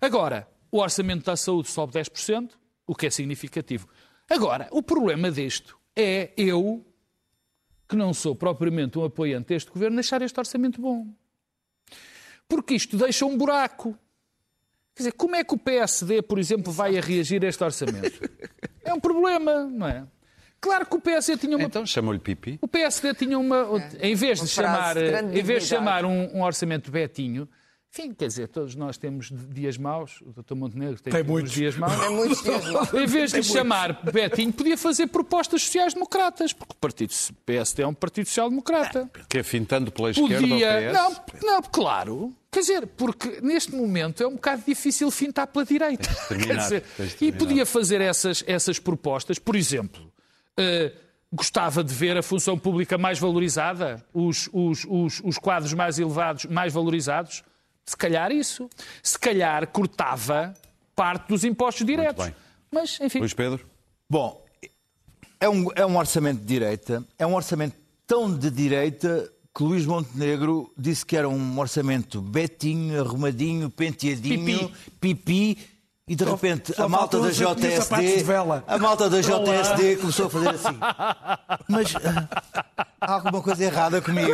Agora, 0.02 0.46
o 0.70 0.80
orçamento 0.80 1.24
da 1.24 1.38
saúde 1.38 1.70
sobe 1.70 1.94
10%, 1.94 2.50
o 2.86 2.94
que 2.94 3.06
é 3.06 3.10
significativo. 3.10 3.88
Agora, 4.30 4.68
o 4.72 4.84
problema 4.84 5.32
disto 5.32 5.78
é 5.96 6.32
eu, 6.36 6.84
que 7.88 7.96
não 7.96 8.14
sou 8.14 8.36
propriamente 8.36 8.98
um 8.98 9.04
apoiante 9.04 9.50
deste 9.50 9.72
governo, 9.72 9.96
deixar 9.96 10.22
este 10.22 10.40
orçamento 10.40 10.82
bom. 10.82 11.08
Porque 12.48 12.74
isto 12.76 12.98
deixa 12.98 13.26
um 13.26 13.38
buraco. 13.38 13.98
Quer 14.96 15.04
dizer, 15.04 15.12
como 15.14 15.36
é 15.36 15.44
que 15.44 15.54
o 15.54 15.58
PSD, 15.58 16.22
por 16.22 16.38
exemplo, 16.38 16.72
vai 16.72 16.98
a 16.98 17.02
reagir 17.02 17.44
a 17.44 17.48
este 17.48 17.64
orçamento? 17.64 18.30
É 18.84 18.94
um 18.94 19.00
problema, 19.00 19.64
não 19.64 19.88
é? 19.88 20.06
Claro 20.60 20.86
que 20.86 20.96
o 20.96 21.02
PSD 21.02 21.38
tinha 21.38 21.58
uma 21.58 21.66
Então 21.66 21.86
chamou-lhe 21.86 22.20
Pipi. 22.20 22.58
o 22.62 22.68
PSD 22.68 23.14
tinha 23.16 23.38
uma. 23.38 23.68
Em 24.00 24.16
vez 24.16 24.40
de 24.40 24.48
chamar, 24.48 24.96
em 24.98 25.44
vez 25.44 25.64
de 25.64 25.70
chamar 25.70 26.06
um, 26.06 26.38
um 26.38 26.42
orçamento 26.42 26.90
Betinho, 26.90 27.50
enfim, 27.96 28.12
quer 28.12 28.26
dizer, 28.28 28.48
todos 28.48 28.74
nós 28.76 28.98
temos 28.98 29.30
dias 29.32 29.78
maus, 29.78 30.20
o 30.22 30.32
Dr. 30.32 30.56
Montenegro 30.56 31.00
tem, 31.00 31.14
Tem 31.14 31.24
muitos. 31.24 31.52
dias 31.52 31.78
maus. 31.78 31.96
Tem 32.00 32.10
muitos 32.10 32.42
dias 32.42 32.66
maus. 32.72 32.92
Em 32.94 33.06
vez 33.06 33.30
de 33.32 33.38
lhe 33.38 33.44
chamar 33.44 34.02
Betinho, 34.12 34.52
podia 34.52 34.76
fazer 34.76 35.08
propostas 35.08 35.62
sociais-democratas, 35.64 36.54
porque 36.54 36.74
o 36.74 36.78
partido 36.78 37.14
PSD 37.46 37.84
é 37.84 37.88
um 37.88 37.94
partido 37.94 38.26
social-democrata. 38.26 39.08
Que 39.30 39.38
é 39.38 39.44
fintando 39.44 39.92
pela 39.92 40.10
esquerda 40.10 40.40
Podia. 40.40 40.92
Não, 40.92 41.14
PS. 41.14 41.42
não, 41.44 41.62
claro. 41.62 42.34
Quer 42.52 42.60
dizer, 42.62 42.88
porque 42.88 43.40
neste 43.42 43.76
momento 43.76 44.24
é 44.24 44.28
um 44.28 44.34
bocado 44.36 44.64
difícil 44.66 45.12
fintar 45.12 45.46
pela 45.48 45.64
direita. 45.64 46.10
terminar, 46.28 46.68
Quer 46.70 46.82
dizer, 46.82 47.18
e 47.22 47.32
podia 47.32 47.66
fazer 47.66 48.02
essas, 48.02 48.44
essas 48.48 48.80
propostas, 48.80 49.38
por 49.38 49.56
exemplo. 49.56 50.12
eh, 50.58 50.92
gostava 51.32 51.84
de 51.84 51.92
ver 51.94 52.16
a 52.18 52.22
função 52.24 52.58
pública 52.58 52.96
mais 52.98 53.18
valorizada, 53.20 54.04
os, 54.14 54.50
os, 54.54 54.86
os, 54.88 55.22
os 55.24 55.38
quadros 55.40 55.74
mais 55.74 55.98
elevados, 56.00 56.46
mais 56.46 56.72
valorizados. 56.74 57.44
Se 57.86 57.98
calhar 57.98 58.32
isso. 58.32 58.70
Se 59.02 59.18
calhar 59.18 59.68
cortava 59.68 60.54
parte 60.96 61.28
dos 61.28 61.44
impostos 61.44 61.86
diretos. 61.86 62.26
bem. 62.26 62.36
Mas, 62.72 63.00
enfim. 63.02 63.20
Luís 63.20 63.34
Pedro? 63.34 63.66
Bom, 64.10 64.44
é 65.40 65.50
um, 65.50 65.68
é 65.76 65.86
um 65.86 65.98
orçamento 65.98 66.40
de 66.40 66.46
direita, 66.46 67.04
é 67.18 67.26
um 67.26 67.36
orçamento 67.36 67.76
tão 68.08 68.34
de 68.34 68.50
direita 68.50 69.30
que 69.56 69.64
Luís 69.64 69.86
Montenegro 69.86 70.72
disse 70.78 71.06
que 71.06 71.16
era 71.16 71.30
um 71.30 71.60
orçamento 71.60 72.22
betinho, 72.22 73.00
arrumadinho, 73.00 73.70
penteadinho, 73.70 74.72
pipi, 75.00 75.58
E 76.08 76.16
de 76.16 76.24
repente 76.24 76.74
só 76.74 76.86
a 76.86 76.90
malta 76.90 77.20
da 77.20 77.30
JSD, 77.30 78.24
a 78.68 78.78
malta 78.80 79.10
da 79.10 79.22
JSD 79.22 79.98
começou 79.98 80.26
a 80.26 80.30
fazer 80.30 80.50
assim. 80.50 80.78
Mas 81.70 81.94
ah, 81.98 82.28
há 83.00 83.14
alguma 83.14 83.42
coisa 83.42 83.64
errada 83.64 84.02
comigo? 84.02 84.32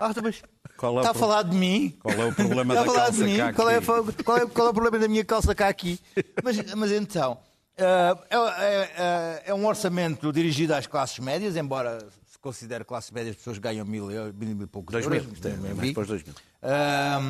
Ah, 0.00 0.10
mas 0.22 0.42
Qual 0.76 0.96
é 0.96 1.00
está 1.00 1.10
a 1.10 1.14
falar 1.14 1.42
de 1.42 1.56
mim? 1.56 1.96
Qual 2.02 2.14
é 2.14 2.24
o 2.26 2.32
problema 2.34 2.74
Está 2.74 2.84
da 2.84 2.90
a 2.90 2.94
falar 2.94 3.06
calça 3.06 3.18
de 3.24 3.24
mim? 3.30 3.36
caqui? 3.38 3.56
Qual 3.56 3.70
é, 3.70 3.80
qual, 4.24 4.38
é, 4.38 4.46
qual 4.46 4.66
é 4.66 4.70
o 4.70 4.74
problema 4.74 4.98
da 4.98 5.08
minha 5.08 5.24
calça 5.24 5.54
cá 5.54 5.68
aqui? 5.68 5.98
Mas, 6.42 6.74
mas 6.74 6.90
então, 6.92 7.38
ah, 7.78 8.18
é, 8.30 8.36
é- 8.66 9.42
é 9.46 9.54
um 9.54 9.66
orçamento 9.66 10.32
dirigido 10.32 10.74
às 10.74 10.86
classes 10.86 11.18
médias, 11.18 11.56
embora 11.56 11.98
se 12.26 12.38
considere 12.38 12.84
classe 12.84 13.12
média 13.14 13.30
as 13.30 13.36
pessoas 13.36 13.58
ganham 13.58 13.84
mil, 13.86 14.10
e 14.10 14.66
poucos 14.66 14.92
Dois 14.92 15.04
euros. 15.04 15.22
mil, 15.26 15.74
mais 15.76 15.88
depois 15.88 16.08
dois 16.08 16.22
mil. 16.24 16.34
Ah, 16.62 17.20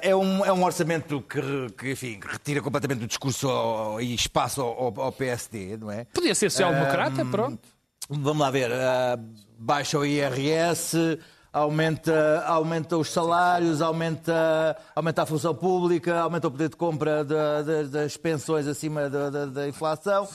é, 0.00 0.16
um, 0.16 0.44
é 0.44 0.52
um 0.52 0.64
orçamento 0.64 1.20
que, 1.22 1.40
que, 1.76 1.90
enfim, 1.92 2.18
que 2.18 2.26
retira 2.26 2.62
completamente 2.62 3.04
o 3.04 3.06
discurso 3.06 3.48
ao- 3.48 4.00
e 4.00 4.14
espaço 4.14 4.62
ao, 4.62 5.00
ao- 5.00 5.12
PSD, 5.12 5.76
não 5.76 5.90
é? 5.90 6.04
Podia 6.06 6.34
ser 6.34 6.50
social-democrata, 6.50 7.24
pronto. 7.26 7.60
Vamos 8.08 8.38
lá 8.40 8.50
ver. 8.50 8.72
ah, 8.72 9.18
baixa 9.62 9.98
o 9.98 10.04
IRS, 10.06 10.96
aumenta, 11.52 12.42
aumenta 12.46 12.96
os 12.96 13.10
salários, 13.10 13.82
aumenta, 13.82 14.76
aumenta 14.96 15.22
a 15.22 15.26
função 15.26 15.54
pública, 15.54 16.18
aumenta 16.20 16.48
o 16.48 16.50
poder 16.50 16.70
de 16.70 16.76
compra 16.76 17.22
da- 17.24 17.60
da- 17.62 17.82
das 17.82 18.16
pensões 18.16 18.66
acima 18.66 19.10
da, 19.10 19.28
da- 19.46 19.68
inflação, 19.68 20.26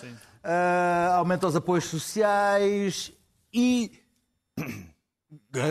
ah, 0.43 1.15
aumenta 1.17 1.47
os 1.47 1.55
apoios 1.55 1.85
sociais 1.85 3.11
e 3.51 3.91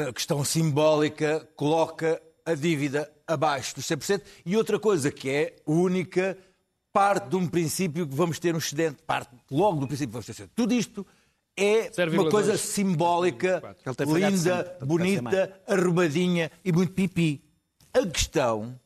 a 0.08 0.12
questão 0.12 0.44
simbólica 0.44 1.48
coloca 1.56 2.20
a 2.44 2.54
dívida 2.54 3.10
abaixo 3.26 3.76
dos 3.76 3.86
100%. 3.86 4.22
E 4.44 4.56
outra 4.56 4.78
coisa 4.78 5.10
que 5.10 5.30
é 5.30 5.56
única, 5.66 6.36
parte 6.92 7.28
de 7.28 7.36
um 7.36 7.46
princípio 7.46 8.06
que 8.06 8.14
vamos 8.14 8.38
ter 8.38 8.54
um 8.54 8.58
excedente, 8.58 9.02
parte 9.06 9.30
logo 9.50 9.80
do 9.80 9.86
princípio 9.86 10.08
que 10.08 10.12
vamos 10.14 10.26
ter 10.26 10.32
um 10.32 10.34
excedente. 10.34 10.52
Tudo 10.56 10.74
isto 10.74 11.06
é 11.56 11.90
0,2. 11.90 12.12
uma 12.12 12.30
coisa 12.30 12.56
simbólica, 12.56 13.76
linda, 14.06 14.78
bonita, 14.82 15.60
arrumadinha 15.66 16.50
e 16.64 16.72
muito 16.72 16.92
pipi. 16.92 17.42
A 17.92 18.04
questão 18.06 18.78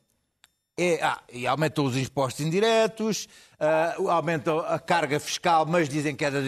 é, 0.77 1.03
ah, 1.03 1.21
e 1.33 1.45
aumentam 1.45 1.83
os 1.83 1.97
impostos 1.97 2.45
indiretos, 2.45 3.27
ah, 3.59 3.95
aumenta 4.09 4.59
a 4.67 4.79
carga 4.79 5.19
fiscal, 5.19 5.65
mas 5.65 5.89
dizem 5.89 6.15
que 6.15 6.23
é 6.25 6.31
da, 6.31 6.39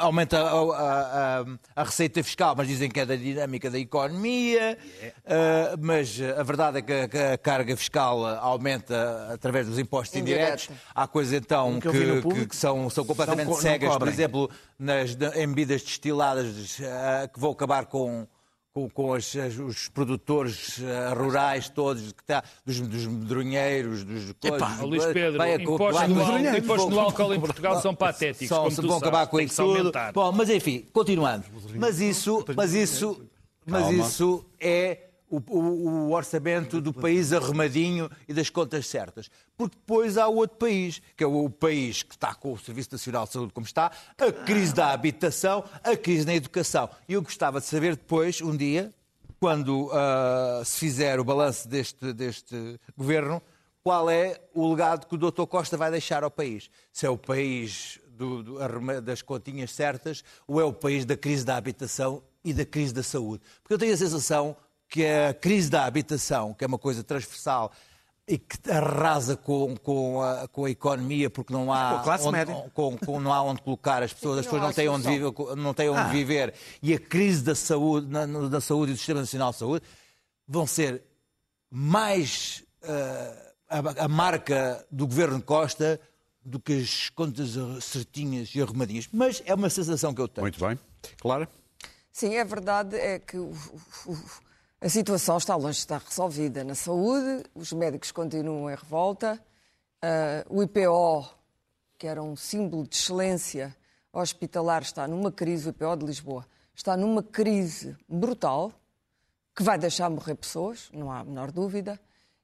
aumenta 0.00 0.38
a, 0.38 0.50
a- 0.50 1.40
a- 1.40 1.44
a 1.76 1.84
receita 1.84 2.22
fiscal, 2.22 2.54
mas 2.56 2.68
dizem 2.68 2.90
que 2.90 3.00
é 3.00 3.06
da 3.06 3.16
dinâmica 3.16 3.70
da 3.70 3.78
economia. 3.78 4.76
Ah, 5.26 5.74
mas 5.80 6.18
a 6.38 6.42
verdade 6.42 6.78
é 6.78 6.82
que 6.82 6.92
a, 6.92 7.08
que 7.08 7.18
a 7.18 7.38
carga 7.38 7.76
fiscal 7.76 8.24
aumenta 8.26 9.28
através 9.32 9.66
dos 9.66 9.78
impostos 9.78 10.18
indiretos. 10.18 10.64
Indireta. 10.66 10.82
Há 10.94 11.06
coisas 11.06 11.32
então 11.32 11.80
que 11.80 11.88
que, 11.90 12.20
que- 12.22 12.46
que 12.46 12.56
são, 12.56 12.88
são 12.90 13.04
completamente 13.04 13.48
não 13.48 13.54
cegas, 13.54 13.96
por 13.96 14.08
exemplo, 14.08 14.50
nas 14.78 15.12
em 15.36 15.46
bebidas 15.48 15.82
destiladas 15.82 16.78
ah, 16.82 17.28
que 17.28 17.38
vão 17.40 17.52
acabar 17.52 17.86
com 17.86 18.26
com, 18.72 18.88
com 18.88 19.12
as- 19.12 19.36
as- 19.36 19.58
os 19.58 19.88
produtores 19.88 20.80
ah, 20.82 21.12
rurais 21.14 21.68
todos, 21.68 22.12
que 22.12 22.24
tá, 22.24 22.42
dos, 22.64 22.80
dos 22.80 23.06
medronheiros, 23.06 24.02
dos 24.04 24.32
coisas. 24.40 24.80
Luís 24.80 25.04
Pedro, 25.06 25.38
vai 25.38 25.54
impostos 25.56 26.00
vai- 26.00 26.58
impostos 26.58 26.88
no 26.88 26.94
vão- 26.96 27.04
álcool 27.04 27.34
em 27.34 27.40
Portugal 27.40 27.80
são 27.82 27.94
patéticos, 27.94 28.48
são- 28.48 28.64
como 28.64 28.76
tu 28.76 28.88
vão 28.88 28.96
acabar 28.96 29.26
com 29.26 29.40
isso 29.40 29.62
tudo. 29.62 29.78
aumentar. 29.78 30.12
Bom, 30.12 30.32
mas 30.32 30.48
enfim, 30.48 30.86
continuando. 30.92 31.44
Mas 31.76 32.00
isso, 32.00 32.44
mas 32.56 32.72
isso, 32.72 33.22
mas 33.66 33.90
isso 33.90 34.44
é 34.58 34.98
o, 35.36 35.56
o- 35.56 36.10
orçamento 36.12 36.80
do 36.80 36.92
país 36.92 37.32
arrumadinho 37.32 38.10
e 38.28 38.34
das 38.34 38.50
contas 38.50 38.86
certas. 38.86 39.30
Porque 39.56 39.76
depois 39.76 40.18
há 40.18 40.28
outro 40.28 40.58
país, 40.58 41.00
que 41.16 41.24
é 41.24 41.26
o 41.26 41.48
país 41.48 42.02
que 42.02 42.14
está 42.14 42.34
com 42.34 42.52
o 42.52 42.58
Serviço 42.58 42.90
Nacional 42.92 43.24
de 43.26 43.32
Saúde 43.32 43.52
como 43.52 43.66
está, 43.66 43.90
a 44.18 44.32
crise 44.32 44.74
da 44.74 44.92
habitação, 44.92 45.64
a 45.82 45.96
crise 45.96 46.26
na 46.26 46.34
educação. 46.34 46.88
E 47.08 47.14
eu 47.14 47.22
gostava 47.22 47.60
de 47.60 47.66
saber 47.66 47.96
depois, 47.96 48.40
um 48.40 48.56
dia, 48.56 48.92
quando 49.40 49.90
ah, 49.92 50.62
se 50.64 50.78
fizer 50.78 51.18
o 51.18 51.24
balanço 51.24 51.66
deste, 51.68 52.12
deste 52.12 52.78
governo, 52.96 53.42
qual 53.82 54.08
é 54.08 54.40
o 54.54 54.70
legado 54.70 55.06
que 55.06 55.14
o 55.14 55.18
Dr. 55.18 55.44
Costa 55.46 55.76
vai 55.76 55.90
deixar 55.90 56.22
ao 56.22 56.30
país. 56.30 56.70
Se 56.92 57.04
é 57.06 57.10
o 57.10 57.18
país 57.18 57.98
do- 58.10 58.42
do 58.42 59.00
das 59.00 59.22
continhas 59.22 59.72
certas 59.72 60.22
ou 60.46 60.60
é 60.60 60.64
o 60.64 60.72
país 60.72 61.04
da 61.04 61.16
crise 61.16 61.44
da 61.44 61.56
habitação 61.56 62.22
e 62.44 62.52
da 62.52 62.64
crise 62.64 62.92
da 62.94 63.02
saúde. 63.02 63.42
Porque 63.62 63.74
eu 63.74 63.78
tenho 63.78 63.92
a 63.94 63.96
sensação 63.96 64.54
que 64.92 65.06
a 65.06 65.32
crise 65.32 65.70
da 65.70 65.86
habitação, 65.86 66.52
que 66.52 66.62
é 66.62 66.66
uma 66.66 66.76
coisa 66.78 67.02
transversal 67.02 67.72
e 68.28 68.36
que 68.36 68.70
arrasa 68.70 69.34
com, 69.36 69.74
com, 69.78 70.20
a, 70.20 70.46
com 70.48 70.66
a 70.66 70.70
economia 70.70 71.30
porque 71.30 71.50
não 71.50 71.72
há, 71.72 72.02
classe 72.04 72.24
onde, 72.28 72.32
média. 72.36 72.70
com- 72.74 72.98
com- 72.98 73.18
não 73.18 73.32
há 73.32 73.42
onde 73.42 73.62
colocar 73.62 74.02
as 74.02 74.12
pessoas, 74.12 74.40
as 74.40 74.44
pessoas 74.44 74.60
não 74.62 74.72
têm 74.72 74.88
onde 74.90 75.08
viver, 75.08 75.32
não 75.56 75.72
têm 75.72 75.88
onde 75.88 76.10
viver 76.10 76.52
e 76.82 76.92
a 76.92 76.98
crise 77.00 77.42
da 77.42 77.54
saúde, 77.54 78.06
na- 78.06 78.26
da 78.26 78.60
saúde 78.60 78.92
e 78.92 78.94
do 78.94 78.98
Sistema 78.98 79.20
Nacional 79.20 79.50
de 79.50 79.56
Saúde 79.58 79.82
vão 80.46 80.66
ser 80.66 81.02
mais 81.70 82.62
ah, 82.84 83.52
a, 83.70 84.04
a 84.04 84.08
marca 84.08 84.84
do 84.90 85.06
governo 85.06 85.40
Costa 85.40 85.98
do 86.44 86.60
que 86.60 86.74
as 86.74 87.08
contas 87.08 87.50
certinhas 87.82 88.54
e 88.54 88.60
arrumadinhas. 88.60 89.08
Mas 89.10 89.42
é 89.46 89.54
uma 89.54 89.70
sensação 89.70 90.12
que 90.12 90.20
eu 90.20 90.28
tenho. 90.28 90.44
Muito 90.44 90.60
bem. 90.60 90.78
Clara? 91.18 91.48
Sim, 92.12 92.34
é 92.34 92.44
verdade 92.44 92.94
é 92.96 93.18
que 93.18 93.38
o- 93.38 93.56
o- 94.06 94.12
o- 94.12 94.51
a 94.82 94.88
situação 94.88 95.36
está 95.36 95.54
longe 95.54 95.74
de 95.74 95.78
estar 95.78 96.02
resolvida 96.04 96.64
na 96.64 96.74
saúde, 96.74 97.44
os 97.54 97.72
médicos 97.72 98.10
continuam 98.10 98.68
em 98.68 98.74
revolta, 98.74 99.40
ah, 100.02 100.44
o 100.50 100.60
IPO, 100.60 101.30
que 101.96 102.08
era 102.08 102.20
um 102.20 102.34
símbolo 102.34 102.88
de 102.88 102.96
excelência 102.96 103.76
hospitalar, 104.12 104.82
está 104.82 105.06
numa 105.06 105.30
crise, 105.30 105.68
o 105.68 105.70
IPO 105.70 105.98
de 105.98 106.06
Lisboa, 106.06 106.44
está 106.74 106.96
numa 106.96 107.22
crise 107.22 107.96
brutal, 108.08 108.72
que 109.54 109.62
vai 109.62 109.78
deixar 109.78 110.10
morrer 110.10 110.34
pessoas, 110.34 110.90
não 110.92 111.12
há 111.12 111.20
a 111.20 111.24
menor 111.24 111.52
dúvida, 111.52 112.00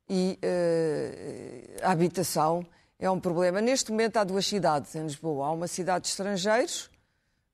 e 0.09 0.39
eh, 0.41 1.77
a 1.83 1.91
habitação 1.91 2.65
é 3.01 3.11
um 3.11 3.19
problema. 3.19 3.61
Neste 3.61 3.91
momento 3.91 4.17
há 4.17 4.23
duas 4.23 4.47
cidades 4.47 4.95
em 4.95 5.03
Lisboa. 5.03 5.49
Há 5.49 5.51
uma 5.51 5.67
cidade 5.67 6.05
de 6.05 6.11
estrangeiros, 6.11 6.89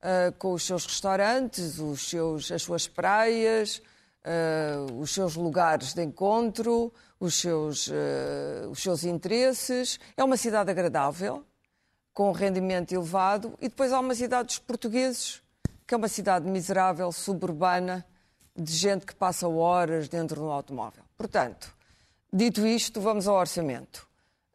ah, 0.03 0.31
com 0.39 0.53
os 0.53 0.63
seus 0.63 0.85
restaurantes, 0.85 1.79
os 1.79 2.07
seus, 2.11 2.53
as 2.53 2.63
suas 2.63 2.87
praias, 2.87 3.81
ah, 4.25 4.87
os 4.99 5.13
seus 5.13 5.37
lugares 5.37 5.93
de 5.93 6.03
encontro, 6.03 6.93
os 7.21 7.35
seus, 7.35 7.91
ah, 7.91 8.69
os 8.69 8.83
seus 8.83 9.05
interesses. 9.05 10.01
É 10.17 10.25
uma 10.25 10.37
cidade 10.37 10.71
agradável, 10.71 11.45
com 12.13 12.33
rendimento 12.33 12.93
elevado, 12.93 13.55
e 13.61 13.69
depois 13.69 13.93
há 13.93 14.01
uma 14.01 14.15
cidade 14.15 14.47
dos 14.47 14.59
portugueses, 14.59 15.43
que 15.87 15.95
é 15.95 15.97
uma 15.97 16.09
cidade 16.09 16.49
miserável, 16.49 17.11
suburbana, 17.13 18.07
de 18.57 18.73
gente 18.73 19.05
que 19.05 19.15
passa 19.15 19.49
horas 19.49 20.09
dentro 20.09 20.37
de 20.37 20.43
um 20.43 20.51
automóvel. 20.51 21.03
Portanto, 21.19 21.75
dito 22.33 22.65
isto, 22.67 23.01
vamos 23.01 23.27
ao 23.27 23.37
orçamento. 23.37 24.07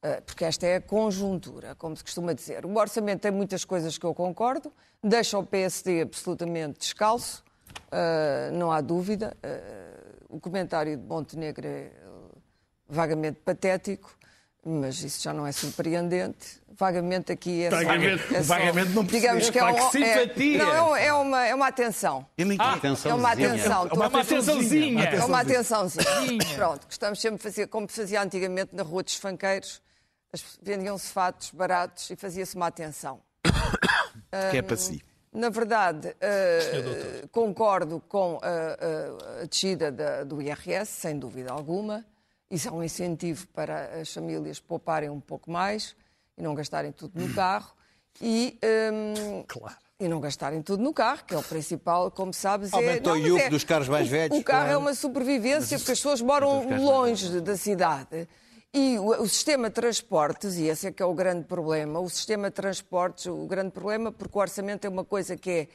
Uh, 0.02 0.22
Porque 0.22 0.46
esta 0.46 0.66
é 0.66 0.78
a 0.78 0.82
conjuntura, 0.82 1.76
como 1.76 1.98
se 1.98 2.04
costuma 2.04 2.32
dizer. 2.32 2.66
O 2.66 2.78
orçamento 2.78 3.20
tem 3.20 3.32
muitas 3.32 3.66
coisas 3.66 3.98
que 3.98 4.06
eu 4.06 4.16
concordo, 4.16 4.72
deixa 5.04 5.38
o 5.38 5.46
PSD 5.46 6.02
absolutamente 6.02 6.80
descalço, 6.80 7.44
uh, 7.88 8.52
não 8.58 8.72
há 8.72 8.82
dúvida. 8.82 9.36
Uh, 9.44 10.36
O 10.36 10.40
comentário 10.40 10.96
de 10.96 11.04
Montenegro 11.04 11.66
é 11.68 11.92
uh, 12.06 12.38
vagamente 12.88 13.40
patético, 13.44 14.12
mas 14.64 15.02
isso 15.04 15.24
já 15.24 15.34
não 15.34 15.46
é 15.48 15.52
surpreendente. 15.52 16.60
Vagamente 16.78 17.32
aqui 17.32 17.64
é 17.64 17.70
só- 17.72 17.76
Vagamente- 17.78 18.36
é 18.36 18.44
só- 18.44 18.54
vagamente 18.56 18.90
não 18.92 19.06
percebi. 19.06 19.20
Digamos 19.22 19.50
que 19.50 19.60
é, 19.60 19.64
um, 19.66 19.90
que 19.90 20.04
é, 20.04 20.20
simpatia! 20.22 20.58
não, 20.66 20.96
é, 20.96 21.12
uma, 21.14 21.46
é 21.48 21.56
uma 21.56 21.68
atenção. 21.68 22.26
Eu 22.38 22.46
nem 22.46 22.58
Ah, 22.62 22.78
quero. 22.80 22.96
É 23.10 23.14
uma 23.14 23.32
atenção. 23.32 23.88
É 23.90 23.94
uma 23.94 24.06
atençãozinha. 24.22 25.04
É 25.06 25.26
uma 25.26 25.40
atençãozinha. 25.42 26.56
Pronto, 26.56 26.86
gostamos 26.86 27.20
sempre 27.20 27.38
de 27.38 27.44
fazer 27.44 27.68
como 27.68 27.90
se 27.90 27.96
fazia 28.02 28.22
antigamente 28.22 28.74
na 28.76 28.84
Rua 28.84 29.04
dos 29.04 29.16
Fanqueiros. 29.16 29.82
As- 30.32 30.60
Vendiam-se 30.62 31.12
fatos 31.12 31.50
baratos 31.52 32.10
e 32.12 32.16
fazia-se 32.16 32.56
uma 32.56 32.68
atenção. 32.68 33.20
Que 34.52 34.58
é 34.58 34.62
para 34.62 34.78
si. 34.78 35.02
Na 35.32 35.50
verdade, 35.50 36.16
eh, 36.20 37.24
concordo 37.32 38.02
com 38.08 38.40
a, 38.42 38.48
a- 38.48 39.42
a 39.42 39.46
descida 39.46 39.92
da- 39.92 40.24
do 40.24 40.42
IRS, 40.42 40.88
sem 40.92 41.20
dúvida 41.20 41.52
alguma. 41.52 42.04
Isso 42.50 42.68
é 42.68 42.72
um 42.72 42.84
incentivo 42.84 43.48
para 43.50 44.00
as 44.02 44.12
famílias 44.12 44.60
pouparem 44.60 45.10
um 45.10 45.20
pouco 45.20 45.52
mais 45.52 45.96
e 46.36 46.42
não 46.42 46.56
gastarem 46.56 46.92
tudo 46.92 47.12
no 47.20 47.32
carro. 47.34 47.72
E, 48.20 48.58
hum, 48.92 49.44
e 50.00 50.08
não 50.08 50.20
gastarem 50.20 50.62
tudo 50.64 50.82
no 50.82 50.94
carro, 50.94 51.24
que 51.26 51.34
é 51.36 51.38
o 51.38 51.44
principal, 51.44 52.10
como 52.10 52.34
sabes. 52.34 52.74
Aumentou 52.74 53.14
é, 53.16 53.20
o 53.20 53.22
mas 53.22 53.28
IUC 53.30 53.50
dos 53.50 53.64
carros 53.64 53.88
mais 53.88 54.08
o- 54.08 54.10
velhos, 54.10 54.38
O 54.38 54.44
carro 54.44 54.64
é 54.64 54.68
claro. 54.70 54.80
uma 54.80 54.94
sobrevivência, 54.96 55.78
porque 55.78 55.92
as 55.92 56.00
pessoas 56.00 56.22
moram 56.22 56.68
longe 56.84 57.40
da 57.40 57.56
cidade. 57.56 58.28
E 58.74 59.00
o, 59.00 59.24
o 59.24 59.28
sistema 59.28 59.70
de 59.70 59.76
transportes, 59.76 60.58
e 60.58 60.66
esse 60.66 60.88
é 60.88 60.92
que 60.92 61.02
é 61.02 61.06
o 61.06 61.14
grande 61.14 61.46
problema, 61.46 62.00
o 62.00 62.10
sistema 62.10 62.50
de 62.50 62.56
transportes, 62.56 63.26
o 63.26 63.48
grande 63.48 63.72
problema, 63.72 64.12
porque 64.12 64.38
o 64.38 64.42
orçamento 64.42 64.86
é 64.86 64.90
uma 64.90 65.04
coisa 65.04 65.36
que 65.36 65.50
é, 65.50 65.68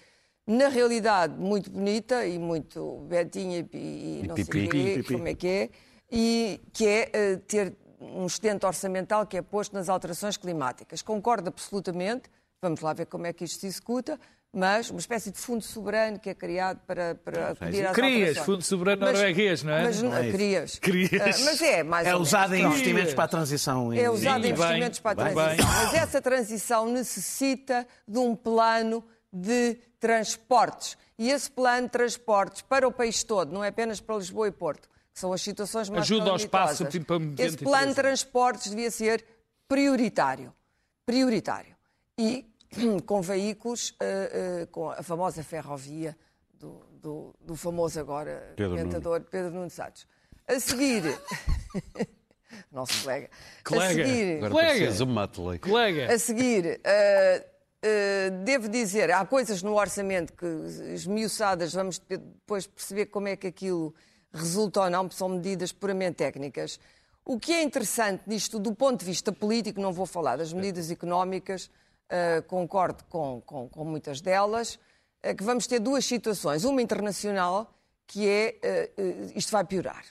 na 0.47 0.69
realidade, 0.69 1.35
muito 1.37 1.71
bonita 1.71 2.25
e 2.25 2.39
muito 2.39 2.99
betinha 3.09 3.67
e, 3.73 4.23
e 4.23 4.27
não 4.29 4.37
sei 4.37 4.45
pipi. 4.45 4.69
quê, 4.69 4.95
Pipi. 4.97 5.15
como 5.15 5.29
é 5.29 5.35
que 5.35 5.49
é, 5.49 5.71
e 6.13 6.61
que 6.73 6.87
é 6.87 7.11
eh, 7.13 7.37
ter 7.49 7.77
um 7.99 8.27
excedente 8.27 8.65
orçamental 8.65 9.27
que 9.27 9.37
é 9.37 9.43
posto 9.43 9.73
nas 9.73 9.89
alterações 9.89 10.37
climáticas. 10.37 11.03
Concordo 11.03 11.49
absolutamente, 11.49 12.31
vamos 12.63 12.81
lá 12.81 12.93
ver 12.93 13.07
como 13.07 13.27
é 13.27 13.33
que 13.33 13.45
isto 13.45 13.61
se 13.61 13.67
executa, 13.67 14.21
mas 14.55 14.89
uma 14.91 15.01
espécie 15.01 15.31
de 15.31 15.39
fundo 15.39 15.63
soberano 15.63 16.19
que 16.19 16.31
é 16.31 16.35
criado 16.35 16.81
para, 16.87 17.15
para 17.17 17.51
acudir 17.51 17.87
às 17.87 17.95
Crias, 17.95 18.19
alterações. 18.29 18.47
fundo 18.47 18.63
soberano 18.63 19.01
Mas- 19.03 19.13
norueguês, 19.15 19.63
não 19.63 19.73
é? 19.73 19.83
Mas 19.85 20.03
Não 20.03 20.17
é 20.17 20.31
crias. 20.31 20.79
Crias. 20.81 21.13
Ah, 21.41 21.45
mas 21.45 21.63
é, 21.63 21.83
mais 21.83 22.07
É 22.07 22.15
ou 22.15 22.21
usado 22.23 22.55
em 22.55 22.59
menos. 22.59 22.75
investimentos 22.77 23.15
para 23.15 23.25
a 23.25 23.29
transição. 23.29 23.93
É 23.93 24.09
usado 24.09 24.43
Sim, 24.43 24.49
em 24.49 24.53
investimentos 24.53 24.99
bem, 25.01 25.15
para 25.15 25.23
a 25.23 25.25
bem. 25.27 25.35
transição. 25.35 25.67
Mas 25.83 25.95
essa 25.95 26.23
transição 26.23 26.87
necessita 26.91 27.87
de 28.07 28.19
um 28.19 28.35
plano 28.37 29.05
de 29.33 29.77
transportes. 29.99 30.97
E 31.19 31.31
esse 31.31 31.51
plano 31.51 31.87
de 31.87 31.93
transportes 31.93 32.63
para 32.63 32.87
o 32.87 32.93
país 32.93 33.23
todo, 33.25 33.53
não 33.53 33.63
é 33.65 33.69
apenas 33.69 34.01
para 34.01 34.17
Lisboa 34.17 34.49
e 34.49 34.53
Porto, 34.53 34.89
que 35.13 35.19
são 35.21 35.33
as 35.33 35.41
situações 35.43 35.89
mais 35.89 36.03
Ajuda 36.03 36.31
ao 36.31 36.37
espaço, 36.37 36.85
tipo, 36.87 37.07
para 37.07 37.45
Esse 37.45 37.57
plano 37.57 37.89
de 37.89 37.95
transportes 37.95 38.71
devia 38.71 38.91
ser 38.91 39.25
prioritário. 39.69 40.53
Prioritário. 41.07 41.75
E 42.19 42.47
com 43.07 43.21
veículos, 43.23 43.95
eh, 44.01 44.61
eh, 44.63 44.67
com 44.71 44.91
a 44.91 45.03
famosa 45.03 45.43
ferrovia 45.43 46.17
do, 46.59 46.81
do- 47.01 47.35
do 47.41 47.57
famoso 47.57 47.99
agora 48.01 48.53
Pedro 48.57 48.77
comentador 48.77 49.21
Pedro 49.23 49.51
Nuno 49.53 49.71
Santos. 49.71 50.07
A 50.47 50.59
seguir, 50.61 51.03
nosso 52.71 53.03
colega, 53.03 53.29
Colega. 53.65 54.03
a 54.03 54.07
seguir, 54.07 54.41
Colega. 55.59 56.15
a 56.15 56.19
seguir, 56.19 56.81
eh, 56.85 57.47
eh, 57.83 58.31
devo 58.45 58.69
dizer, 58.69 59.11
há 59.11 59.25
coisas 59.25 59.63
no 59.63 59.75
orçamento 59.75 60.33
que 60.33 60.47
esmiuçadas, 60.95 61.73
vamos 61.73 61.99
depois 61.99 62.67
perceber 62.67 63.07
como 63.07 63.29
é 63.29 63.37
que 63.37 63.47
aquilo 63.47 63.95
resulta 64.33 64.83
ou 64.83 64.91
não, 64.91 65.05
porque 65.07 65.19
são 65.19 65.29
medidas 65.29 65.73
puramente 65.73 66.17
técnicas. 66.17 66.79
O 67.25 67.39
que 67.39 67.53
é 67.53 67.63
interessante 67.63 68.23
nisto, 68.27 68.59
do 68.59 68.75
ponto 68.75 69.01
de 69.01 69.07
vista 69.07 69.33
político, 69.33 69.81
não 69.81 69.93
vou 69.93 70.05
falar 70.05 70.37
das 70.37 70.53
medidas 70.53 70.91
económicas, 70.91 71.71
eh, 72.09 72.43
concordo 72.47 73.03
com, 73.09 73.41
com- 73.45 73.69
com 73.69 73.85
muitas 73.85 74.21
delas, 74.21 74.79
é 75.23 75.35
que 75.35 75.43
vamos 75.43 75.67
ter 75.67 75.79
duas 75.81 76.05
situações. 76.05 76.65
Uma 76.65 76.83
internacional, 76.83 77.73
que 78.07 78.29
é 78.29 78.59
eh, 78.63 78.91
isto 79.35 79.51
vai 79.53 79.65
piorar. 79.65 80.05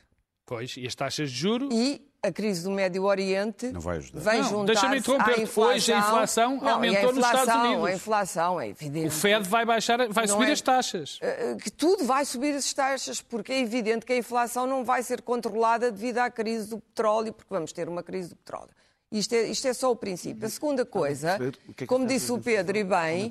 pois, 0.46 0.76
e 0.78 0.86
as 0.88 0.96
taxas 0.96 1.30
de 1.32 1.38
juros? 1.38 1.70
E 1.74 2.02
a 2.26 2.32
crise 2.32 2.64
do 2.64 2.72
Médio 2.72 3.04
Oriente 3.04 3.68
Não 3.68 3.82
vai 3.82 3.98
ajudar. 3.98 4.22
vem 4.32 4.44
juntar 4.44 4.66
deixa-me 4.74 4.98
interromper-te. 5.00 5.60
Hoje 5.60 5.92
a 5.94 6.00
inflação 6.00 6.56
Não, 6.56 6.64
e 6.64 6.70
a 6.70 6.74
aumentou 6.74 7.14
nos 7.14 7.18
Estados 7.26 7.42
inflação- 7.42 7.66
Unidos. 7.72 7.86
A 7.86 7.94
inflação 7.94 8.62
é 8.62 8.68
evidente. 8.70 9.08
O 9.08 9.12
Fed 9.12 9.50
vai 9.50 9.66
baixar, 9.66 9.98
vai 10.10 10.26
Não 10.26 10.34
subir 10.36 10.50
é- 10.50 10.52
as 10.54 10.62
taxas. 10.62 11.20
que 11.62 11.70
tudo 11.70 12.06
vai 12.06 12.24
subir 12.24 12.56
as 12.56 12.74
taxas, 12.74 13.22
porque 13.22 13.52
é 13.52 13.60
evidente 13.60 14.06
que 14.06 14.14
a 14.14 14.18
inflação 14.18 14.66
não 14.66 14.86
vai 14.86 15.04
ser 15.04 15.22
controlada 15.22 15.92
devido 15.92 16.20
à 16.20 16.30
crise 16.32 16.70
do 16.70 16.80
petróleo, 16.80 17.34
porque 17.34 17.54
vamos 17.54 17.74
ter 17.74 17.90
uma 17.90 18.02
crise 18.02 18.30
do 18.30 18.36
petróleo. 18.38 18.70
Isto 19.14 19.36
é, 19.36 19.44
isto 19.44 19.68
é 19.68 19.74
só 19.74 19.92
o 19.92 19.96
princípio. 19.96 20.44
A 20.48 20.50
segunda 20.50 20.84
coisa, 20.84 21.38
o 21.68 21.74
que 21.74 21.84
é 21.84 21.88
como 21.88 22.08
disse 22.08 22.32
o 22.32 22.40
Pedro 22.40 22.76
e 22.76 22.84
bem, 22.84 23.30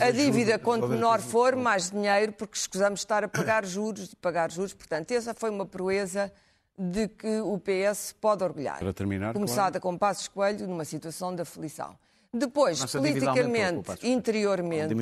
a 0.00 0.10
de 0.12 0.24
dívida, 0.24 0.60
quanto 0.60 0.86
menor 0.86 1.20
for, 1.20 1.56
mais 1.56 1.90
dinheiro, 1.90 2.32
porque 2.32 2.56
escusamos 2.56 3.00
de 3.00 3.04
estar 3.04 3.24
a 3.24 3.28
pagar 3.28 3.66
juros 3.66 4.12
e 4.12 4.16
pagar 4.16 4.48
juros. 4.52 4.72
Portanto, 4.72 5.10
essa 5.10 5.34
foi 5.34 5.50
uma 5.50 5.66
proeza 5.66 6.32
de 6.78 7.08
que 7.08 7.40
o 7.40 7.58
PS 7.58 8.14
pode 8.20 8.44
orgulhar. 8.44 8.78
Para 8.78 8.92
terminar, 8.92 9.34
Começada 9.34 9.80
com 9.80 9.98
Passos 9.98 10.28
Coelho 10.28 10.68
numa 10.68 10.84
situação 10.84 11.34
de 11.34 11.42
aflição. 11.42 11.98
Depois, 12.32 12.80
Nossa 12.80 12.98
politicamente, 12.98 13.90
interiormente, 14.04 14.94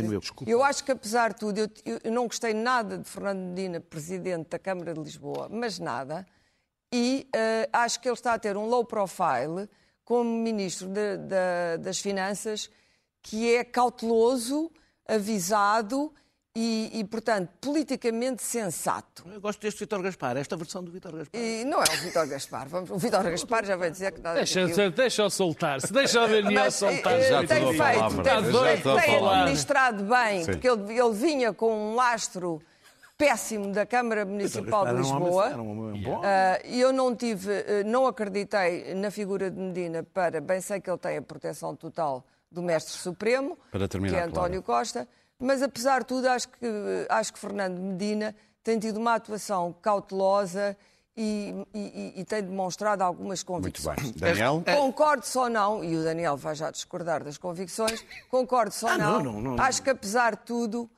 eu 0.47 0.63
acho 0.63 0.83
que 0.85 0.93
apesar 0.93 1.33
de 1.35 1.41
tudo, 1.41 1.59
eu, 1.59 1.69
eu- 2.05 2.11
não 2.13 2.27
gostei 2.27 2.55
nada 2.55 2.97
de 2.99 3.09
Fernando 3.09 3.39
Medina, 3.39 3.81
presidente 3.81 4.49
da 4.51 4.59
Câmara 4.59 4.95
de 4.95 5.01
Lisboa, 5.01 5.49
mas 5.51 5.79
nada, 5.79 6.27
e 6.93 7.27
eh, 7.35 7.69
acho 7.73 8.01
que 8.01 8.09
ele 8.09 8.15
está 8.15 8.35
a 8.35 8.39
ter 8.39 8.55
um 8.57 8.67
low 8.67 8.85
profile 8.85 9.69
como 10.05 10.25
ministro 10.43 10.89
de- 10.89 11.17
da- 11.19 11.77
das 11.79 11.99
Finanças, 12.01 12.71
que 13.23 13.55
é 13.55 13.63
cauteloso, 13.65 14.71
avisado 15.07 16.13
e, 16.55 16.91
e, 17.01 17.05
portanto, 17.05 17.49
politicamente 17.61 18.43
sensato. 18.43 19.25
Eu 19.33 19.41
gosto 19.41 19.61
deste 19.63 19.81
Vitor 19.81 20.03
Gaspar, 20.03 20.37
esta 20.37 20.55
versão 20.57 20.83
do 20.85 20.91
Vitor 20.91 21.13
Gaspar. 21.17 21.41
E 21.41 21.65
não 21.65 21.81
é 21.81 21.85
o 21.85 21.97
Vítor 22.03 22.27
Gaspar. 22.27 22.69
Vamos, 22.69 22.91
o 22.91 22.99
Vítor 22.99 23.23
Gaspar 23.23 23.65
já 23.65 23.75
vai 23.77 23.91
dizer 23.91 24.13
que 24.13 24.21
nada 24.21 24.37
Deixa, 24.37 24.67
daquilo- 24.67 24.91
deixa-o 24.91 25.31
soltar-se, 25.31 25.91
deixa 25.93 26.23
o 26.25 26.29
Daniel 26.29 26.65
eh, 26.67 26.71
Já 26.71 27.41
te 27.41 27.47
tem 27.47 27.67
feito, 27.69 27.79
palavra. 27.79 28.23
tem, 28.23 28.53
Já 28.53 29.01
tem- 29.01 29.29
administrado 29.29 30.05
bem, 30.05 30.45
Sim. 30.45 30.53
porque 30.53 30.69
ele, 30.69 30.99
ele 30.99 31.13
vinha 31.15 31.53
com 31.55 31.73
um 31.93 31.95
lastro 31.95 32.61
péssimo 33.27 33.71
da 33.73 33.87
Câmara 33.87 34.25
Municipal 34.25 34.85
de 34.87 34.95
Lisboa. 34.95 35.47
era 35.47 35.63
um 35.63 35.71
homem 35.89 36.03
bom. 36.03 36.21
E 36.65 36.81
eu 36.81 36.93
não 36.93 37.15
tive, 37.15 37.53
eh, 37.53 37.85
não 37.85 38.05
acreditei 38.07 38.95
na 38.95 39.11
figura 39.13 39.49
de 39.49 39.57
Medina 39.61 40.03
para, 40.03 40.41
bem 40.41 40.61
sei 40.61 40.81
que 40.81 40.91
ele 40.91 40.99
tem 40.99 41.19
a 41.19 41.23
proteção 41.23 41.77
total 41.77 42.25
do 42.51 42.61
Mestre 42.63 42.93
Supremo, 42.95 43.57
Para 43.71 43.87
terminar, 43.87 44.15
que 44.17 44.21
é 44.21 44.25
António 44.25 44.61
Costa, 44.63 45.07
mas 45.39 45.63
apesar 45.63 46.01
de 46.01 46.07
tudo 46.07 46.27
acho 46.29 46.49
que, 46.49 46.67
acho 47.09 47.33
que 47.33 47.39
Fernando 47.39 47.79
Medina 47.79 48.35
tem 48.65 48.79
tido 48.79 48.97
uma 48.99 49.15
atuação 49.15 49.73
cautelosa 49.81 50.77
e, 51.17 51.55
e- 51.73 52.15
e- 52.21 52.25
tem 52.25 52.43
demonstrado 52.43 53.03
algumas 53.05 53.45
Muito 53.45 53.47
convicções. 53.81 54.01
bem. 54.13 54.13
Daniel? 54.35 54.63
Concordo 54.77 55.25
só 55.27 55.49
não, 55.49 55.85
e 55.85 55.97
o 55.97 56.03
Daniel 56.03 56.37
vai 56.37 56.55
já 56.57 56.71
discordar 56.73 57.23
das 57.23 57.39
convicções, 57.39 58.05
concordo 58.31 58.73
só 58.75 58.89
Ah, 58.89 58.99
não. 58.99 59.23
não, 59.23 59.33
não, 59.41 59.57
não. 59.57 59.63
Acho 59.65 59.81
que 59.83 59.91
apesar 59.91 60.35
de 60.37 60.43
tudo 60.45 60.91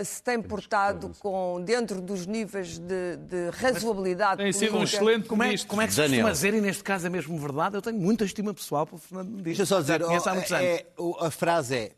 ah, 0.00 0.04
se 0.04 0.22
tem 0.22 0.40
portado 0.40 1.12
com, 1.18 1.60
dentro 1.64 2.00
dos 2.00 2.26
níveis 2.26 2.78
de, 2.78 3.16
de 3.16 3.50
razoabilidade 3.50 4.42
Tem 4.42 4.52
sido 4.52 4.76
um 4.78 4.82
excelente 4.82 5.28
Como 5.28 5.42
é, 5.42 5.46
ministro. 5.46 5.68
como 5.70 5.82
é 5.82 5.86
que 5.86 5.92
se 5.92 5.96
Daniel. 6.00 6.26
costuma 6.26 6.32
dizer, 6.32 6.54
e 6.54 6.60
neste 6.60 6.82
caso 6.84 7.06
é 7.06 7.10
mesmo 7.10 7.38
verdade, 7.38 7.76
eu 7.76 7.82
tenho 7.82 7.98
muita 7.98 8.24
estima 8.24 8.52
pessoal 8.54 8.86
pelo 8.86 8.98
Fernando 8.98 9.26
Medina. 9.28 9.44
Deixa 9.44 9.62
eu 9.62 9.66
só 9.66 9.80
dizer, 9.80 10.00
Já 10.00 10.06
conheço 10.06 10.28
há 10.28 10.32
oh, 10.32 10.34
muitos 10.34 10.52
anos. 10.52 10.64
é- 10.66 10.86
o- 10.98 11.16
a 11.24 11.30
frase 11.30 11.76
é, 11.76 11.92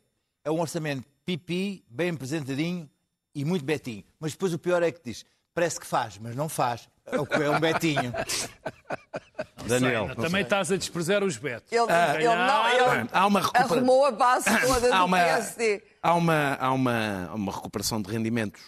é 0.45 0.51
um 0.51 0.61
orçamento 0.61 1.05
pipi, 1.25 1.85
bem 1.89 2.11
apresentadinho 2.11 2.89
e 3.35 3.45
muito 3.45 3.65
betinho. 3.65 4.03
Mas 4.19 4.33
depois 4.33 4.53
o 4.55 4.59
pior 4.59 4.83
é 4.83 4.91
que 4.91 5.01
diz, 5.05 5.25
parece 5.55 5.79
que 5.79 5.87
faz, 5.87 6.19
mas 6.19 6.35
não 6.35 6.49
faz. 6.49 6.89
É 7.11 7.19
o 7.19 7.25
que 7.27 7.35
é 7.43 7.49
um 7.51 7.59
betinho. 7.61 8.13
Daniel. 9.67 10.15
Também 10.17 10.43
estás 10.43 10.71
a 10.73 10.77
desprezar 10.77 11.23
os 11.23 11.37
betos. 11.37 11.71
Ele, 11.73 11.83
ele 12.17 12.35
não, 12.35 12.69
ele 12.69 13.09
Há 13.13 13.27
uma 13.27 13.41
recupera- 13.41 13.65
arrumou 13.65 14.05
a 14.07 14.11
base 14.11 14.45
toda 14.67 14.89
do 14.89 14.95
há 14.95 15.05
uma, 15.05 15.19
PSD. 15.19 15.83
Há 16.03 16.15
uma, 16.15 16.55
há 16.55 16.73
uma, 16.73 17.31
uma 17.35 17.53
recuperação 17.53 18.01
de 18.01 18.11
rendimentos 18.11 18.61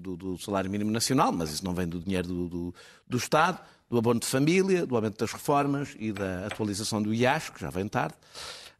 do, 0.00 0.16
do- 0.16 0.38
salário 0.38 0.70
mínimo 0.70 0.90
nacional, 0.90 1.32
mas 1.32 1.50
isso 1.50 1.64
não 1.64 1.74
vem 1.74 1.86
do 1.86 2.00
dinheiro 2.00 2.28
do, 2.28 2.48
do, 2.48 2.74
do 3.06 3.16
Estado, 3.16 3.60
do 3.88 3.98
abono 3.98 4.20
de 4.20 4.26
família, 4.26 4.84
do 4.86 4.96
aumento 4.96 5.18
das 5.18 5.32
reformas 5.32 5.94
e 5.98 6.12
da 6.12 6.46
atualização 6.46 7.02
do 7.02 7.14
IAS, 7.14 7.50
que 7.50 7.60
já 7.60 7.70
vem 7.70 7.86
tarde. 7.88 8.14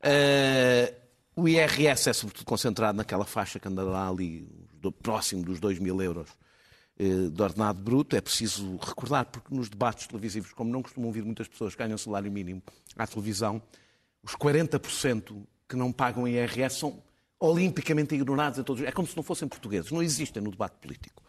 Eh, 0.02 0.94
o 1.34 1.48
IRS 1.48 2.08
é 2.08 2.12
sobretudo 2.12 2.44
concentrado 2.46 2.96
naquela 2.96 3.24
faixa 3.24 3.58
que 3.58 3.68
anda 3.68 3.82
lá 3.82 4.08
ali, 4.08 4.48
do- 4.74 4.92
próximo 4.92 5.42
dos 5.42 5.58
2 5.60 5.78
mil 5.78 6.00
euros 6.02 6.28
eh, 6.98 7.28
de 7.30 7.42
ordenado 7.42 7.80
bruto. 7.80 8.16
É 8.16 8.20
preciso 8.20 8.76
recordar, 8.78 9.26
porque 9.26 9.54
nos 9.54 9.68
debates 9.68 10.06
televisivos, 10.06 10.52
como 10.52 10.70
não 10.70 10.82
costumam 10.82 11.10
vir 11.12 11.24
muitas 11.24 11.48
pessoas 11.48 11.74
que 11.74 11.82
ganham 11.82 11.98
salário 11.98 12.30
mínimo 12.30 12.62
à 12.96 13.06
televisão, 13.06 13.60
os 14.22 14.32
40% 14.34 15.42
que 15.68 15.76
não 15.76 15.92
pagam 15.92 16.26
IRS 16.28 16.78
são 16.78 17.02
olimpicamente 17.38 18.14
ignorados 18.14 18.58
em 18.58 18.62
todos. 18.62 18.82
É 18.82 18.92
como 18.92 19.06
se 19.06 19.16
não 19.16 19.22
fossem 19.22 19.46
portugueses, 19.48 19.90
não 19.90 20.02
existem 20.02 20.42
no 20.42 20.50
debate 20.50 20.76
político. 20.80 21.22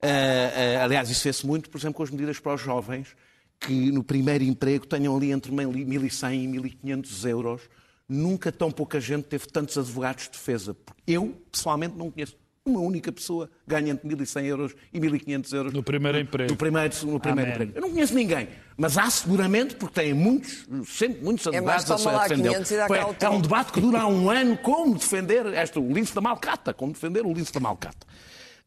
Eh, 0.00 0.52
eh, 0.54 0.76
aliás, 0.82 1.10
isso 1.10 1.24
vê-se 1.24 1.46
muito, 1.46 1.70
por 1.70 1.78
exemplo, 1.78 1.94
com 1.94 2.02
as 2.02 2.10
medidas 2.10 2.40
para 2.40 2.54
os 2.54 2.60
jovens 2.60 3.14
que 3.60 3.92
no 3.92 4.02
primeiro 4.02 4.42
emprego 4.42 4.86
tenham 4.86 5.16
ali 5.16 5.30
entre 5.30 5.52
1.100 5.52 6.34
e 6.34 6.48
1.500 6.48 7.28
euros. 7.28 7.62
Nunca 8.08 8.50
tão 8.50 8.70
pouca 8.70 9.00
gente 9.00 9.24
teve 9.24 9.46
tantos 9.46 9.78
advogados 9.78 10.24
de 10.24 10.30
defesa. 10.30 10.76
Eu, 11.06 11.40
pessoalmente, 11.50 11.96
não 11.96 12.10
conheço 12.10 12.36
uma 12.64 12.80
única 12.80 13.10
pessoa 13.10 13.50
ganha 13.66 13.90
entre 13.92 14.08
1.100 14.08 14.44
euros 14.44 14.74
e 14.92 15.00
1.500 15.00 15.52
euros 15.52 15.72
No 15.72 15.82
primeiro 15.82 16.18
emprego. 16.18 16.50
No 16.52 16.56
primeiro, 16.56 16.94
no 17.06 17.18
primeiro 17.20 17.50
Amém. 17.50 17.54
emprego. 17.66 17.72
Eu 17.74 17.82
não 17.82 17.90
conheço 17.90 18.14
ninguém, 18.14 18.48
mas 18.76 18.96
há 18.96 19.10
seguramente, 19.10 19.74
porque 19.74 20.00
têm 20.00 20.14
muitos, 20.14 20.64
sempre 20.86 21.22
muitos 21.24 21.44
É 21.46 21.50
advogados 21.50 21.84
toma 21.84 22.22
a 22.22 22.28
defender. 22.28 22.50
500 22.50 22.70
dá 22.70 22.88
cá 22.88 23.08
o 23.08 23.16
É 23.20 23.30
um 23.30 23.40
debate 23.40 23.72
que 23.72 23.80
dura 23.80 24.02
há 24.02 24.06
um 24.06 24.30
ano 24.30 24.56
como 24.58 24.94
defender 24.94 25.46
esta, 25.54 25.80
o 25.80 25.92
lince 25.92 26.14
da 26.14 26.20
malcata, 26.20 26.72
como 26.72 26.92
defender 26.92 27.26
o 27.26 27.32
lince 27.32 27.52
da 27.52 27.58
malcata. 27.60 28.06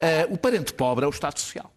Eh, 0.01 0.27
o 0.29 0.37
parente 0.37 0.73
pobre 0.73 1.05
é 1.05 1.07
o 1.07 1.11
Estado 1.11 1.39
Social. 1.39 1.71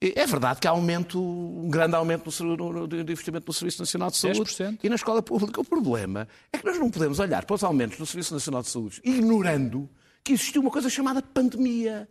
É 0.00 0.26
verdade 0.26 0.60
que 0.60 0.66
há 0.66 0.70
aumento, 0.72 1.18
um 1.22 1.70
grande 1.70 1.94
aumento 1.94 2.28
no, 2.44 2.56
no- 2.56 2.72
no- 2.72 2.88
de 2.88 2.96
investimento 3.00 3.46
no 3.46 3.52
Serviço 3.54 3.80
Nacional 3.80 4.10
de 4.10 4.16
Saúde 4.18 4.40
10%. 4.40 4.80
e 4.82 4.88
na 4.90 4.96
escola 4.96 5.22
pública. 5.22 5.60
O 5.60 5.64
problema 5.64 6.28
é 6.52 6.58
que 6.58 6.66
nós 6.66 6.76
não 6.78 6.90
podemos 6.90 7.20
olhar 7.20 7.44
para 7.46 7.54
os 7.54 7.64
aumentos 7.64 7.98
no 7.98 8.04
Serviço 8.04 8.34
Nacional 8.34 8.60
de 8.62 8.68
Saúde 8.68 9.00
ignorando 9.02 9.88
que 10.24 10.32
existiu 10.32 10.62
uma 10.62 10.70
coisa 10.70 10.88
chamada 10.88 11.20
pandemia, 11.22 12.08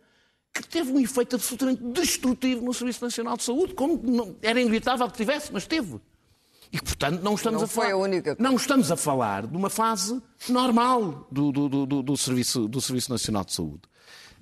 que 0.54 0.62
teve 0.66 0.92
um 0.92 1.00
efeito 1.00 1.34
absolutamente 1.34 1.82
destrutivo 1.82 2.64
no 2.64 2.72
Serviço 2.72 3.04
Nacional 3.04 3.36
de 3.36 3.42
Saúde, 3.42 3.74
como 3.74 4.00
não- 4.02 4.36
era 4.40 4.60
inevitável 4.60 5.06
que 5.10 5.16
tivesse, 5.16 5.52
mas 5.52 5.66
teve. 5.66 6.00
E, 6.72 6.80
portanto, 6.80 7.20
não 7.22 7.34
estamos 7.34 7.60
Não 7.60 7.64
a 7.66 7.68
foi 7.68 7.84
falar. 7.86 7.94
a 7.94 7.98
única. 7.98 8.36
Não 8.38 8.54
estamos 8.56 8.90
a 8.90 8.96
falar 8.96 9.46
de 9.46 9.56
uma 9.56 9.68
fase 9.68 10.20
normal 10.48 11.26
do, 11.30 11.50
do, 11.52 11.68
do, 11.86 12.02
do- 12.02 12.16
serviço, 12.16 12.66
do 12.68 12.80
Serviço 12.80 13.10
Nacional 13.10 13.44
de 13.44 13.52
Saúde. 13.52 13.82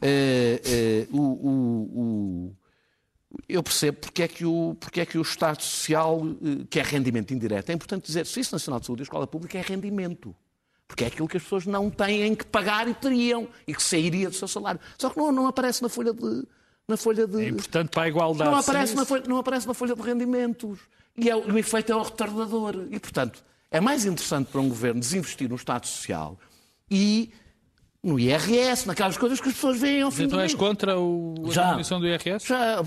Eh, 0.00 0.60
eh, 0.64 1.06
o, 1.10 1.20
o- 1.20 2.00
o- 2.00 2.56
eu 3.48 3.62
percebo 3.62 3.98
porque 3.98 4.22
é 4.22 4.28
que 4.28 4.44
o, 4.44 4.74
porque 4.78 5.00
é 5.00 5.06
que 5.06 5.16
o 5.18 5.22
Estado 5.22 5.62
Social, 5.62 6.20
eh, 6.42 6.64
que 6.68 6.78
é 6.78 6.82
rendimento 6.82 7.32
indireto, 7.32 7.70
é 7.70 7.72
importante 7.72 8.04
dizer, 8.06 8.26
Serviço 8.26 8.54
Nacional 8.54 8.80
de 8.80 8.86
Saúde 8.86 9.02
e 9.02 9.04
Escola 9.04 9.26
Pública 9.26 9.58
é 9.58 9.62
rendimento. 9.62 10.34
Porque 10.92 11.04
é 11.04 11.06
aquilo 11.06 11.26
que 11.26 11.38
as 11.38 11.42
pessoas 11.42 11.64
não 11.64 11.88
têm 11.88 12.34
que 12.34 12.44
pagar 12.44 12.86
e 12.86 12.92
teriam, 12.92 13.48
e 13.66 13.74
que 13.74 13.82
sairia 13.82 14.28
do 14.28 14.34
seu 14.34 14.46
salário. 14.46 14.78
Só 14.98 15.08
que 15.08 15.16
não, 15.16 15.32
não 15.32 15.46
aparece 15.46 15.82
na 15.82 15.88
folha 15.88 16.12
de. 16.12 16.46
Na 16.86 16.98
folha 16.98 17.26
de 17.26 17.46
É 17.46 17.48
importante 17.48 17.88
para 17.88 18.02
a 18.02 18.08
igualdade. 18.08 18.50
não 18.50 18.58
aparece, 18.58 18.94
na 18.94 19.06
folha, 19.06 19.22
não 19.26 19.38
aparece 19.38 19.66
na 19.66 19.72
folha 19.72 19.94
de 19.96 20.02
rendimentos. 20.02 20.80
E 21.16 21.30
é, 21.30 21.34
o 21.34 21.56
efeito 21.56 21.92
é 21.92 21.96
o 21.96 22.02
retardador. 22.02 22.88
E, 22.90 23.00
portanto, 23.00 23.42
é 23.70 23.80
mais 23.80 24.04
interessante 24.04 24.48
para 24.50 24.60
um 24.60 24.68
governo 24.68 25.00
desinvestir 25.00 25.48
no 25.48 25.56
Estado 25.56 25.86
Social 25.86 26.38
e 26.90 27.32
no 28.02 28.18
IRS, 28.18 28.84
naquelas 28.86 29.16
coisas 29.16 29.40
que 29.40 29.48
as 29.48 29.54
pessoas 29.54 29.78
veem 29.80 30.02
ao 30.02 30.10
fim 30.10 30.24
Então 30.24 30.40
és 30.40 30.52
contra 30.54 30.98
o, 30.98 31.34
a 31.46 31.52
Já. 31.52 31.62
diminuição 31.64 32.00
do 32.00 32.06
IRS? 32.08 32.44
Já, 32.48 32.80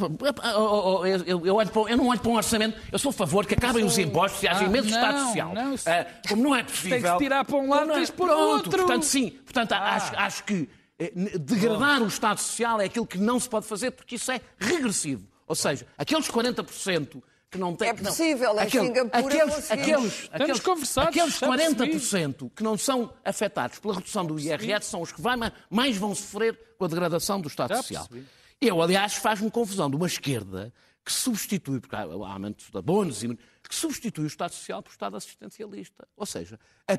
oh, 0.60 1.00
oh, 1.00 1.06
eu, 1.06 1.24
eu- 1.26 1.46
eu 1.46 1.56
olho 1.56 1.70
para- 1.70 1.92
eu 1.92 1.98
não 1.98 2.08
olho 2.08 2.20
para 2.20 2.32
um 2.32 2.36
orçamento, 2.36 2.78
eu 2.92 3.00
sou 3.00 3.12
a 3.12 3.14
favor 3.14 3.46
que 3.46 3.54
acabem 3.54 3.86
os 3.86 3.98
impostos 3.98 4.44
e 4.44 4.48
haja 4.48 4.62
Ah, 4.62 4.68
imenso 4.68 4.90
Estado 4.90 5.18
não, 5.18 5.28
Social. 5.28 5.54
não, 5.54 5.78
se- 5.78 5.90
Ah, 5.90 6.06
como 6.28 6.44
não 6.44 6.54
é 6.56 6.64
possível. 6.64 7.02
Tem 7.02 7.12
que 7.14 7.18
tirar 7.18 7.46
para 7.46 7.56
um 7.56 7.70
lado, 7.70 7.92
é- 7.92 7.96
tens 7.96 8.10
pôr 8.12 8.28
no 8.28 8.34
Pronto, 8.34 8.50
outro. 8.50 8.72
Ah. 8.82 8.86
Portanto, 8.86 9.04
sim. 9.04 9.30
Portanto, 9.30 9.72
acho, 9.72 10.16
acho 10.18 10.44
que 10.44 10.70
eh, 11.00 11.12
degradar 11.40 12.02
o 12.02 12.08
Estado 12.08 12.40
Social 12.40 12.82
é 12.82 12.86
aquilo 12.86 13.08
que 13.08 13.18
não 13.18 13.40
se 13.40 13.48
pode 13.50 13.66
fazer 13.66 13.92
porque 13.92 14.16
isso 14.16 14.30
é 14.32 14.42
regressivo. 14.60 15.26
Ou 15.48 15.56
seja, 15.56 15.86
aqueles 15.98 16.28
40% 16.30 17.22
que 17.56 17.62
não 17.62 17.76
têm. 17.76 17.90
É 17.90 17.94
que 17.94 18.04
não- 18.04 18.12
possível, 18.12 18.56
em 18.56 18.60
aquele- 18.60 18.88
Singapura 18.88 19.18
aqueles, 19.20 19.72
aqueles, 19.72 20.30
aqueles, 20.30 20.30
aqueles 20.32 20.58
já 20.58 21.06
percebi. 21.12 21.46
40% 21.48 22.50
que 22.56 22.64
não 22.64 22.78
são 22.78 23.14
afetados 23.24 23.80
pela 23.80 23.96
redução 23.96 24.26
do 24.26 24.40
IRS 24.40 24.86
são 24.90 25.02
os 25.02 25.12
que 25.12 25.22
vai- 25.22 25.36
mais 25.70 25.98
vão 25.98 26.14
sofrer 26.14 26.58
com 26.78 26.86
a 26.86 26.88
degradação 26.88 27.40
do 27.42 27.48
Estado 27.48 27.70
Já 27.70 27.78
Social. 27.82 28.08
percebi. 28.08 28.28
Eu, 28.62 28.82
aliás, 28.82 29.16
faz-me 29.16 29.50
confusão 29.52 29.90
de 29.90 29.96
uma 29.96 30.08
esquerda 30.08 30.74
que 31.04 31.12
substitui, 31.12 31.80
porque 31.80 31.96
há 31.96 32.00
há 32.02 32.34
aumentos 32.34 32.70
de 32.72 32.78
abonos, 32.78 33.22
e- 33.24 33.38
que 33.68 33.76
substitui 33.76 34.24
o 34.26 34.28
Estado 34.28 34.54
Social 34.54 34.82
por 34.82 34.92
Estado 34.92 35.16
assistencialista. 35.18 36.08
Ou 36.16 36.26
seja, 36.26 36.60
a, 36.88 36.94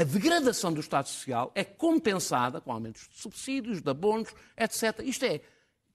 a 0.00 0.04
degradação 0.04 0.72
do 0.72 0.80
Estado 0.80 1.08
Social 1.08 1.50
é 1.54 1.64
compensada 1.64 2.60
com 2.60 2.72
aumentos 2.72 3.08
de 3.08 3.20
subsídios, 3.20 3.80
de 3.80 3.90
abonos, 3.90 4.28
etc. 4.56 5.00
Isto 5.04 5.24
é, 5.24 5.40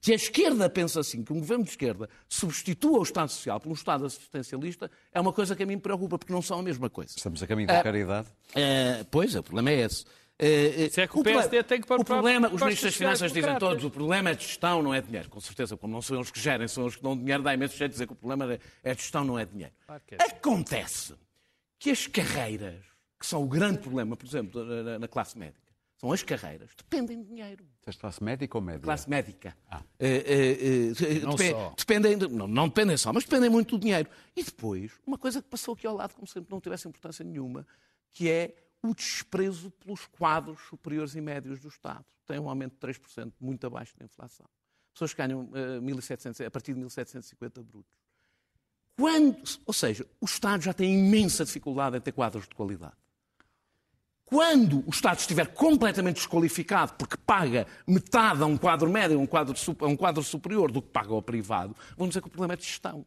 que 0.05 0.11
a 0.11 0.15
esquerda 0.15 0.69
pensa 0.69 0.99
assim, 0.99 1.23
que 1.23 1.33
um 1.33 1.39
governo 1.39 1.63
de 1.63 1.71
esquerda 1.71 2.07
substitua 2.29 2.99
o 2.99 3.01
Estado 3.01 3.29
Social 3.29 3.59
por 3.59 3.69
um 3.69 3.73
Estado 3.73 4.05
assistencialista, 4.05 4.91
é 5.11 5.19
uma 5.19 5.33
coisa 5.33 5.55
que 5.55 5.63
a 5.63 5.65
mim 5.65 5.73
me 5.77 5.81
preocupa, 5.81 6.19
porque 6.19 6.31
não 6.31 6.43
são 6.43 6.59
a 6.59 6.61
mesma 6.61 6.91
coisa. 6.91 7.15
Estamos 7.17 7.41
a 7.41 7.47
caminho 7.47 7.67
da 7.67 7.79
Ah, 7.79 7.83
caridade. 7.83 8.27
Eh, 8.53 9.03
pois, 9.09 9.33
o 9.33 9.41
problema 9.41 9.71
é 9.71 9.79
esse. 9.81 10.05
Eh, 10.37 10.89
Se 10.91 11.01
é 11.01 11.07
que 11.07 11.17
o 11.17 11.21
o 11.21 11.23
PSD 11.23 11.41
problema- 11.63 11.63
tem 11.63 11.81
que 11.81 11.87
pôr 11.87 11.95
o 11.99 12.05
para- 12.05 12.15
problema, 12.17 12.47
para 12.49 12.55
os 12.55 12.61
ministros 12.61 12.91
das 12.91 12.95
Finanças 12.97 13.33
dizem 13.33 13.57
todos, 13.57 13.83
o 13.83 13.89
problema 13.89 14.29
é 14.29 14.35
de 14.35 14.43
gestão, 14.43 14.83
não 14.83 14.93
é 14.93 15.01
dinheiro. 15.01 15.27
Com 15.27 15.39
certeza, 15.41 15.75
como 15.75 15.91
não 15.91 16.03
são 16.03 16.17
eles 16.17 16.29
que 16.29 16.39
gerem, 16.39 16.67
são 16.67 16.83
eles 16.83 16.97
que 16.97 17.01
dão 17.01 17.17
dinheiro, 17.17 17.41
dá 17.41 17.55
imenso 17.55 17.75
jeito 17.75 17.89
de 17.89 17.95
dizer 17.95 18.05
que 18.05 18.13
o 18.13 18.15
problema 18.15 18.53
é 18.53 18.59
é 18.83 18.93
de 18.93 19.01
gestão, 19.01 19.23
não 19.25 19.39
é 19.39 19.45
dinheiro. 19.45 19.73
É. 19.89 20.23
Acontece 20.23 21.15
que 21.79 21.89
as 21.89 22.05
carreiras, 22.05 22.75
que 23.19 23.25
são 23.25 23.41
o 23.43 23.47
grande 23.47 23.79
problema, 23.79 24.15
por 24.15 24.27
exemplo, 24.27 24.63
na, 24.99 25.07
classe 25.07 25.35
médica, 25.35 25.64
são 26.05 26.11
as 26.11 26.21
carreiras, 26.21 26.69
dependem 26.77 27.21
de 27.23 27.27
dinheiro. 27.29 27.65
Tens 27.81 27.95
classe 27.97 28.23
médica 28.23 28.57
ou 28.57 28.61
média? 28.61 28.81
Classe 28.81 29.09
médica. 29.09 29.57
Eh, 29.99 30.07
eh, 30.07 30.91
eh, 31.15 31.19
Não 31.23 31.31
depe- 31.35 31.51
só. 31.51 31.73
Dependem, 31.75 32.17
de- 32.17 32.27
não, 32.27 32.47
não 32.47 32.67
dependem 32.67 32.95
só, 32.95 33.11
mas 33.11 33.23
dependem 33.23 33.49
muito 33.49 33.75
do 33.75 33.81
dinheiro. 33.81 34.07
E 34.35 34.43
depois, 34.43 34.91
uma 35.05 35.17
coisa 35.17 35.41
que 35.41 35.47
passou 35.49 35.73
aqui 35.73 35.87
ao 35.87 35.95
lado, 35.95 36.13
como 36.13 36.27
sempre 36.27 36.51
não 36.51 36.61
tivesse 36.61 36.87
importância 36.87 37.25
nenhuma, 37.25 37.65
que 38.13 38.29
é 38.29 38.55
o 38.83 38.93
desprezo 38.93 39.71
pelos 39.71 40.05
quadros 40.05 40.61
superiores 40.69 41.15
e 41.15 41.21
médios 41.21 41.59
do 41.59 41.69
Estado. 41.69 42.05
Tem 42.27 42.39
um 42.39 42.47
aumento 42.47 42.73
de 42.73 42.79
3%, 42.79 43.33
muito 43.39 43.65
abaixo 43.65 43.95
da 43.97 44.05
inflação. 44.05 44.45
Pessoas 44.93 45.11
que 45.11 45.17
ganham 45.17 45.49
eh, 45.55 45.79
1.700, 45.79 46.45
a 46.45 46.51
partir 46.51 46.73
de 46.75 46.79
1.750 46.81 47.63
brutos. 47.63 47.91
Quando, 48.95 49.37
ou 49.65 49.73
seja, 49.73 50.05
o 50.21 50.25
Estado 50.25 50.61
já 50.63 50.71
tem 50.73 50.93
imensa 50.93 51.43
dificuldade 51.43 51.97
em 51.97 52.01
ter 52.01 52.11
quadros 52.11 52.47
de 52.47 52.53
qualidade. 52.55 52.95
Quando 54.25 54.83
o 54.87 54.89
Estado 54.89 55.19
estiver 55.19 55.47
completamente 55.47 56.15
desqualificado 56.15 56.93
porque 56.93 57.15
paga 57.15 57.67
metade 57.87 58.41
a 58.41 58.45
um 58.45 58.57
quadro 58.57 58.89
médio, 58.89 59.17
a 59.17 59.21
um 59.21 59.27
quadro, 59.27 59.55
a 59.79 59.85
um 59.85 59.95
quadro 59.95 60.23
superior 60.23 60.71
do 60.71 60.81
que 60.81 60.89
paga 60.89 61.13
ao 61.13 61.21
privado, 61.21 61.75
vão 61.95 62.07
dizer 62.07 62.21
que 62.21 62.27
o 62.27 62.31
problema 62.31 62.53
é 62.53 62.57
de 62.57 62.63
gestão. 62.63 63.05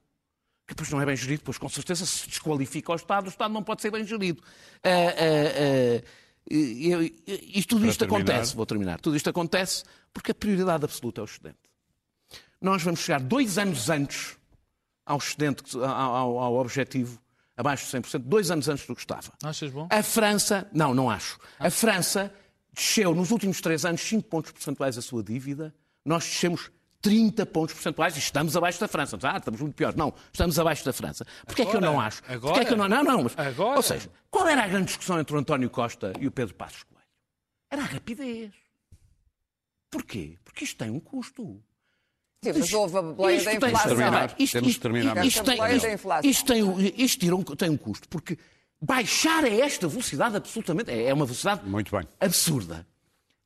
Que 0.66 0.74
depois 0.74 0.90
não 0.90 1.00
é 1.00 1.06
bem 1.06 1.16
gerido, 1.16 1.42
pois 1.44 1.58
com 1.58 1.68
certeza 1.68 2.06
se 2.06 2.28
desqualifica 2.28 2.92
o 2.92 2.94
Estado, 2.94 3.26
o 3.26 3.28
Estado 3.30 3.52
não 3.52 3.62
pode 3.64 3.82
ser 3.82 3.90
bem 3.90 4.04
gerido. 4.06 4.42
Ah, 4.84 4.88
ah, 4.88 6.02
ah, 6.04 6.08
e- 6.50 6.94
e- 7.26 7.58
e- 7.58 7.64
tudo 7.64 7.80
Para 7.80 7.90
isto 7.90 7.98
terminar. 8.00 8.20
acontece, 8.32 8.54
vou 8.56 8.66
terminar, 8.66 9.00
tudo 9.00 9.16
isto 9.16 9.28
acontece 9.28 9.82
porque 10.12 10.30
a 10.30 10.34
prioridade 10.34 10.84
absoluta 10.84 11.20
é 11.20 11.22
o 11.22 11.24
excedente. 11.24 11.58
Nós 12.60 12.82
vamos 12.82 13.00
chegar 13.00 13.20
dois 13.20 13.58
anos 13.58 13.88
antes 13.90 14.36
ao 15.04 15.18
que- 15.18 15.78
ao, 15.78 15.88
ao- 15.88 16.38
ao 16.38 16.54
objetivo 16.56 17.18
abaixo 17.59 17.84
de 17.84 17.98
100%, 17.98 18.18
dois 18.20 18.50
anos 18.52 18.68
antes 18.68 18.86
do 18.86 18.94
que 18.94 19.00
estava. 19.00 19.32
Achas 19.42 19.72
bom? 19.72 19.88
A 19.90 20.02
França, 20.02 20.68
não, 20.72 20.94
não 20.94 21.11
acho. 21.11 21.38
A 21.59 21.68
França 21.68 22.32
desceu 22.72 23.12
nos 23.14 23.32
últimos 23.32 23.61
três 23.61 23.84
anos 23.84 24.00
5 24.00 24.28
pontos 24.28 24.52
percentuais 24.52 24.96
a 24.96 25.02
sua 25.02 25.22
dívida, 25.22 25.74
nós 26.04 26.24
descemos 26.24 26.70
30 27.02 27.44
pontos 27.46 27.74
percentuais 27.74 28.14
e 28.14 28.20
estamos 28.20 28.56
abaixo 28.56 28.80
da 28.80 28.86
França. 28.86 29.18
Ah, 29.22 29.36
estamos 29.38 29.61
muito 29.61 29.74
pior. 29.74 29.94
Não, 29.96 30.14
estamos 30.32 30.59
abaixo 30.59 30.84
da 30.84 30.92
França. 30.92 31.26
Porquê 31.44 31.62
é 31.62 31.66
que 31.66 31.76
eu 31.76 31.80
não 31.80 32.00
acho? 32.00 32.22
Porquê 32.22 32.61
é 32.61 32.64
que 32.64 32.72
eu 32.72 32.76
não... 32.76 32.88
Não, 32.88 33.02
não, 33.02 33.22
mas... 33.24 33.36
Agora? 33.36 33.76
Ou 33.76 33.82
seja, 33.82 34.09
qual 34.30 34.46
era 34.48 34.62
a 34.62 34.68
grande 34.68 34.86
discussão 34.86 35.18
entre 35.18 35.34
o 35.34 35.38
António 35.38 35.68
Costa 35.68 36.12
e 36.20 36.26
o 36.26 36.30
Pedro 36.30 36.54
Passos 36.54 36.84
Coelho? 36.84 37.04
Era 37.70 37.82
a 37.82 37.84
rapidez. 37.84 38.52
Porquê? 39.90 40.38
Porque 40.44 40.64
isto 40.64 40.76
tem 40.76 40.90
um 40.90 41.00
custo. 41.00 41.61
Sim, 42.43 42.53
mas 42.57 42.72
houve 42.72 42.97
a 42.99 43.03
boleia 43.03 43.36
Isto 43.36 43.45
da 43.47 43.55
inflação. 43.68 43.89
terminar. 43.97 44.32
Temos 44.32 44.72
de 44.72 44.80
terminar. 44.80 45.26
Isto, 45.26 45.43
tem, 45.45 45.59
isto, 45.76 45.89
isto 46.24 46.47
tem, 46.47 46.62
um- 46.62 46.78
isto 46.97 47.57
tem 47.57 47.70
um 47.70 47.76
custo, 47.76 48.09
porque 48.09 48.39
baixar 48.80 49.43
a 49.45 49.49
esta 49.49 49.89
velocidade 49.89 50.36
absolutamente, 50.36 50.91
é 50.91 51.07
é 51.09 51.14
uma 51.14 51.24
velocidade 51.26 51.68
Muito 51.68 51.91
bem. 51.97 52.07
absurda. 52.20 52.86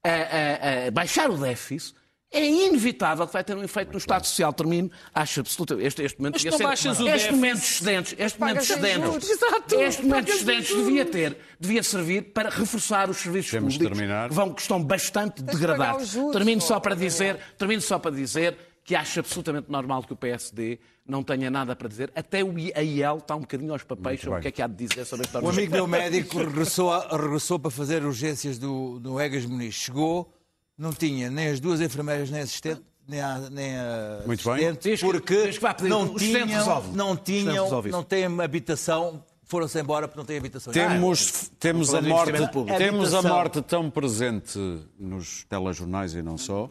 A- 0.05 0.09
a- 0.11 0.89
a 0.89 0.91
baixar 0.91 1.31
o 1.31 1.39
déficit 1.39 1.95
é 2.31 2.45
inevitável 2.47 3.27
que 3.27 3.33
vai 3.33 3.43
ter 3.45 3.57
um 3.57 3.63
efeito 3.63 3.93
no 3.93 3.99
Estado 3.99 4.27
Social. 4.27 4.53
Termino, 4.53 4.91
acho 5.15 5.41
absolutamente. 5.41 5.87
Este, 5.87 6.03
este 6.03 6.19
momento 6.19 6.35
Mas 6.35 6.43
devia 6.43 6.51
não 6.51 6.59
ser- 6.59 6.65
baixas 6.65 7.01
o 7.01 7.09
este 7.09 7.31
momento 7.33 7.59
de 7.61 7.65
excedentes, 7.65 8.15
este 8.19 8.41
momento 8.41 8.59
excedentes. 8.59 9.31
Exato, 9.31 9.75
este 9.81 10.03
momento 10.03 10.29
excedentes 10.31 10.77
devia 10.77 11.07
ter, 11.07 11.39
devia 11.59 11.83
servir 11.83 12.23
para 12.35 12.51
reforçar 12.51 13.09
os 13.09 13.17
serviços 13.17 13.51
Temos 13.53 13.73
públicos 13.75 13.97
terminar. 13.97 14.29
que, 14.29 14.35
vão, 14.35 14.53
que 14.53 14.61
estão 14.61 14.83
bastante 14.83 15.43
Tens 15.43 15.59
degradados. 15.59 16.03
os 16.03 16.11
juros, 16.11 16.33
Termino 16.33 16.61
só 16.61 16.79
para 16.79 16.95
dizer, 16.95 17.39
termino 17.57 17.81
só 17.81 17.99
para 17.99 18.11
dizer 18.11 18.57
que 18.85 18.95
acho 18.97 19.21
absolutamente 19.21 19.71
normal 19.71 20.03
que 20.03 20.13
o 20.13 20.17
PSD 20.17 20.79
não 21.07 21.23
tenha 21.23 21.51
nada 21.51 21.75
para 21.77 21.89
dizer. 21.89 22.13
Até 22.17 22.43
o 22.43 22.59
IEL 22.59 23.19
está 23.19 23.37
um 23.37 23.41
bocadinho 23.41 23.73
aos 23.73 23.83
papéis 23.85 24.21
sobre 24.21 24.39
o 24.39 24.43
que 24.43 24.49
é 24.49 24.51
que 24.51 24.61
há 24.63 24.67
de 24.67 24.87
dizer 24.87 25.05
sobre 25.05 25.25
esta 25.27 25.41
Um 25.41 25.49
amigo 25.49 25.73
meu 25.73 25.87
médico 25.87 26.39
regressou, 26.39 26.93
a- 26.93 27.09
regressou 27.17 27.59
para 27.59 27.71
fazer 27.71 28.05
urgências 28.05 28.59
do, 28.59 28.99
do 28.99 29.21
Egas 29.21 29.45
Muniz. 29.47 29.75
Chegou, 29.75 30.33
não 30.77 30.93
tinha 30.93 31.31
nem 31.31 31.49
as 31.49 31.61
duas 31.61 31.81
enfermeiras, 31.81 32.29
nem 32.31 32.41
assistente, 32.41 32.83
nem 33.07 33.21
a, 33.21 33.39
nem 33.51 33.77
a 33.77 34.23
Muito 34.27 34.45
bem. 34.45 34.67
assistente, 34.69 35.01
porque 35.01 35.49
que 35.51 35.89
não 35.89 36.15
tinham, 36.17 36.83
não 36.93 37.17
tinham, 37.17 37.83
não 37.91 38.03
têm 38.03 38.25
habitação, 38.41 39.25
foram-se 39.45 39.79
embora 39.81 40.09
porque 40.09 40.19
não 40.19 40.25
têm 40.27 40.39
habitação. 40.39 40.73
Temos, 40.73 41.51
temos, 41.59 41.95
a 41.95 42.01
morte, 42.03 42.33
temos 42.79 43.15
a 43.15 43.23
morte 43.23 43.61
tão 43.63 43.91
presente 43.91 44.59
nos 44.99 45.45
telejornais 45.45 46.15
e 46.15 46.23
não 46.23 46.39
só, 46.39 46.71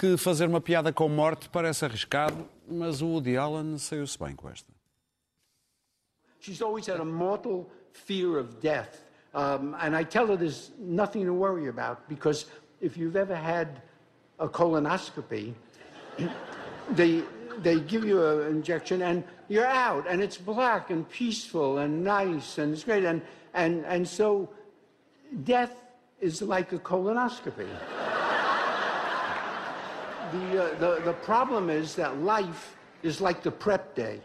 que 0.00 0.16
fazer 0.16 0.46
uma 0.46 0.62
piada 0.62 0.90
com 0.94 1.10
morte 1.10 1.46
parece 1.50 1.84
arriscado, 1.84 2.48
mas 2.66 3.02
o 3.02 3.06
Woody 3.06 3.36
Allen 3.36 3.76
saiu-se 3.76 4.18
bem 4.18 4.34
com 4.34 4.48
esta. 4.48 4.72
She's 6.40 6.62
always 6.62 6.88
had 6.88 7.00
a 7.00 7.04
mortal 7.04 7.70
fear 7.92 8.38
of 8.38 8.56
death. 8.62 9.02
Um, 9.34 9.76
and 9.78 9.94
I 9.94 10.04
tell 10.04 10.26
her 10.28 10.38
there's 10.38 10.72
nothing 10.78 11.26
to 11.26 11.34
worry 11.34 11.68
about 11.68 12.08
because 12.08 12.46
if 12.80 12.96
you've 12.96 13.14
ever 13.14 13.36
had 13.36 13.82
a 14.38 14.48
colonoscopy, 14.48 15.52
they, 16.96 17.22
they 17.58 17.78
give 17.80 18.06
you 18.06 18.26
an 18.26 18.56
injection 18.56 19.02
and 19.02 19.22
you're 19.48 19.66
out 19.66 20.06
and 20.08 20.22
it's 20.22 20.38
black 20.38 20.88
and 20.88 21.06
peaceful 21.10 21.76
and 21.76 22.02
nice 22.02 22.56
and 22.56 22.72
it's 22.72 22.84
great. 22.84 23.04
And, 23.04 23.20
and, 23.52 23.84
and 23.84 24.08
so 24.08 24.48
death 25.44 25.74
is 26.22 26.40
like 26.40 26.72
a 26.72 26.78
colonoscopy. 26.78 27.68
The, 30.32 30.62
uh, 30.62 30.78
the, 30.78 31.02
the 31.04 31.12
problem 31.24 31.70
is 31.70 31.94
that 31.96 32.22
life 32.22 32.76
is 33.02 33.20
like 33.20 33.42
the 33.42 33.50
prep 33.50 33.94
day. 33.94 34.20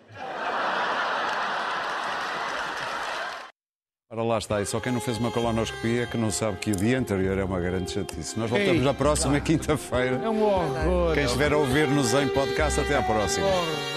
Ora 4.11 4.23
lá 4.23 4.37
está, 4.37 4.61
e 4.61 4.65
só 4.65 4.79
quem 4.79 4.93
não 4.93 5.01
fez 5.01 5.17
uma 5.17 5.31
colonoscopia 5.31 6.05
que 6.05 6.15
não 6.15 6.31
sabe 6.31 6.57
que 6.57 6.71
o 6.71 6.75
dia 6.75 6.97
anterior 6.97 7.37
é 7.37 7.43
uma 7.43 7.59
grande 7.59 7.91
chatice. 7.91 8.39
Nós 8.39 8.49
voltamos 8.49 8.77
Ei, 8.77 8.81
na 8.81 8.93
próxima 8.93 9.39
quinta-feira. 9.39 10.21
É 10.23 10.29
um 10.29 10.43
horror. 10.43 11.13
Quem 11.15 11.25
estiver 11.25 11.51
a 11.51 11.57
ouvir-nos 11.57 12.13
em 12.13 12.27
podcast, 12.29 12.79
até 12.79 12.95
à 12.95 13.01
próxima. 13.01 13.47
Aquele 13.47 13.94